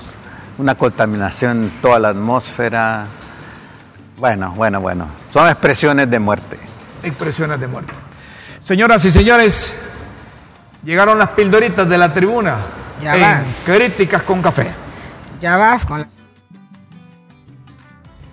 una 0.57 0.75
contaminación 0.75 1.63
en 1.63 1.69
toda 1.81 1.99
la 1.99 2.09
atmósfera. 2.09 3.05
Bueno, 4.17 4.53
bueno, 4.57 4.81
bueno. 4.81 5.07
Son 5.31 5.47
expresiones 5.47 6.09
de 6.09 6.19
muerte. 6.19 6.57
Expresiones 7.01 7.59
de 7.59 7.67
muerte. 7.67 7.93
Señoras 8.61 9.05
y 9.05 9.11
señores, 9.11 9.73
llegaron 10.83 11.17
las 11.17 11.29
pildoritas 11.29 11.87
de 11.87 11.97
la 11.97 12.13
tribuna. 12.13 12.57
Ya 13.01 13.15
en 13.15 13.21
vas. 13.21 13.61
Críticas 13.65 14.23
con 14.23 14.41
café. 14.41 14.88
Ya 15.41 15.55
vas 15.55 15.85
con 15.85 16.01
la... 16.01 16.09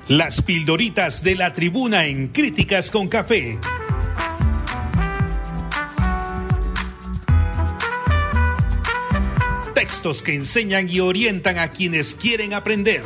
Las 0.09 0.41
pildoritas 0.41 1.23
de 1.25 1.35
la 1.35 1.53
tribuna 1.53 2.07
en 2.07 2.29
Críticas 2.29 2.91
con 2.93 3.09
Café. 3.09 3.59
Textos 9.75 10.23
que 10.23 10.35
enseñan 10.35 10.89
y 10.89 11.01
orientan 11.01 11.59
a 11.59 11.69
quienes 11.69 12.15
quieren 12.15 12.55
aprender. 12.55 13.03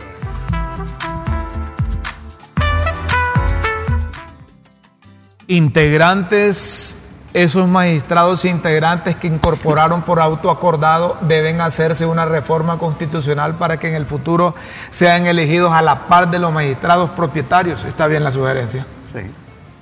Integrantes, 5.46 6.96
esos 7.33 7.68
magistrados 7.68 8.45
integrantes 8.45 9.14
que 9.16 9.28
incorporaron 9.28 10.03
por 10.03 10.20
auto 10.20 10.51
acordado, 10.51 11.16
deben 11.20 11.61
hacerse 11.61 12.05
una 12.07 12.26
reforma 12.26 12.78
constitucional 12.78 13.55
para 13.55 13.78
que 13.78 13.89
en 13.89 13.95
el 13.95 14.07
futuro 14.07 14.55
sean 14.91 15.26
elegidos 15.26 15.72
a 15.72 15.81
la 15.83 16.07
par 16.07 16.31
de 16.31 16.39
los 16.41 16.53
magistrados 16.53 17.11
propietarios. 17.11 17.85
Está 17.85 18.09
bien 18.09 18.24
la 18.24 18.33
sugerencia. 18.33 18.85
Sí. 19.12 19.20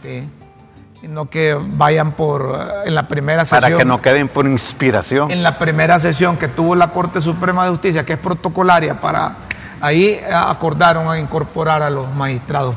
Sí. 0.02 0.28
Y 1.00 1.08
no 1.08 1.30
que 1.30 1.56
vayan 1.58 2.12
por 2.12 2.58
eh, 2.60 2.88
en 2.88 2.94
la 2.94 3.08
primera 3.08 3.44
sesión. 3.44 3.60
Para 3.62 3.76
que 3.78 3.84
no 3.84 4.02
queden 4.02 4.28
por 4.28 4.46
inspiración. 4.46 5.30
En 5.30 5.42
la 5.42 5.58
primera 5.58 5.98
sesión 6.00 6.36
que 6.36 6.48
tuvo 6.48 6.74
la 6.74 6.88
Corte 6.88 7.22
Suprema 7.22 7.64
de 7.64 7.70
Justicia, 7.70 8.04
que 8.04 8.14
es 8.14 8.18
protocolaria, 8.18 9.00
para 9.00 9.36
ahí 9.80 10.20
acordaron 10.32 11.08
a 11.08 11.18
incorporar 11.18 11.82
a 11.82 11.88
los 11.88 12.12
magistrados. 12.14 12.74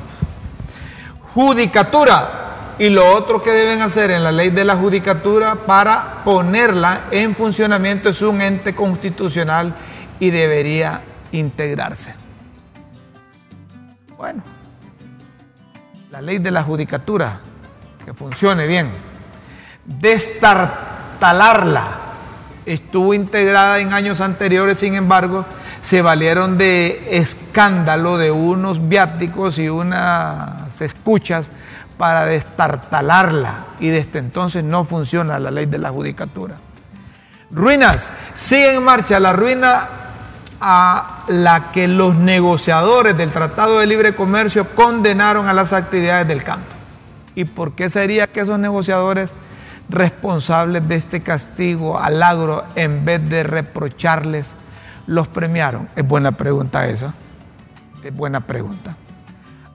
Judicatura. 1.33 2.37
Y 2.79 2.89
lo 2.89 3.15
otro 3.15 3.43
que 3.43 3.51
deben 3.51 3.81
hacer 3.81 4.11
en 4.11 4.23
la 4.23 4.31
ley 4.31 4.49
de 4.49 4.63
la 4.65 4.75
judicatura 4.75 5.55
para 5.55 6.23
ponerla 6.23 7.01
en 7.11 7.35
funcionamiento 7.35 8.09
es 8.09 8.21
un 8.21 8.41
ente 8.41 8.73
constitucional 8.73 9.73
y 10.19 10.29
debería 10.31 11.01
integrarse. 11.31 12.13
Bueno, 14.17 14.43
la 16.11 16.21
ley 16.21 16.39
de 16.39 16.51
la 16.51 16.63
judicatura, 16.63 17.39
que 18.05 18.13
funcione 18.13 18.67
bien. 18.67 18.91
Destartalarla 19.85 21.83
estuvo 22.65 23.13
integrada 23.13 23.79
en 23.79 23.93
años 23.93 24.21
anteriores, 24.21 24.79
sin 24.79 24.95
embargo, 24.95 25.45
se 25.81 26.01
valieron 26.01 26.57
de 26.57 27.17
escándalo 27.17 28.17
de 28.17 28.31
unos 28.31 28.87
viáticos 28.87 29.57
y 29.57 29.69
unas 29.69 30.79
escuchas 30.81 31.49
para 32.01 32.25
destartalarla 32.25 33.65
y 33.79 33.89
desde 33.89 34.17
entonces 34.17 34.63
no 34.63 34.85
funciona 34.85 35.37
la 35.37 35.51
ley 35.51 35.67
de 35.67 35.77
la 35.77 35.91
judicatura. 35.91 36.55
Ruinas, 37.51 38.09
sigue 38.33 38.73
en 38.73 38.83
marcha 38.83 39.19
la 39.19 39.33
ruina 39.33 39.87
a 40.59 41.25
la 41.27 41.71
que 41.71 41.87
los 41.87 42.15
negociadores 42.15 43.15
del 43.15 43.29
Tratado 43.29 43.77
de 43.77 43.85
Libre 43.85 44.15
Comercio 44.15 44.73
condenaron 44.73 45.47
a 45.47 45.53
las 45.53 45.73
actividades 45.73 46.27
del 46.27 46.43
campo. 46.43 46.73
¿Y 47.35 47.45
por 47.45 47.73
qué 47.73 47.87
sería 47.87 48.25
que 48.25 48.39
esos 48.39 48.57
negociadores 48.57 49.31
responsables 49.87 50.87
de 50.87 50.95
este 50.95 51.21
castigo 51.21 51.99
al 51.99 52.23
agro, 52.23 52.63
en 52.73 53.05
vez 53.05 53.29
de 53.29 53.43
reprocharles, 53.43 54.55
los 55.05 55.27
premiaron? 55.27 55.87
Es 55.95 56.07
buena 56.07 56.31
pregunta 56.31 56.87
esa. 56.87 57.13
Es 58.03 58.15
buena 58.15 58.39
pregunta. 58.39 58.95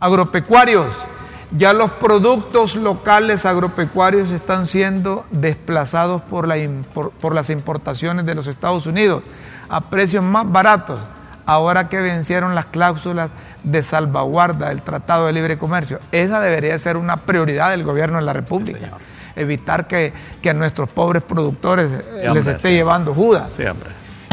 Agropecuarios, 0.00 1.06
ya 1.51 1.72
los 1.72 1.92
productos 1.92 2.76
locales 2.76 3.47
agropecuarios 3.47 4.30
están 4.30 4.66
siendo 4.66 5.24
desplazados 5.30 6.22
por, 6.22 6.49
la, 6.49 6.57
por, 6.92 7.11
por, 7.12 7.34
las 7.34 7.51
importaciones 7.51 8.26
de 8.26 8.34
los 8.34 8.47
Estados 8.47 8.86
Unidos 8.86 9.22
a 9.68 9.82
precios 9.82 10.24
más 10.24 10.51
baratos, 10.51 10.99
ahora 11.44 11.88
que 11.88 12.01
vencieron 12.01 12.55
las 12.55 12.66
cláusulas 12.66 13.30
de 13.62 13.82
salvaguarda 13.82 14.68
del 14.68 14.82
Tratado 14.82 15.26
de 15.26 15.32
Libre 15.32 15.59
Comercio. 15.59 16.01
Esa 16.12 16.40
debería 16.40 16.78
ser 16.78 16.97
una 16.97 17.18
prioridad 17.18 17.70
del 17.70 17.84
gobierno 17.84 18.18
de 18.18 18.24
la 18.24 18.32
República. 18.32 18.78
Sí, 18.78 19.40
Evitar 19.40 19.86
que, 19.86 20.14
que, 20.40 20.51
a 20.51 20.55
nuestros 20.55 20.88
pobres 20.88 21.22
productores 21.22 21.90
sí, 21.90 21.97
les 22.16 22.28
hombre, 22.28 22.40
esté 22.40 22.68
sí. 22.68 22.74
llevando 22.74 23.14
Judas. 23.14 23.53
Sí, 23.55 23.66
hombre. 23.66 23.90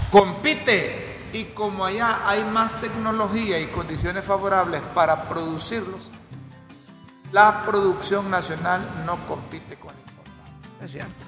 Compite 0.09 1.03
y 1.34 1.45
como 1.45 1.84
allá 1.84 2.20
hay 2.26 2.45
más 2.45 2.80
tecnología 2.80 3.59
y 3.59 3.66
condiciones 3.66 4.24
favorables 4.24 4.82
para 4.93 5.28
producirlos, 5.28 6.09
la 7.34 7.63
producción 7.63 8.29
nacional 8.29 8.88
no 9.05 9.17
compite 9.27 9.75
con 9.77 9.89
el 9.89 9.99
importado. 9.99 10.86
Es 10.86 10.91
cierto. 10.91 11.25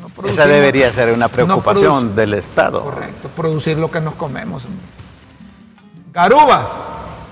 No 0.00 0.28
Esa 0.28 0.46
debería 0.46 0.92
ser 0.92 1.12
una 1.12 1.28
preocupación 1.28 2.08
no 2.08 2.14
del 2.14 2.34
Estado. 2.34 2.82
Correcto, 2.82 3.28
producir 3.28 3.78
lo 3.78 3.90
que 3.90 4.00
nos 4.00 4.14
comemos. 4.16 4.66
Garubas. 6.12 6.70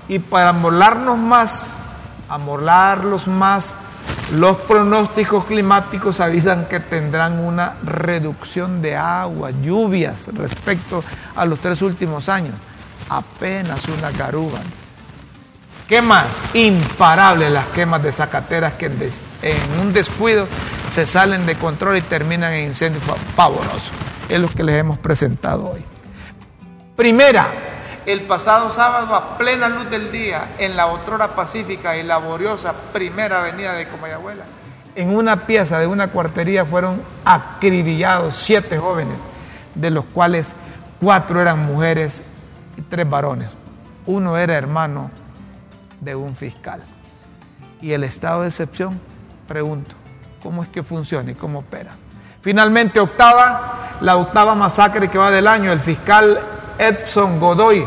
Y 0.07 0.19
para 0.19 0.49
amorlarnos 0.49 1.17
más, 1.17 1.69
amorlarlos 2.29 3.27
más, 3.27 3.75
los 4.31 4.55
pronósticos 4.57 5.43
climáticos 5.43 6.21
avisan 6.21 6.67
que 6.67 6.79
tendrán 6.79 7.39
una 7.39 7.75
reducción 7.83 8.81
de 8.81 8.95
agua, 8.95 9.51
lluvias 9.51 10.27
respecto 10.33 11.03
a 11.35 11.45
los 11.45 11.59
tres 11.59 11.81
últimos 11.81 12.29
años. 12.29 12.55
Apenas 13.09 13.85
una 13.89 14.11
garuba. 14.11 14.59
¿Qué 15.87 16.01
más? 16.01 16.41
Imparables 16.53 17.49
las 17.49 17.67
quemas 17.67 18.03
de 18.03 18.11
zacateras 18.11 18.73
que 18.73 18.87
en, 18.87 19.79
un 19.79 19.93
descuido 19.93 20.45
se 20.85 21.05
salen 21.05 21.45
de 21.45 21.55
control 21.55 21.95
y 21.95 22.01
terminan 22.01 22.51
en 22.51 22.67
incendios 22.67 23.01
pavorosos. 23.37 23.91
Es 24.27 24.41
lo 24.41 24.49
que 24.49 24.65
les 24.65 24.75
hemos 24.75 24.97
presentado 24.97 25.71
hoy. 25.71 25.85
Primera, 26.97 27.47
el 28.05 28.23
pasado 28.23 28.69
sábado 28.69 29.15
a 29.15 29.37
plena 29.37 29.69
luz 29.69 29.89
del 29.89 30.11
día, 30.11 30.55
en 30.57 30.75
la 30.75 30.87
otrora 30.87 31.35
pacífica 31.35 31.95
y 31.95 32.03
laboriosa 32.03 32.73
primera 32.91 33.39
avenida 33.39 33.71
de 33.71 33.87
Comayagüela, 33.87 34.43
en 34.93 35.15
una 35.15 35.47
pieza 35.47 35.79
de 35.79 35.87
una 35.87 36.09
cuartería 36.09 36.65
fueron 36.65 37.01
acribillados 37.23 38.35
siete 38.35 38.77
jóvenes, 38.77 39.15
de 39.73 39.91
los 39.91 40.03
cuales 40.03 40.53
cuatro 40.99 41.41
eran 41.41 41.65
mujeres 41.65 42.21
y 42.75 42.81
tres 42.81 43.09
varones. 43.09 43.51
Uno 44.05 44.37
era 44.37 44.57
hermano 44.57 45.11
de 46.01 46.15
un 46.15 46.35
fiscal. 46.35 46.83
Y 47.81 47.91
el 47.91 48.03
estado 48.03 48.41
de 48.41 48.49
excepción, 48.49 48.99
pregunto, 49.47 49.95
¿cómo 50.41 50.63
es 50.63 50.69
que 50.69 50.83
funciona 50.83 51.31
y 51.31 51.35
cómo 51.35 51.59
opera? 51.59 51.91
Finalmente, 52.41 52.99
octava, 52.99 53.97
la 54.01 54.17
octava 54.17 54.55
masacre 54.55 55.09
que 55.09 55.17
va 55.17 55.31
del 55.31 55.47
año, 55.47 55.71
el 55.71 55.79
fiscal 55.79 56.39
Epson 56.77 57.39
Godoy 57.39 57.85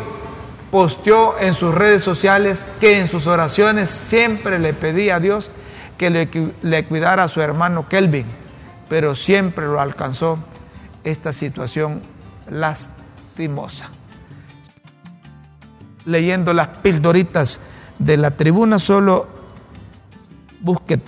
posteó 0.71 1.39
en 1.39 1.55
sus 1.55 1.75
redes 1.75 2.03
sociales 2.03 2.67
que 2.81 3.01
en 3.01 3.09
sus 3.09 3.27
oraciones 3.27 3.91
siempre 3.91 4.59
le 4.59 4.73
pedía 4.73 5.17
a 5.17 5.21
Dios 5.21 5.51
que 5.99 6.11
le, 6.11 6.29
le 6.63 6.85
cuidara 6.87 7.25
a 7.25 7.29
su 7.29 7.41
hermano 7.41 7.89
Kelvin, 7.89 8.27
pero 8.89 9.15
siempre 9.15 9.67
lo 9.67 9.81
alcanzó 9.81 10.39
esta 11.05 11.33
situación 11.33 12.01
lastimosa. 12.49 13.91
Leyendo 16.05 16.53
las 16.53 16.69
pildoritas 16.69 17.61
de 18.01 18.17
la 18.17 18.37
tribuna, 18.37 18.81
solo 18.81 19.29
busque 20.61 20.99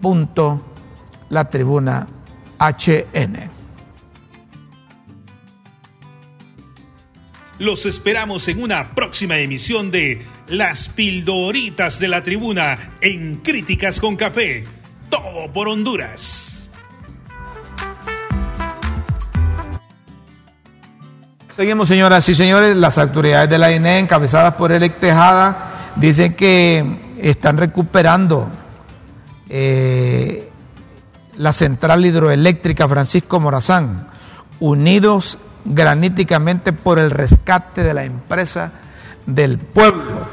www.latribunahn. 0.00 2.08
Los 7.60 7.86
esperamos 7.86 8.48
en 8.48 8.62
una 8.62 8.94
próxima 8.94 9.38
emisión 9.38 9.90
de 9.90 10.22
Las 10.48 10.88
Pildoritas 10.88 12.00
de 12.00 12.08
la 12.08 12.22
Tribuna 12.22 12.96
en 13.00 13.36
Críticas 13.36 14.00
con 14.00 14.16
Café. 14.16 14.64
Todo 15.10 15.52
por 15.52 15.68
Honduras. 15.68 16.57
Seguimos, 21.58 21.88
señoras 21.88 22.28
y 22.28 22.36
señores. 22.36 22.76
Las 22.76 22.98
autoridades 22.98 23.50
de 23.50 23.58
la 23.58 23.72
INE, 23.72 23.98
encabezadas 23.98 24.54
por 24.54 24.70
Eric 24.70 25.00
Tejada, 25.00 25.92
dicen 25.96 26.34
que 26.34 27.16
están 27.16 27.56
recuperando 27.56 28.48
eh, 29.48 30.52
la 31.34 31.52
central 31.52 32.06
hidroeléctrica 32.06 32.86
Francisco 32.86 33.40
Morazán, 33.40 34.06
unidos 34.60 35.40
graníticamente 35.64 36.72
por 36.72 37.00
el 37.00 37.10
rescate 37.10 37.82
de 37.82 37.92
la 37.92 38.04
empresa 38.04 38.70
del 39.26 39.58
pueblo. 39.58 40.28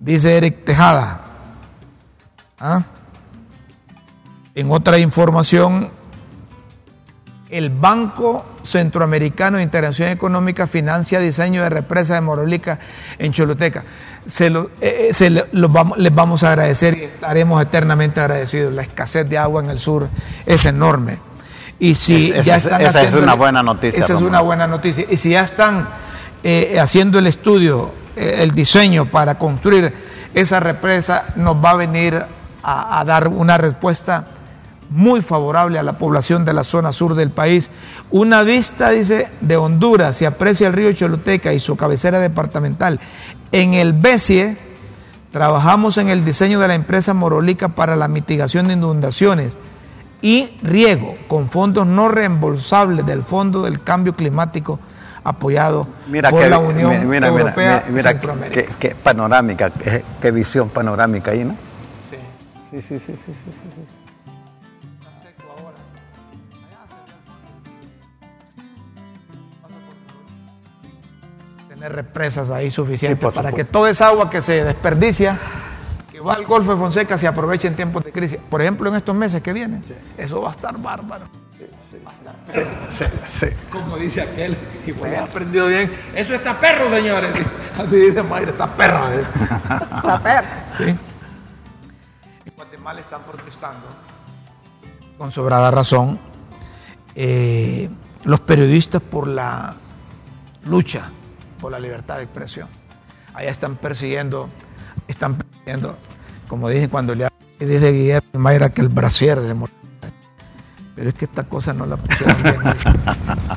Dice 0.00 0.36
Eric 0.36 0.64
Tejada. 0.64 1.20
¿Ah? 2.58 2.82
En 4.56 4.72
otra 4.72 4.98
información, 4.98 5.92
el 7.50 7.70
Banco 7.70 8.44
Centroamericano 8.62 9.58
de 9.58 9.62
Integración 9.62 10.08
Económica 10.08 10.66
financia 10.66 11.20
diseño 11.20 11.62
de 11.62 11.70
represa 11.70 12.14
de 12.14 12.20
Morolica 12.20 12.78
en 13.18 13.32
Choluteca. 13.32 13.84
Se, 14.26 14.50
lo, 14.50 14.70
eh, 14.80 15.10
se 15.12 15.30
lo, 15.30 15.46
lo 15.52 15.68
vamos, 15.68 15.98
les 15.98 16.12
vamos 16.12 16.42
a 16.42 16.48
agradecer 16.50 16.98
y 16.98 17.04
estaremos 17.04 17.62
eternamente 17.62 18.20
agradecidos. 18.20 18.74
La 18.74 18.82
escasez 18.82 19.28
de 19.28 19.38
agua 19.38 19.62
en 19.62 19.70
el 19.70 19.78
sur 19.78 20.08
es 20.44 20.64
enorme. 20.66 21.18
Y 21.78 21.94
si 21.94 22.32
es, 22.32 22.44
ya 22.44 22.56
es, 22.56 22.64
están 22.64 22.80
esa 22.80 23.02
es 23.02 23.14
una 23.14 23.34
buena 23.34 23.62
noticia. 23.62 24.02
Esa 24.02 24.14
es 24.14 24.22
una 24.22 24.40
buena 24.40 24.66
noticia. 24.66 25.06
Y 25.08 25.16
si 25.16 25.30
ya 25.30 25.42
están 25.42 25.88
eh, 26.42 26.78
haciendo 26.80 27.20
el 27.20 27.28
estudio, 27.28 27.92
eh, 28.16 28.38
el 28.40 28.50
diseño 28.52 29.06
para 29.06 29.38
construir 29.38 29.92
esa 30.34 30.58
represa, 30.58 31.26
nos 31.36 31.62
va 31.64 31.70
a 31.70 31.76
venir 31.76 32.24
a, 32.62 32.98
a 33.00 33.04
dar 33.04 33.28
una 33.28 33.56
respuesta 33.56 34.24
muy 34.90 35.22
favorable 35.22 35.78
a 35.78 35.82
la 35.82 35.98
población 35.98 36.44
de 36.44 36.52
la 36.52 36.64
zona 36.64 36.92
sur 36.92 37.14
del 37.14 37.30
país. 37.30 37.70
Una 38.10 38.42
vista, 38.42 38.90
dice, 38.90 39.28
de 39.40 39.56
Honduras, 39.56 40.16
se 40.16 40.26
aprecia 40.26 40.68
el 40.68 40.72
río 40.72 40.92
Choluteca 40.92 41.52
y 41.52 41.60
su 41.60 41.76
cabecera 41.76 42.18
departamental. 42.20 43.00
En 43.52 43.74
el 43.74 43.92
BESIE 43.92 44.56
trabajamos 45.30 45.98
en 45.98 46.08
el 46.08 46.24
diseño 46.24 46.60
de 46.60 46.68
la 46.68 46.74
empresa 46.74 47.14
Morolica 47.14 47.68
para 47.68 47.96
la 47.96 48.08
mitigación 48.08 48.68
de 48.68 48.74
inundaciones 48.74 49.58
y 50.22 50.56
riego 50.62 51.16
con 51.28 51.50
fondos 51.50 51.86
no 51.86 52.08
reembolsables 52.08 53.04
del 53.04 53.22
Fondo 53.22 53.62
del 53.62 53.82
Cambio 53.82 54.14
Climático 54.14 54.80
apoyado 55.22 55.88
por 56.30 56.48
la 56.48 56.58
Unión 56.58 57.08
mira, 57.08 57.28
Europea 57.28 57.84
mira, 57.90 58.10
Centroamérica. 58.12 58.62
Qué, 58.62 58.68
qué 58.78 58.94
panorámica, 58.94 59.70
qué, 59.70 60.04
qué 60.20 60.30
visión 60.30 60.68
panorámica 60.68 61.32
ahí, 61.32 61.44
¿no? 61.44 61.56
Sí. 62.08 62.16
Sí, 62.70 62.82
sí, 62.88 62.98
sí, 62.98 63.12
sí, 63.26 63.32
sí, 63.32 64.05
tener 71.86 71.92
represas 71.92 72.50
ahí 72.50 72.70
suficientes 72.70 73.28
Sí, 73.28 73.34
para 73.34 73.52
que 73.52 73.64
toda 73.64 73.90
esa 73.90 74.08
agua 74.08 74.30
que 74.30 74.42
se 74.42 74.64
desperdicia, 74.64 75.38
que 76.10 76.20
va 76.20 76.34
al 76.34 76.44
Golfo 76.44 76.72
de 76.72 76.78
Fonseca, 76.78 77.18
se 77.18 77.26
aproveche 77.26 77.68
en 77.68 77.76
tiempos 77.76 78.04
de 78.04 78.12
crisis. 78.12 78.38
Por 78.48 78.60
ejemplo, 78.60 78.88
en 78.88 78.96
estos 78.96 79.14
meses 79.14 79.42
que 79.42 79.52
vienen, 79.52 79.82
eso 80.16 80.40
va 80.40 80.48
a 80.48 80.50
estar 80.52 80.76
bárbaro. 80.78 81.26
Sí, 82.90 83.04
sí. 83.26 83.46
Como 83.70 83.96
dice 83.96 84.22
aquel 84.22 84.56
que 84.84 84.94
fue 84.94 85.16
aprendido 85.16 85.66
bien, 85.66 85.92
eso 86.14 86.34
está 86.34 86.58
perro, 86.58 86.88
señores. 86.90 87.32
Así 87.78 87.96
dice 87.96 88.22
Mayra, 88.22 88.50
está 88.52 88.76
perro. 88.76 89.08
Está 89.10 90.20
perro. 90.22 90.46
¿Sí? 90.78 90.84
En 90.84 92.52
Guatemala 92.54 93.00
están 93.00 93.22
protestando, 93.24 93.86
con 95.18 95.32
sobrada 95.32 95.70
razón, 95.70 96.18
eh, 97.14 97.88
los 98.24 98.40
periodistas 98.40 99.02
por 99.02 99.26
la 99.26 99.74
lucha 100.64 101.10
por 101.66 101.72
la 101.72 101.80
libertad 101.80 102.18
de 102.18 102.22
expresión. 102.22 102.68
Allá 103.34 103.50
están 103.50 103.74
persiguiendo, 103.74 104.48
están 105.08 105.34
persiguiendo, 105.34 105.96
como 106.46 106.68
dije 106.68 106.88
cuando 106.88 107.12
le 107.12 107.26
dice 107.58 107.90
Guillermo 107.90 108.28
Mayra 108.34 108.68
que 108.68 108.82
el 108.82 108.88
brasier 108.88 109.40
de. 109.40 109.52
Pero 110.94 111.08
es 111.08 111.14
que 111.16 111.24
esta 111.24 111.42
cosa 111.42 111.72
no 111.72 111.84
la 111.84 111.96
pusieron 111.96 112.40
bien. 112.40 112.56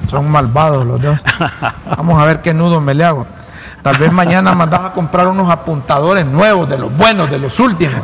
Son 0.09 0.27
malvados 0.27 0.87
los 0.87 0.99
dos. 0.99 1.19
Vamos 1.97 2.19
a 2.19 2.25
ver 2.25 2.41
qué 2.41 2.51
nudo 2.51 2.81
me 2.81 2.95
le 2.95 3.05
hago. 3.05 3.27
Tal 3.83 3.95
vez 3.97 4.11
mañana 4.11 4.55
mandas 4.55 4.79
a 4.85 4.91
comprar 4.91 5.27
unos 5.27 5.47
apuntadores 5.47 6.25
nuevos, 6.25 6.67
de 6.67 6.79
los 6.79 6.91
buenos, 6.97 7.29
de 7.29 7.37
los 7.37 7.59
últimos. 7.59 8.03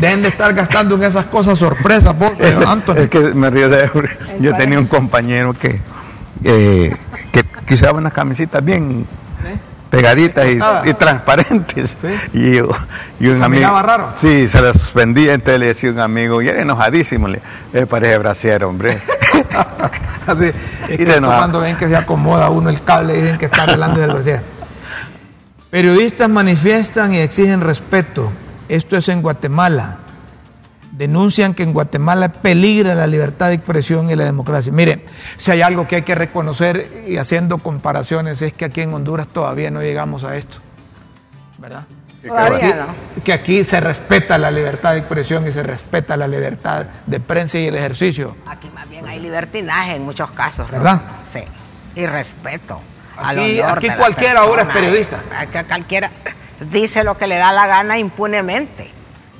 Dejen 0.00 0.22
de 0.22 0.28
estar 0.28 0.54
gastando 0.54 0.94
en 0.94 1.02
esas 1.02 1.26
cosas 1.26 1.58
sorpresas, 1.58 2.18
vos, 2.18 2.32
Es, 2.38 2.56
Anthony. 2.56 3.00
es 3.00 3.10
que 3.10 3.20
me 3.34 3.50
río 3.50 3.68
de 3.68 3.90
Yo 4.40 4.56
tenía 4.56 4.78
un 4.78 4.86
compañero 4.86 5.52
que, 5.52 5.82
eh, 6.42 6.96
que 7.30 7.44
quizá 7.66 7.92
unas 7.92 8.14
camisitas 8.14 8.64
bien 8.64 9.06
pegaditas 9.92 10.46
y, 10.86 10.94
transparentes. 10.94 11.94
Sí. 12.00 12.08
Y, 12.32 12.56
y 13.24 13.28
un 13.28 13.42
amigo. 13.42 13.82
Raro. 13.82 14.14
Sí, 14.16 14.48
se 14.48 14.60
la 14.62 14.72
suspendía, 14.72 15.34
entonces 15.34 15.60
le 15.60 15.66
decía 15.66 15.90
un 15.90 16.00
amigo, 16.00 16.40
y 16.40 16.48
era 16.48 16.62
enojadísimo, 16.62 17.28
le 17.28 17.42
"Eh, 17.74 17.84
parece 17.84 18.16
brasier, 18.16 18.64
hombre. 18.64 18.98
Así, 20.26 20.46
es 20.88 21.00
Y 21.00 21.04
que 21.04 21.20
cuando 21.20 21.60
ven 21.60 21.76
que 21.76 21.88
se 21.88 21.96
acomoda 21.96 22.48
uno 22.48 22.70
el 22.70 22.82
cable 22.82 23.14
dicen 23.20 23.36
que 23.38 23.44
está 23.46 23.64
arreglando 23.64 24.00
del 24.00 24.12
brasier. 24.12 24.42
Periodistas 25.70 26.28
manifiestan 26.28 27.12
y 27.12 27.18
exigen 27.18 27.60
respeto. 27.60 28.32
Esto 28.68 28.96
es 28.96 29.08
en 29.08 29.20
Guatemala. 29.20 29.98
Denuncian 30.92 31.54
que 31.54 31.62
en 31.62 31.72
Guatemala 31.72 32.28
peligra 32.34 32.94
la 32.94 33.06
libertad 33.06 33.48
de 33.48 33.54
expresión 33.54 34.10
y 34.10 34.14
la 34.14 34.24
democracia. 34.24 34.70
Mire, 34.72 35.06
si 35.38 35.50
hay 35.50 35.62
algo 35.62 35.88
que 35.88 35.96
hay 35.96 36.02
que 36.02 36.14
reconocer 36.14 37.04
y 37.08 37.16
haciendo 37.16 37.58
comparaciones 37.58 38.42
es 38.42 38.52
que 38.52 38.66
aquí 38.66 38.82
en 38.82 38.92
Honduras 38.92 39.26
todavía 39.26 39.70
no 39.70 39.80
llegamos 39.80 40.22
a 40.24 40.36
esto. 40.36 40.58
¿Verdad? 41.58 41.84
No. 42.22 42.34
Que 43.24 43.32
aquí 43.32 43.64
se 43.64 43.80
respeta 43.80 44.38
la 44.38 44.50
libertad 44.50 44.92
de 44.92 44.98
expresión 44.98 45.46
y 45.48 45.52
se 45.52 45.62
respeta 45.62 46.16
la 46.16 46.28
libertad 46.28 46.86
de 47.06 47.18
prensa 47.20 47.58
y 47.58 47.66
el 47.66 47.74
ejercicio. 47.74 48.36
Aquí 48.46 48.70
más 48.74 48.88
bien 48.88 49.06
hay 49.08 49.18
libertinaje 49.18 49.96
en 49.96 50.04
muchos 50.04 50.30
casos. 50.32 50.70
¿Verdad? 50.70 51.00
Sí. 51.32 51.40
Y 51.96 52.06
respeto. 52.06 52.80
al 53.16 53.38
Aquí- 53.38 53.60
honor 53.60 53.78
aquí 53.78 53.90
cualquiera 53.90 54.40
ahora 54.40 54.62
es 54.62 54.68
periodista. 54.68 55.20
Aquí 55.36 55.58
cualquiera 55.66 56.10
dice 56.70 57.02
lo 57.02 57.18
que 57.18 57.26
le 57.26 57.38
da 57.38 57.50
la 57.52 57.66
gana 57.66 57.98
impunemente. 57.98 58.91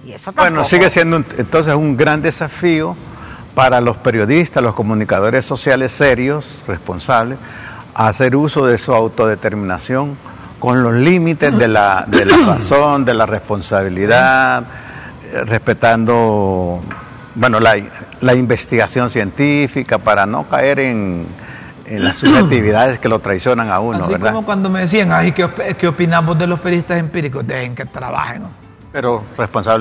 Y 0.04 0.12
eso 0.12 0.32
tampoco. 0.32 0.48
Bueno, 0.50 0.64
sigue 0.64 0.90
siendo 0.90 1.16
un- 1.18 1.26
entonces 1.38 1.74
un 1.74 1.96
gran 1.96 2.22
desafío 2.22 2.96
para 3.54 3.80
los 3.80 3.96
periodistas, 3.98 4.62
los 4.62 4.74
comunicadores 4.74 5.44
sociales 5.44 5.92
serios, 5.92 6.62
responsables, 6.66 7.38
hacer 7.94 8.34
uso 8.34 8.66
de 8.66 8.78
su 8.78 8.92
autodeterminación 8.94 10.16
con 10.58 10.82
los 10.82 10.94
límites 10.94 11.56
de 11.58 11.68
la, 11.68 12.04
de 12.08 12.24
la 12.24 12.36
razón, 12.54 13.04
de 13.04 13.14
la 13.14 13.26
responsabilidad, 13.26 14.64
eh, 15.32 15.44
respetando 15.44 16.80
bueno, 17.34 17.60
la, 17.60 17.74
la 18.20 18.34
investigación 18.34 19.08
científica 19.10 19.98
para 19.98 20.26
no 20.26 20.48
caer 20.48 20.78
en, 20.80 21.26
en 21.86 22.04
las 22.04 22.16
subjetividades 22.18 22.98
que 22.98 23.08
lo 23.08 23.18
traicionan 23.20 23.70
a 23.70 23.80
uno, 23.80 24.04
Así 24.04 24.12
¿verdad? 24.12 24.32
como 24.32 24.44
cuando 24.44 24.68
me 24.70 24.80
decían, 24.80 25.12
ay, 25.12 25.32
¿qué, 25.32 25.48
qué 25.78 25.88
opinamos 25.88 26.38
de 26.38 26.46
los 26.46 26.60
periodistas 26.60 26.98
empíricos? 26.98 27.46
Dejen 27.46 27.74
que 27.74 27.84
trabajen. 27.84 28.42
Pero 28.92 29.24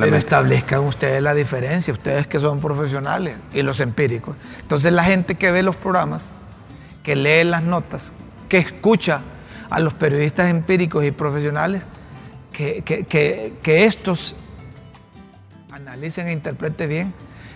Pero 0.05 0.18
establezcan 0.18 0.80
ustedes 0.82 1.22
la 1.22 1.34
diferencia, 1.34 1.91
ustedes 1.93 2.28
que 2.28 2.39
son 2.39 2.59
profesionales 2.62 3.36
y 3.53 3.62
los 3.62 3.80
empíricos. 3.82 4.36
Entonces 4.62 4.93
la 4.93 5.03
gente 5.03 5.36
que 5.36 5.51
ve 5.51 5.64
los 5.64 5.76
programas, 5.76 6.32
que 7.03 7.16
lee 7.16 7.43
las 7.43 7.64
notas, 7.64 8.14
que 8.47 8.57
escucha 8.57 9.22
a 9.70 9.80
los 9.80 9.93
periodistas 9.93 10.49
empíricos 10.49 11.03
y 11.03 11.12
profesionales, 11.12 11.84
que, 12.53 12.84
que- 12.84 13.03
que- 13.03 13.53
que 13.62 13.86
estos 13.86 14.36
analicen 15.72 16.28
e 16.28 16.32
interpreten 16.34 16.89
bien 16.89 17.14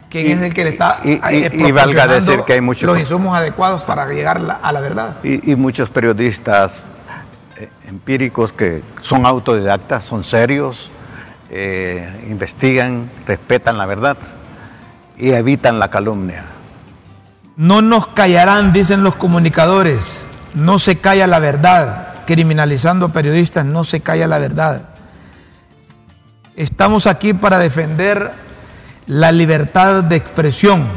quién 0.10 0.28
Y- 0.28 0.32
es 0.32 0.42
el 0.42 0.54
que 0.54 0.64
le 0.64 0.70
está 0.72 1.00
y- 1.04 1.12
y- 1.12 1.20
eh, 1.24 1.50
y 1.54 1.72
valga 1.72 2.08
decir 2.08 2.42
que 2.46 2.54
hay 2.54 2.62
mucho- 2.62 2.86
los 2.86 2.98
insumos 3.00 3.36
adecuados 3.36 3.84
para 3.84 4.06
llegar 4.08 4.40
la- 4.42 4.56
a 4.56 4.72
la 4.72 4.80
verdad. 4.82 5.18
Y, 5.24 5.52
y 5.52 5.56
muchos 5.56 5.90
periodistas 5.90 6.84
eh, 7.58 7.70
empíricos 7.88 8.52
que 8.52 8.84
son 9.02 9.26
autodidactas, 9.26 10.04
son 10.06 10.24
serios, 10.26 10.90
eh, 11.50 12.26
investigan, 12.30 13.10
respetan 13.28 13.78
la 13.78 13.86
verdad 13.86 14.18
y 15.18 15.32
evitan 15.32 15.80
la 15.80 15.90
calumnia. 15.90 16.46
No 17.58 17.82
nos 17.82 18.08
callarán, 18.08 18.74
dicen 18.74 19.04
los 19.04 19.16
comunicadores. 19.16 20.26
No 20.54 20.80
se 20.80 20.98
calla 20.98 21.28
la 21.28 21.40
verdad. 21.40 22.10
Criminalizando 22.26 23.08
a 23.08 23.12
periodistas, 23.12 23.66
no 23.66 23.84
se 23.84 24.02
calla 24.02 24.28
la 24.28 24.40
verdad. 24.40 24.90
Estamos 26.56 27.06
aquí 27.08 27.34
para 27.34 27.60
defender 27.60 28.32
la 29.08 29.32
libertad 29.32 30.04
de 30.04 30.16
expresión, 30.16 30.88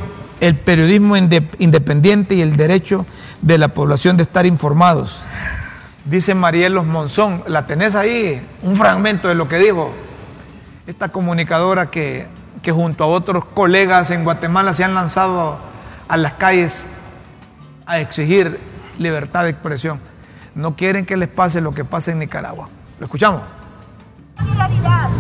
el 0.40 0.57
periodismo 0.57 1.16
inde- 1.16 1.49
independiente 1.59 2.34
y 2.36 2.40
el 2.40 2.57
derecho 2.57 3.05
de 3.42 3.59
la 3.59 3.68
población 3.68 4.16
de 4.16 4.22
estar 4.22 4.46
informados. 4.46 5.20
Dice 6.05 6.34
Marielos 6.34 6.86
Monzón, 6.86 7.42
la 7.49 7.66
tenés 7.66 7.94
ahí, 7.94 8.40
un 8.62 8.76
fragmento 8.76 9.28
de 9.28 9.34
lo 9.34 9.49
que 9.49 9.59
dijo 9.59 9.92
esta 10.89 11.11
comunicadora 11.11 11.91
que, 11.91 12.26
que 12.62 12.72
junto 12.72 13.05
a 13.05 13.09
otros 13.09 13.45
colegas 13.45 14.11
en 14.11 14.24
Guatemala 14.24 14.72
se 14.72 14.84
han 14.84 14.95
lanzado 14.95 15.59
a 16.09 16.16
las 16.16 16.32
calles 16.32 16.86
a 17.84 18.01
exigir 18.01 18.59
libertad 18.99 19.45
de 19.45 19.51
expresión. 19.51 20.01
No 20.55 20.76
quieren 20.76 21.05
que 21.05 21.18
les 21.18 21.28
pase 21.28 21.61
lo 21.61 21.72
que 21.72 21.84
pasa 21.84 22.11
en 22.11 22.20
Nicaragua. 22.20 22.70
¿Lo 22.99 23.05
escuchamos? 23.05 23.43
solidaridad 24.39 25.11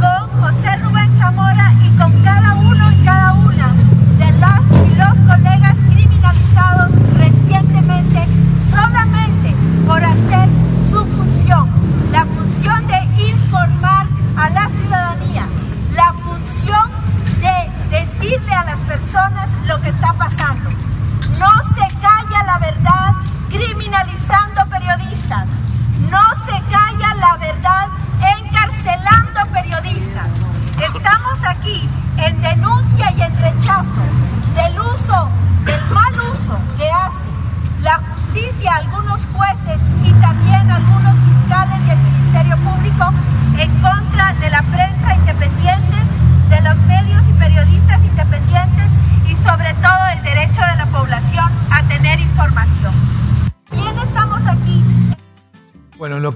con 0.00 0.40
José 0.40 0.76
Rubén 0.82 1.18
Zamora 1.18 1.72
y 1.84 1.96
con 1.96 2.12
cada 2.22 2.54
uno 2.56 2.90
y 2.90 3.04
cada 3.04 3.32
una 3.34 3.72
de 4.18 4.32
las 4.40 4.60
y 4.60 4.94
los 4.96 5.36
colegas 5.36 5.76
criminalizados 5.88 6.90
recientemente 7.16 8.26
solamente 8.70 9.54
por 9.86 10.02
hacer 10.02 10.48
su 10.90 11.04
función, 11.04 11.70
la 12.10 12.24
función 12.24 12.86
de 12.88 13.30
informar 13.30 14.06
a 14.36 14.50
la 14.50 14.68
ciudadanía, 14.68 15.46
la 15.94 16.12
función 16.12 16.90
de 17.40 17.98
decirle 17.98 18.52
a 18.52 18.64
las 18.64 18.80
lo 19.66 19.80
que 19.80 19.88
está 19.88 20.12
pasando. 20.12 20.85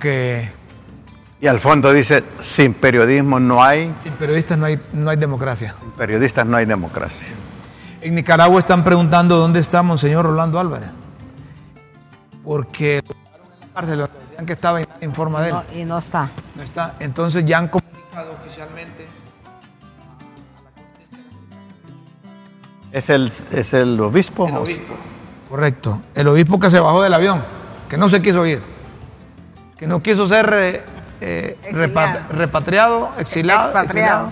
Que 0.01 0.51
Y 1.41 1.47
al 1.47 1.61
fondo 1.61 1.93
dice, 1.93 2.25
sin 2.41 2.75
periodismo 2.75 3.39
no 3.39 3.63
hay, 3.63 3.95
sin 4.03 4.13
periodistas 4.15 4.59
no 4.59 4.67
hay, 4.67 4.81
no 4.93 5.11
hay 5.11 5.17
democracia. 5.17 5.75
sin 5.79 5.91
periodistas 5.93 6.45
no 6.45 6.57
hay 6.57 6.67
democracia. 6.67 7.29
En 8.01 8.15
Nicaragua 8.15 8.59
están 8.59 8.83
preguntando 8.83 9.37
dónde 9.37 9.61
está 9.61 9.83
Monseñor 9.83 10.25
Rolando 10.25 10.59
Álvarez. 10.59 10.89
Porque 12.43 13.03
lo 13.07 13.15
dejaron 13.15 13.47
en 13.53 13.61
la 13.61 13.75
cárcel, 13.75 14.09
decían 14.29 14.47
que 14.47 14.53
estaba 14.55 14.81
y 14.81 14.85
nadie 14.87 15.05
informa 15.07 15.43
de 15.43 15.49
él. 15.51 15.55
No, 15.55 15.79
y 15.79 15.85
no 15.85 15.99
está. 15.99 16.31
No 16.57 16.63
está. 16.63 16.97
Entonces 16.99 17.45
ya 17.45 17.59
han 17.59 17.69
comunicado 17.69 18.33
oficialmente. 18.33 19.07
¿Es 22.91 23.09
el, 23.11 23.31
es 23.53 23.73
el 23.75 24.01
obispo? 24.01 24.49
El 24.49 24.57
obispo. 24.57 24.95
Correcto. 25.49 26.01
El 26.15 26.29
obispo 26.29 26.59
que 26.59 26.71
se 26.71 26.81
bajó 26.81 27.03
del 27.03 27.15
avión, 27.15 27.43
que 27.89 27.97
no 27.97 28.09
se 28.09 28.23
quiso 28.23 28.47
ir, 28.47 28.63
que 29.81 29.87
no 29.87 30.03
quiso 30.03 30.29
ser 30.29 30.49
eh, 30.55 30.83
eh, 31.23 31.57
Exiliado. 31.65 31.89
repat- 31.95 32.29
repatriado, 32.29 33.11
exilado, 33.19 33.65
Expatriado. 33.71 34.27
exiliado, 34.27 34.31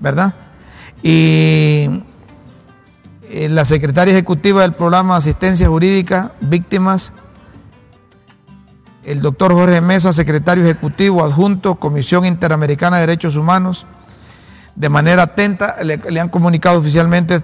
¿verdad? 0.00 0.34
Y 1.02 2.02
eh, 3.28 3.48
la 3.50 3.64
secretaria 3.64 4.12
ejecutiva 4.14 4.62
del 4.62 4.72
programa 4.72 5.14
de 5.14 5.18
Asistencia 5.18 5.66
Jurídica 5.68 6.30
Víctimas, 6.40 7.12
el 9.04 9.20
doctor 9.20 9.52
Jorge 9.52 9.80
Mesa, 9.80 10.12
secretario 10.12 10.64
ejecutivo 10.64 11.24
adjunto, 11.24 11.74
Comisión 11.76 12.24
Interamericana 12.24 12.96
de 12.98 13.06
Derechos 13.06 13.34
Humanos, 13.36 13.84
de 14.76 14.88
manera 14.88 15.24
atenta, 15.24 15.76
le, 15.82 15.96
le 15.96 16.20
han 16.20 16.28
comunicado 16.28 16.78
oficialmente, 16.78 17.42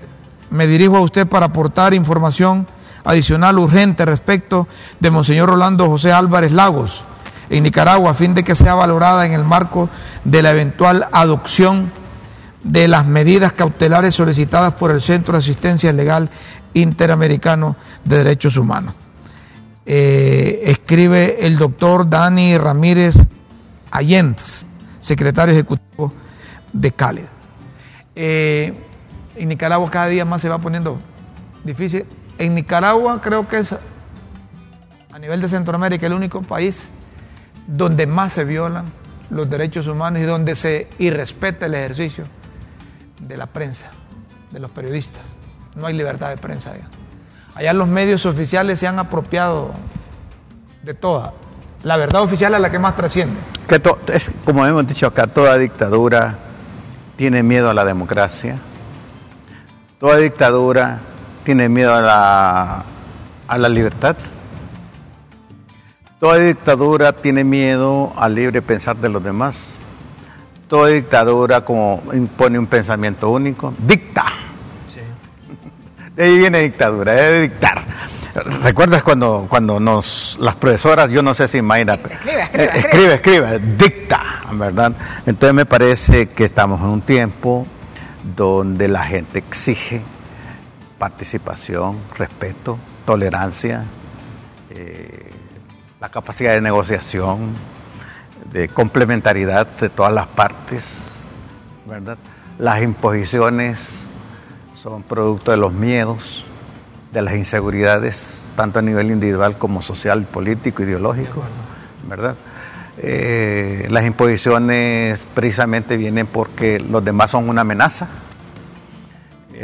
me 0.50 0.66
dirijo 0.68 0.96
a 0.96 1.00
usted 1.00 1.26
para 1.26 1.46
aportar 1.46 1.94
información 1.94 2.66
adicional 3.05 3.59
urgente 3.59 4.05
respecto 4.05 4.68
de 5.00 5.11
Monseñor 5.11 5.48
Rolando 5.48 5.88
José 5.88 6.12
Álvarez 6.12 6.53
Lagos 6.53 7.05
en 7.50 7.64
Nicaragua, 7.64 8.12
a 8.12 8.14
fin 8.14 8.34
de 8.34 8.44
que 8.44 8.55
sea 8.55 8.74
valorada 8.74 9.26
en 9.26 9.32
el 9.32 9.44
marco 9.44 9.90
de 10.24 10.42
la 10.42 10.50
eventual 10.50 11.07
adopción 11.12 11.92
de 12.64 12.88
las 12.88 13.07
medidas 13.07 13.53
cautelares 13.53 14.14
solicitadas 14.14 14.72
por 14.74 14.90
el 14.90 15.00
Centro 15.00 15.32
de 15.32 15.40
Asistencia 15.40 15.92
Legal 15.92 16.30
Interamericano 16.74 17.76
de 18.05 18.18
Derechos 18.18 18.57
Humanos. 18.57 18.94
Eh, 19.84 20.62
escribe 20.64 21.44
el 21.44 21.59
doctor 21.59 22.09
Dani 22.09 22.57
Ramírez 22.57 23.16
Allentes, 23.90 24.66
secretario 25.00 25.53
ejecutivo 25.53 26.12
de 26.72 26.92
Cálida. 26.92 27.28
Eh, 28.14 28.72
en 29.36 29.48
Nicaragua 29.48 29.90
cada 29.90 30.07
día 30.07 30.24
más 30.24 30.40
se 30.40 30.48
va 30.48 30.59
poniendo 30.59 30.98
difícil. 31.64 32.07
En 32.43 32.57
Nicaragua 32.57 33.20
creo 33.20 33.47
que 33.47 33.59
es 33.59 33.72
a 35.12 35.18
nivel 35.20 35.40
de 35.40 35.49
Centroamérica 35.49 36.09
el 36.09 36.12
único 36.12 36.43
país 36.43 36.88
donde 37.68 38.05
más 38.09 38.32
se 38.32 38.43
violan 38.45 38.86
los 39.30 39.49
derechos 39.49 39.86
humanos 39.86 40.20
y 40.22 40.24
donde 40.24 40.57
se 40.57 40.88
irrespeta 40.99 41.66
el 41.66 41.74
ejercicio 41.74 42.24
de 43.20 43.36
la 43.36 43.47
prensa, 43.47 43.93
de 44.51 44.59
los 44.59 44.72
periodistas. 44.72 45.22
No 45.76 45.86
hay 45.86 45.95
libertad 45.95 46.30
de 46.30 46.36
prensa 46.36 46.72
allá. 46.72 46.88
Allá 47.55 47.72
los 47.74 47.86
medios 47.86 48.26
oficiales 48.26 48.80
se 48.80 48.88
han 48.88 48.99
apropiado 48.99 49.70
de 50.82 50.95
toda. 50.95 51.34
La 51.84 51.97
verdad 51.97 52.22
oficial 52.22 52.55
es 52.55 52.61
la 52.61 52.72
que 52.72 52.80
más 52.80 52.97
trasciende. 52.97 53.36
Que 53.68 53.78
to- 53.78 54.01
es, 54.12 54.32
como 54.45 54.66
hemos 54.66 54.84
dicho 54.88 55.07
acá, 55.07 55.28
toda 55.28 55.57
dictadura 55.59 56.38
tiene 57.14 57.45
miedo 57.45 57.70
a 57.70 57.74
la 57.74 57.84
democracia. 57.84 58.59
Toda 60.01 60.16
dictadura 60.16 60.99
tiene 61.45 61.68
miedo 61.68 61.95
a 61.95 62.01
la, 62.01 62.84
a 63.49 63.59
la 63.59 63.68
libertad. 63.68 64.16
Toda 66.20 66.38
dictadura 66.38 67.12
tiene 67.12 67.43
miedo 67.43 68.12
al 68.16 68.34
libre 68.34 68.62
pensar 68.62 68.97
de 68.97 69.09
los 69.09 69.22
demás. 69.22 69.74
Toda 70.68 70.88
dictadura 70.88 71.64
como 71.64 72.03
impone 72.12 72.59
un 72.59 72.66
pensamiento 72.66 73.28
único, 73.30 73.74
dicta. 73.78 74.24
De 76.16 76.24
ahí 76.24 76.38
viene 76.38 76.61
dictadura, 76.61 77.14
es 77.14 77.34
de 77.34 77.40
dictar. 77.43 77.82
¿Recuerdas 78.62 79.03
cuando, 79.03 79.47
cuando 79.49 79.80
nos, 79.80 80.38
las 80.40 80.57
profesoras, 80.57 81.11
yo 81.11 81.22
no 81.22 81.34
sé 81.34 81.49
si 81.49 81.61
Mayra, 81.61 81.95
Escribe, 81.95 82.43
escribe, 82.43 82.64
eh, 82.64 82.70
escribe, 82.74 83.14
escribe, 83.14 83.59
dicta, 83.59 84.22
¿verdad? 84.53 84.93
Entonces 85.26 85.55
me 85.55 85.66
parece 85.66 86.28
que 86.28 86.45
estamos 86.45 86.80
en 86.80 86.86
un 86.86 87.01
tiempo 87.03 87.66
donde 88.36 88.88
la 88.88 89.05
gente 89.05 89.38
exige 89.38 90.01
participación, 91.03 91.98
respeto, 92.16 92.78
tolerancia, 93.05 93.82
eh, 94.70 95.32
la 96.00 96.09
capacidad 96.11 96.53
de 96.53 96.61
negociación, 96.61 97.55
de 98.53 98.68
complementariedad 98.68 99.66
de 99.66 99.88
todas 99.88 100.12
las 100.12 100.28
partes, 100.28 100.98
¿verdad? 101.88 102.18
Las 102.57 102.84
imposiciones 102.84 104.05
son 104.74 105.03
producto 105.03 105.50
de 105.50 105.57
los 105.57 105.72
miedos, 105.72 106.44
de 107.12 107.22
las 107.22 107.34
inseguridades, 107.34 108.44
tanto 108.55 108.78
a 108.78 108.82
nivel 108.82 109.11
individual 109.11 109.59
como 109.59 109.82
social, 109.82 110.22
político, 110.26 110.84
ideológico, 110.84 111.42
¿verdad? 112.09 112.36
Eh, 112.98 113.88
las 113.90 114.05
imposiciones 114.05 115.26
precisamente 115.34 115.96
vienen 115.96 116.28
porque 116.28 116.78
los 116.78 117.05
demás 117.05 117.32
son 117.32 117.48
una 117.48 117.62
amenaza. 117.62 118.07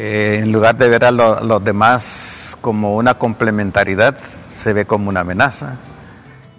Eh, 0.01 0.39
en 0.45 0.53
lugar 0.53 0.77
de 0.77 0.89
ver 0.89 1.05
a 1.05 1.11
lo- 1.11 1.41
los 1.41 1.65
demás 1.65 2.57
como 2.61 2.95
una 2.95 3.15
complementariedad, 3.15 4.17
se 4.49 4.73
ve 4.73 4.85
como 4.87 5.09
una 5.09 5.21
amenaza 5.21 5.75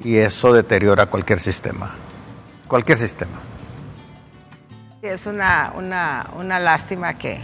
y 0.04 0.18
eso 0.18 0.52
deteriora 0.52 1.06
cualquier 1.06 1.40
sistema, 1.40 1.96
cualquier 2.68 2.98
sistema. 2.98 3.40
Es 5.02 5.26
una, 5.26 5.72
una, 5.74 6.28
una 6.38 6.60
lástima 6.60 7.14
que, 7.14 7.40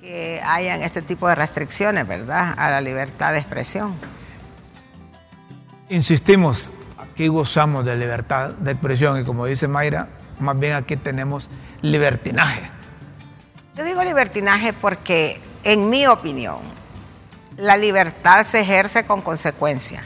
que 0.00 0.40
hayan 0.44 0.82
este 0.82 1.02
tipo 1.02 1.26
de 1.28 1.34
restricciones, 1.34 2.06
¿verdad? 2.06 2.54
A 2.56 2.70
la 2.70 2.80
libertad 2.80 3.32
de 3.32 3.38
expresión. 3.40 3.96
Insistimos, 5.88 6.70
aquí 7.00 7.26
gozamos 7.26 7.84
de 7.84 7.96
libertad 7.96 8.50
de 8.50 8.70
expresión 8.70 9.20
y 9.20 9.24
como 9.24 9.44
dice 9.46 9.66
Mayra, 9.66 10.06
más 10.38 10.56
bien 10.56 10.74
aquí 10.74 10.96
tenemos 10.96 11.50
libertinaje. 11.80 12.70
Yo 13.74 13.84
digo 13.84 14.04
libertinaje 14.04 14.74
porque, 14.74 15.40
en 15.64 15.88
mi 15.88 16.06
opinión, 16.06 16.58
la 17.56 17.78
libertad 17.78 18.46
se 18.46 18.60
ejerce 18.60 19.06
con 19.06 19.22
consecuencias. 19.22 20.04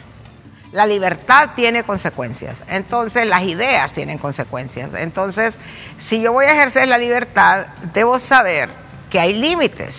La 0.70 0.86
libertad 0.86 1.50
tiene 1.56 1.82
consecuencias, 1.82 2.62
entonces 2.68 3.26
las 3.26 3.42
ideas 3.42 3.92
tienen 3.92 4.18
consecuencias. 4.18 4.90
Entonces, 4.94 5.54
si 5.98 6.20
yo 6.20 6.32
voy 6.32 6.44
a 6.44 6.52
ejercer 6.52 6.86
la 6.86 6.98
libertad, 6.98 7.66
debo 7.92 8.20
saber 8.20 8.68
que 9.10 9.18
hay 9.18 9.32
límites, 9.32 9.98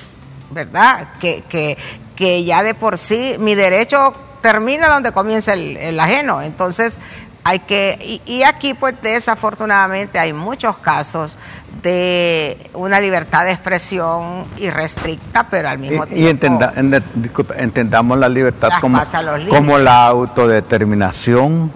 ¿verdad? 0.51 1.09
Que, 1.20 1.43
que, 1.49 1.78
que 2.15 2.45
ya 2.45 2.63
de 2.63 2.74
por 2.74 2.97
sí 2.97 3.36
mi 3.39 3.55
derecho 3.55 4.13
termina 4.41 4.88
donde 4.88 5.11
comienza 5.11 5.53
el, 5.53 5.76
el 5.76 5.99
ajeno. 5.99 6.41
Entonces, 6.41 6.93
hay 7.48 7.60
que, 7.60 7.98
y, 8.26 8.32
y 8.34 8.43
aquí 8.43 8.74
pues 8.74 8.95
desafortunadamente 9.02 10.20
hay 10.20 10.34
muchos 10.34 10.78
casos 10.80 11.38
de 11.82 12.70
una 12.74 13.00
libertad 13.00 13.45
de 13.45 13.52
expresión 13.52 14.45
irrestricta, 14.58 15.48
pero 15.50 15.70
al 15.70 15.80
mismo 15.80 16.04
Y, 16.04 16.08
tiempo... 16.08 16.24
y 16.24 16.28
entenda- 16.28 16.74
entendamos 17.58 18.18
la 18.18 18.28
libertad 18.28 18.70
como 18.82 19.78
la 19.78 20.08
autodeterminación 20.08 21.72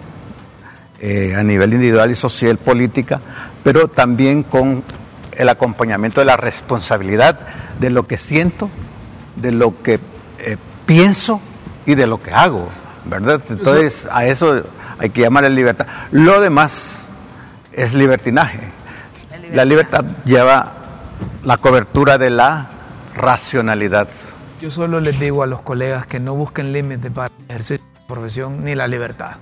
eh, 1.00 1.34
a 1.38 1.44
nivel 1.44 1.74
individual 1.74 2.12
y 2.12 2.16
social, 2.16 2.58
política, 2.58 3.22
pero 3.64 3.88
también 3.88 4.44
con 4.44 4.84
el 5.32 5.50
acompañamiento 5.50 6.20
de 6.22 6.26
la 6.26 6.36
responsabilidad 6.38 7.40
de 7.80 7.90
lo 7.90 8.06
que 8.08 8.18
siento, 8.18 8.70
de 9.38 9.52
lo 9.52 9.82
que 9.82 10.00
eh, 10.40 10.58
pienso 10.86 11.40
y 11.86 11.96
de 11.96 12.06
lo 12.08 12.22
que 12.22 12.32
hago, 12.32 12.68
¿verdad? 13.06 13.42
Entonces 13.50 14.08
a 14.12 14.26
eso 14.26 14.64
hay 15.02 15.10
que 15.10 15.22
llamarle 15.22 15.50
libertad. 15.50 15.88
Lo 16.12 16.40
demás 16.40 17.10
es 17.74 17.96
libertinaje. 17.96 18.60
La 19.52 19.66
libertad 19.66 20.06
lleva 20.26 20.74
la 21.44 21.58
cobertura 21.58 22.20
de 22.20 22.30
la 22.30 22.70
racionalidad. 23.16 24.08
Yo 24.62 24.70
solo 24.70 25.00
les 25.00 25.20
digo 25.20 25.42
a 25.42 25.48
los 25.48 25.62
colegas 25.62 26.06
que 26.06 26.20
no 26.20 26.36
busquen 26.36 26.72
límites 26.72 27.12
para 27.12 27.32
ejercer 27.50 27.80
su 27.80 28.08
profesión 28.08 28.64
ni 28.64 28.76
la 28.76 28.88
libertad. 28.88 29.38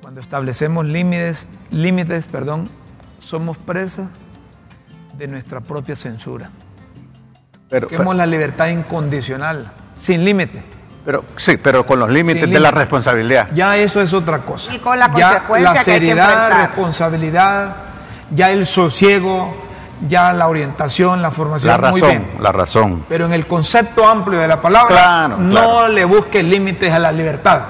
Cuando 0.00 0.20
establecemos 0.20 0.86
límites, 0.86 1.46
límites, 1.70 2.28
perdón, 2.28 2.70
somos 3.20 3.58
presas 3.58 4.08
de 5.18 5.28
nuestra 5.28 5.60
propia 5.60 5.96
censura. 5.96 6.50
Pero, 7.68 7.88
Busquemos 7.88 8.16
la 8.16 8.24
libertad 8.24 8.68
incondicional, 8.68 9.70
sin 9.98 10.24
límite. 10.24 10.77
Pero- 11.08 11.24
sí, 11.36 11.56
pero 11.56 11.86
con 11.86 11.98
los 11.98 12.10
límites 12.10 12.50
de 12.50 12.60
la 12.60 12.70
responsabilidad. 12.70 13.48
Ya 13.54 13.78
eso 13.78 14.02
es 14.02 14.12
otra 14.12 14.40
cosa. 14.40 14.74
Y 14.74 14.78
con 14.78 14.98
la 14.98 15.06
ya 15.06 15.12
consecuencia 15.30 15.64
la 15.64 15.72
que 15.72 15.78
hay 15.78 15.84
que 15.86 15.90
seriedad, 15.92 16.50
responsabilidad, 16.66 17.76
ya 18.30 18.50
el 18.50 18.66
sosiego, 18.66 19.56
ya 20.06 20.34
la 20.34 20.48
orientación, 20.48 21.22
la 21.22 21.30
formación. 21.30 21.72
La 21.80 21.90
muy 21.90 22.00
razón, 22.02 22.10
bien. 22.10 22.30
la 22.42 22.52
razón. 22.52 23.04
Pero 23.08 23.24
en 23.24 23.32
el 23.32 23.46
concepto 23.46 24.06
amplio 24.06 24.38
de 24.38 24.48
la 24.48 24.60
palabra, 24.60 24.88
Claro, 24.94 25.38
no 25.38 25.50
claro. 25.50 25.88
le 25.88 26.04
busque 26.04 26.42
límites 26.42 26.92
a 26.92 26.98
la 26.98 27.10
libertad. 27.10 27.60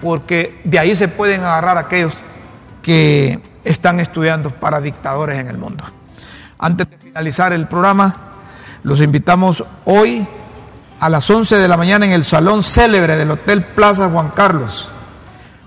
porque 0.00 0.62
de 0.64 0.78
ahí 0.78 0.96
se 0.96 1.08
pueden 1.08 1.42
agarrar 1.44 1.76
aquellos 1.76 2.16
que 2.80 3.38
están 3.62 4.00
estudiando 4.00 4.48
para 4.48 4.80
dictadores 4.80 5.38
en 5.38 5.48
el 5.48 5.58
mundo. 5.58 5.84
Antes 6.58 6.88
de 6.88 6.96
finalizar 6.96 7.52
el 7.52 7.66
programa, 7.68 8.16
los 8.84 9.02
invitamos 9.02 9.62
hoy 9.84 10.26
a 11.00 11.08
las 11.08 11.28
11 11.30 11.56
de 11.56 11.66
la 11.66 11.78
mañana 11.78 12.04
en 12.04 12.12
el 12.12 12.24
salón 12.24 12.62
célebre 12.62 13.16
del 13.16 13.30
Hotel 13.30 13.64
Plaza 13.64 14.10
Juan 14.10 14.30
Carlos. 14.30 14.90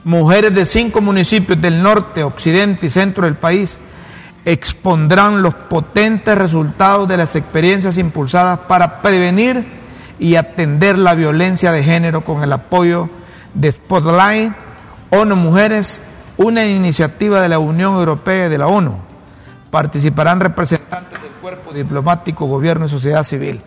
Mujeres 0.03 0.53
de 0.53 0.65
cinco 0.65 1.01
municipios 1.01 1.59
del 1.59 1.81
norte, 1.81 2.23
occidente 2.23 2.85
y 2.85 2.89
centro 2.91 3.25
del 3.25 3.35
país 3.35 3.79
expondrán 4.45 5.41
los 5.41 5.55
potentes 5.55 6.37
resultados 6.37 7.07
de 7.07 7.17
las 7.17 7.35
experiencias 7.35 7.97
impulsadas 7.97 8.59
para 8.59 9.01
prevenir 9.01 9.65
y 10.19 10.35
atender 10.35 10.99
la 10.99 11.15
violencia 11.15 11.71
de 11.71 11.83
género 11.83 12.23
con 12.23 12.43
el 12.43 12.53
apoyo 12.53 13.09
de 13.55 13.71
Spotlight, 13.71 14.53
ONU 15.09 15.35
Mujeres, 15.35 16.01
una 16.37 16.65
iniciativa 16.65 17.41
de 17.41 17.49
la 17.49 17.57
Unión 17.57 17.95
Europea 17.95 18.45
y 18.45 18.49
de 18.49 18.57
la 18.59 18.67
ONU. 18.67 18.99
Participarán 19.71 20.39
representantes 20.39 21.19
del 21.23 21.31
cuerpo 21.41 21.73
diplomático, 21.73 22.45
gobierno 22.45 22.85
y 22.85 22.89
sociedad 22.89 23.23
civil. 23.23 23.63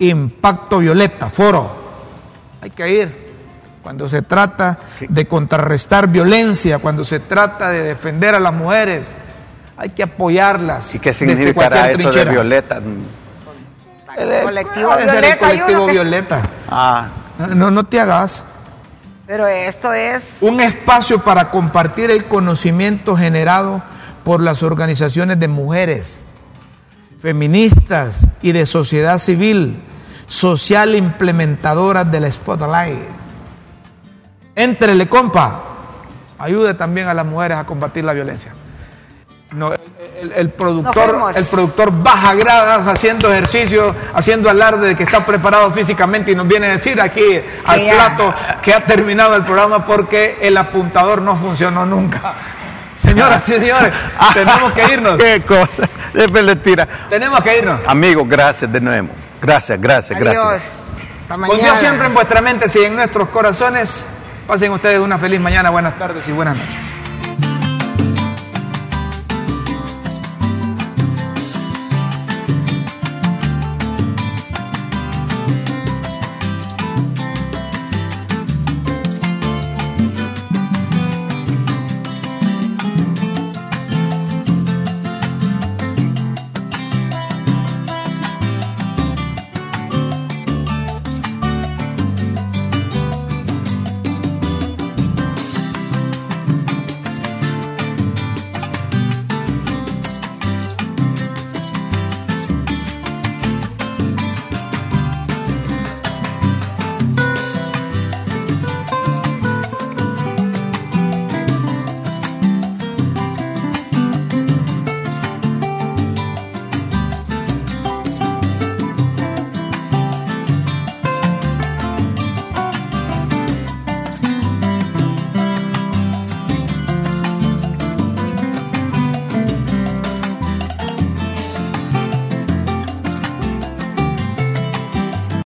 Impacto 0.00 0.78
Violeta, 0.78 1.30
foro. 1.30 1.70
Hay 2.60 2.70
que 2.70 2.90
ir. 2.90 3.30
Cuando 3.82 4.08
se 4.08 4.22
trata 4.22 4.78
de 5.08 5.26
contrarrestar 5.26 6.08
violencia, 6.08 6.78
cuando 6.78 7.04
se 7.04 7.20
trata 7.20 7.70
de 7.70 7.82
defender 7.82 8.34
a 8.34 8.40
las 8.40 8.52
mujeres, 8.52 9.14
hay 9.76 9.90
que 9.90 10.02
apoyarlas. 10.02 10.94
¿Y 10.94 10.98
qué 10.98 11.14
significará 11.14 11.90
eso 11.90 12.12
de. 12.12 12.24
Violeta? 12.26 12.80
El, 14.18 14.42
colectivo 14.42 14.90
ha 14.90 14.96
de 14.98 15.04
ser 15.04 15.14
el 15.14 15.20
Violeta, 15.20 15.38
colectivo. 15.38 15.86
Violeta. 15.86 16.42
Ah, 16.68 17.08
No, 17.54 17.70
no 17.70 17.84
te 17.84 17.98
hagas. 17.98 18.44
Pero 19.26 19.46
esto 19.46 19.92
es 19.92 20.24
Un 20.40 20.60
espacio 20.60 21.22
para 21.22 21.50
compartir 21.50 22.10
el 22.10 22.24
conocimiento 22.24 23.16
generado 23.16 23.80
por 24.24 24.42
las 24.42 24.62
organizaciones 24.62 25.38
de 25.38 25.48
mujeres, 25.48 26.20
feministas 27.20 28.26
y 28.42 28.52
de 28.52 28.66
sociedad 28.66 29.18
civil, 29.18 29.82
social 30.30 30.94
implementadoras 30.94 32.10
de 32.10 32.20
la 32.20 32.30
Spotlight. 32.30 33.00
Éntrele, 34.54 35.08
compa. 35.08 35.62
Ayude 36.38 36.74
también 36.74 37.08
a 37.08 37.14
las 37.14 37.26
mujeres 37.26 37.58
a 37.58 37.64
combatir 37.66 38.04
la 38.04 38.12
violencia. 38.12 38.52
No, 39.52 39.72
el, 39.72 39.80
el- 40.20 40.32
el 40.32 40.46
Nos 40.46 40.54
productor, 40.54 41.32
el 41.34 41.44
productor 41.46 41.90
baja 42.02 42.34
gradas 42.34 42.86
haciendo 42.86 43.32
ejercicio, 43.32 43.92
haciendo 44.14 44.48
alarde 44.48 44.88
de 44.88 44.94
que 44.94 45.02
está 45.02 45.26
preparado 45.26 45.70
físicamente 45.72 46.30
y 46.30 46.36
nos 46.36 46.46
viene 46.46 46.68
a 46.68 46.70
decir 46.70 47.00
aquí 47.00 47.40
al 47.66 47.80
plato 47.80 48.32
que 48.62 48.72
ha 48.72 48.84
terminado 48.84 49.34
el 49.34 49.42
programa 49.44 49.84
porque 49.84 50.38
el 50.40 50.56
apuntador 50.56 51.20
no 51.20 51.34
funcionó 51.36 51.84
nunca. 51.84 52.34
Señoras 52.98 53.48
y 53.48 53.52
señores, 53.54 53.92
tenemos 54.34 54.72
que 54.72 54.92
irnos. 54.92 55.16
qué 55.18 55.42
cosa. 55.42 55.88
Después 56.14 56.44
le 56.44 56.54
tira. 56.56 56.86
Tenemos 57.08 57.40
que 57.40 57.58
irnos. 57.58 57.80
Amigos, 57.88 58.28
gracias 58.28 58.70
de 58.72 58.80
nuevo. 58.80 59.08
Gracias, 59.40 59.80
gracias, 59.80 60.20
adiós. 60.20 60.34
gracias. 60.34 60.72
Con 61.28 61.58
Dios 61.58 61.78
siempre 61.78 62.06
en 62.06 62.14
vuestra 62.14 62.40
mente 62.40 62.66
y 62.74 62.84
en 62.84 62.96
nuestros 62.96 63.28
corazones. 63.28 64.04
Pasen 64.46 64.72
ustedes 64.72 64.98
una 64.98 65.16
feliz 65.16 65.40
mañana, 65.40 65.70
buenas 65.70 65.96
tardes 65.96 66.26
y 66.26 66.32
buenas 66.32 66.56
noches. 66.56 66.89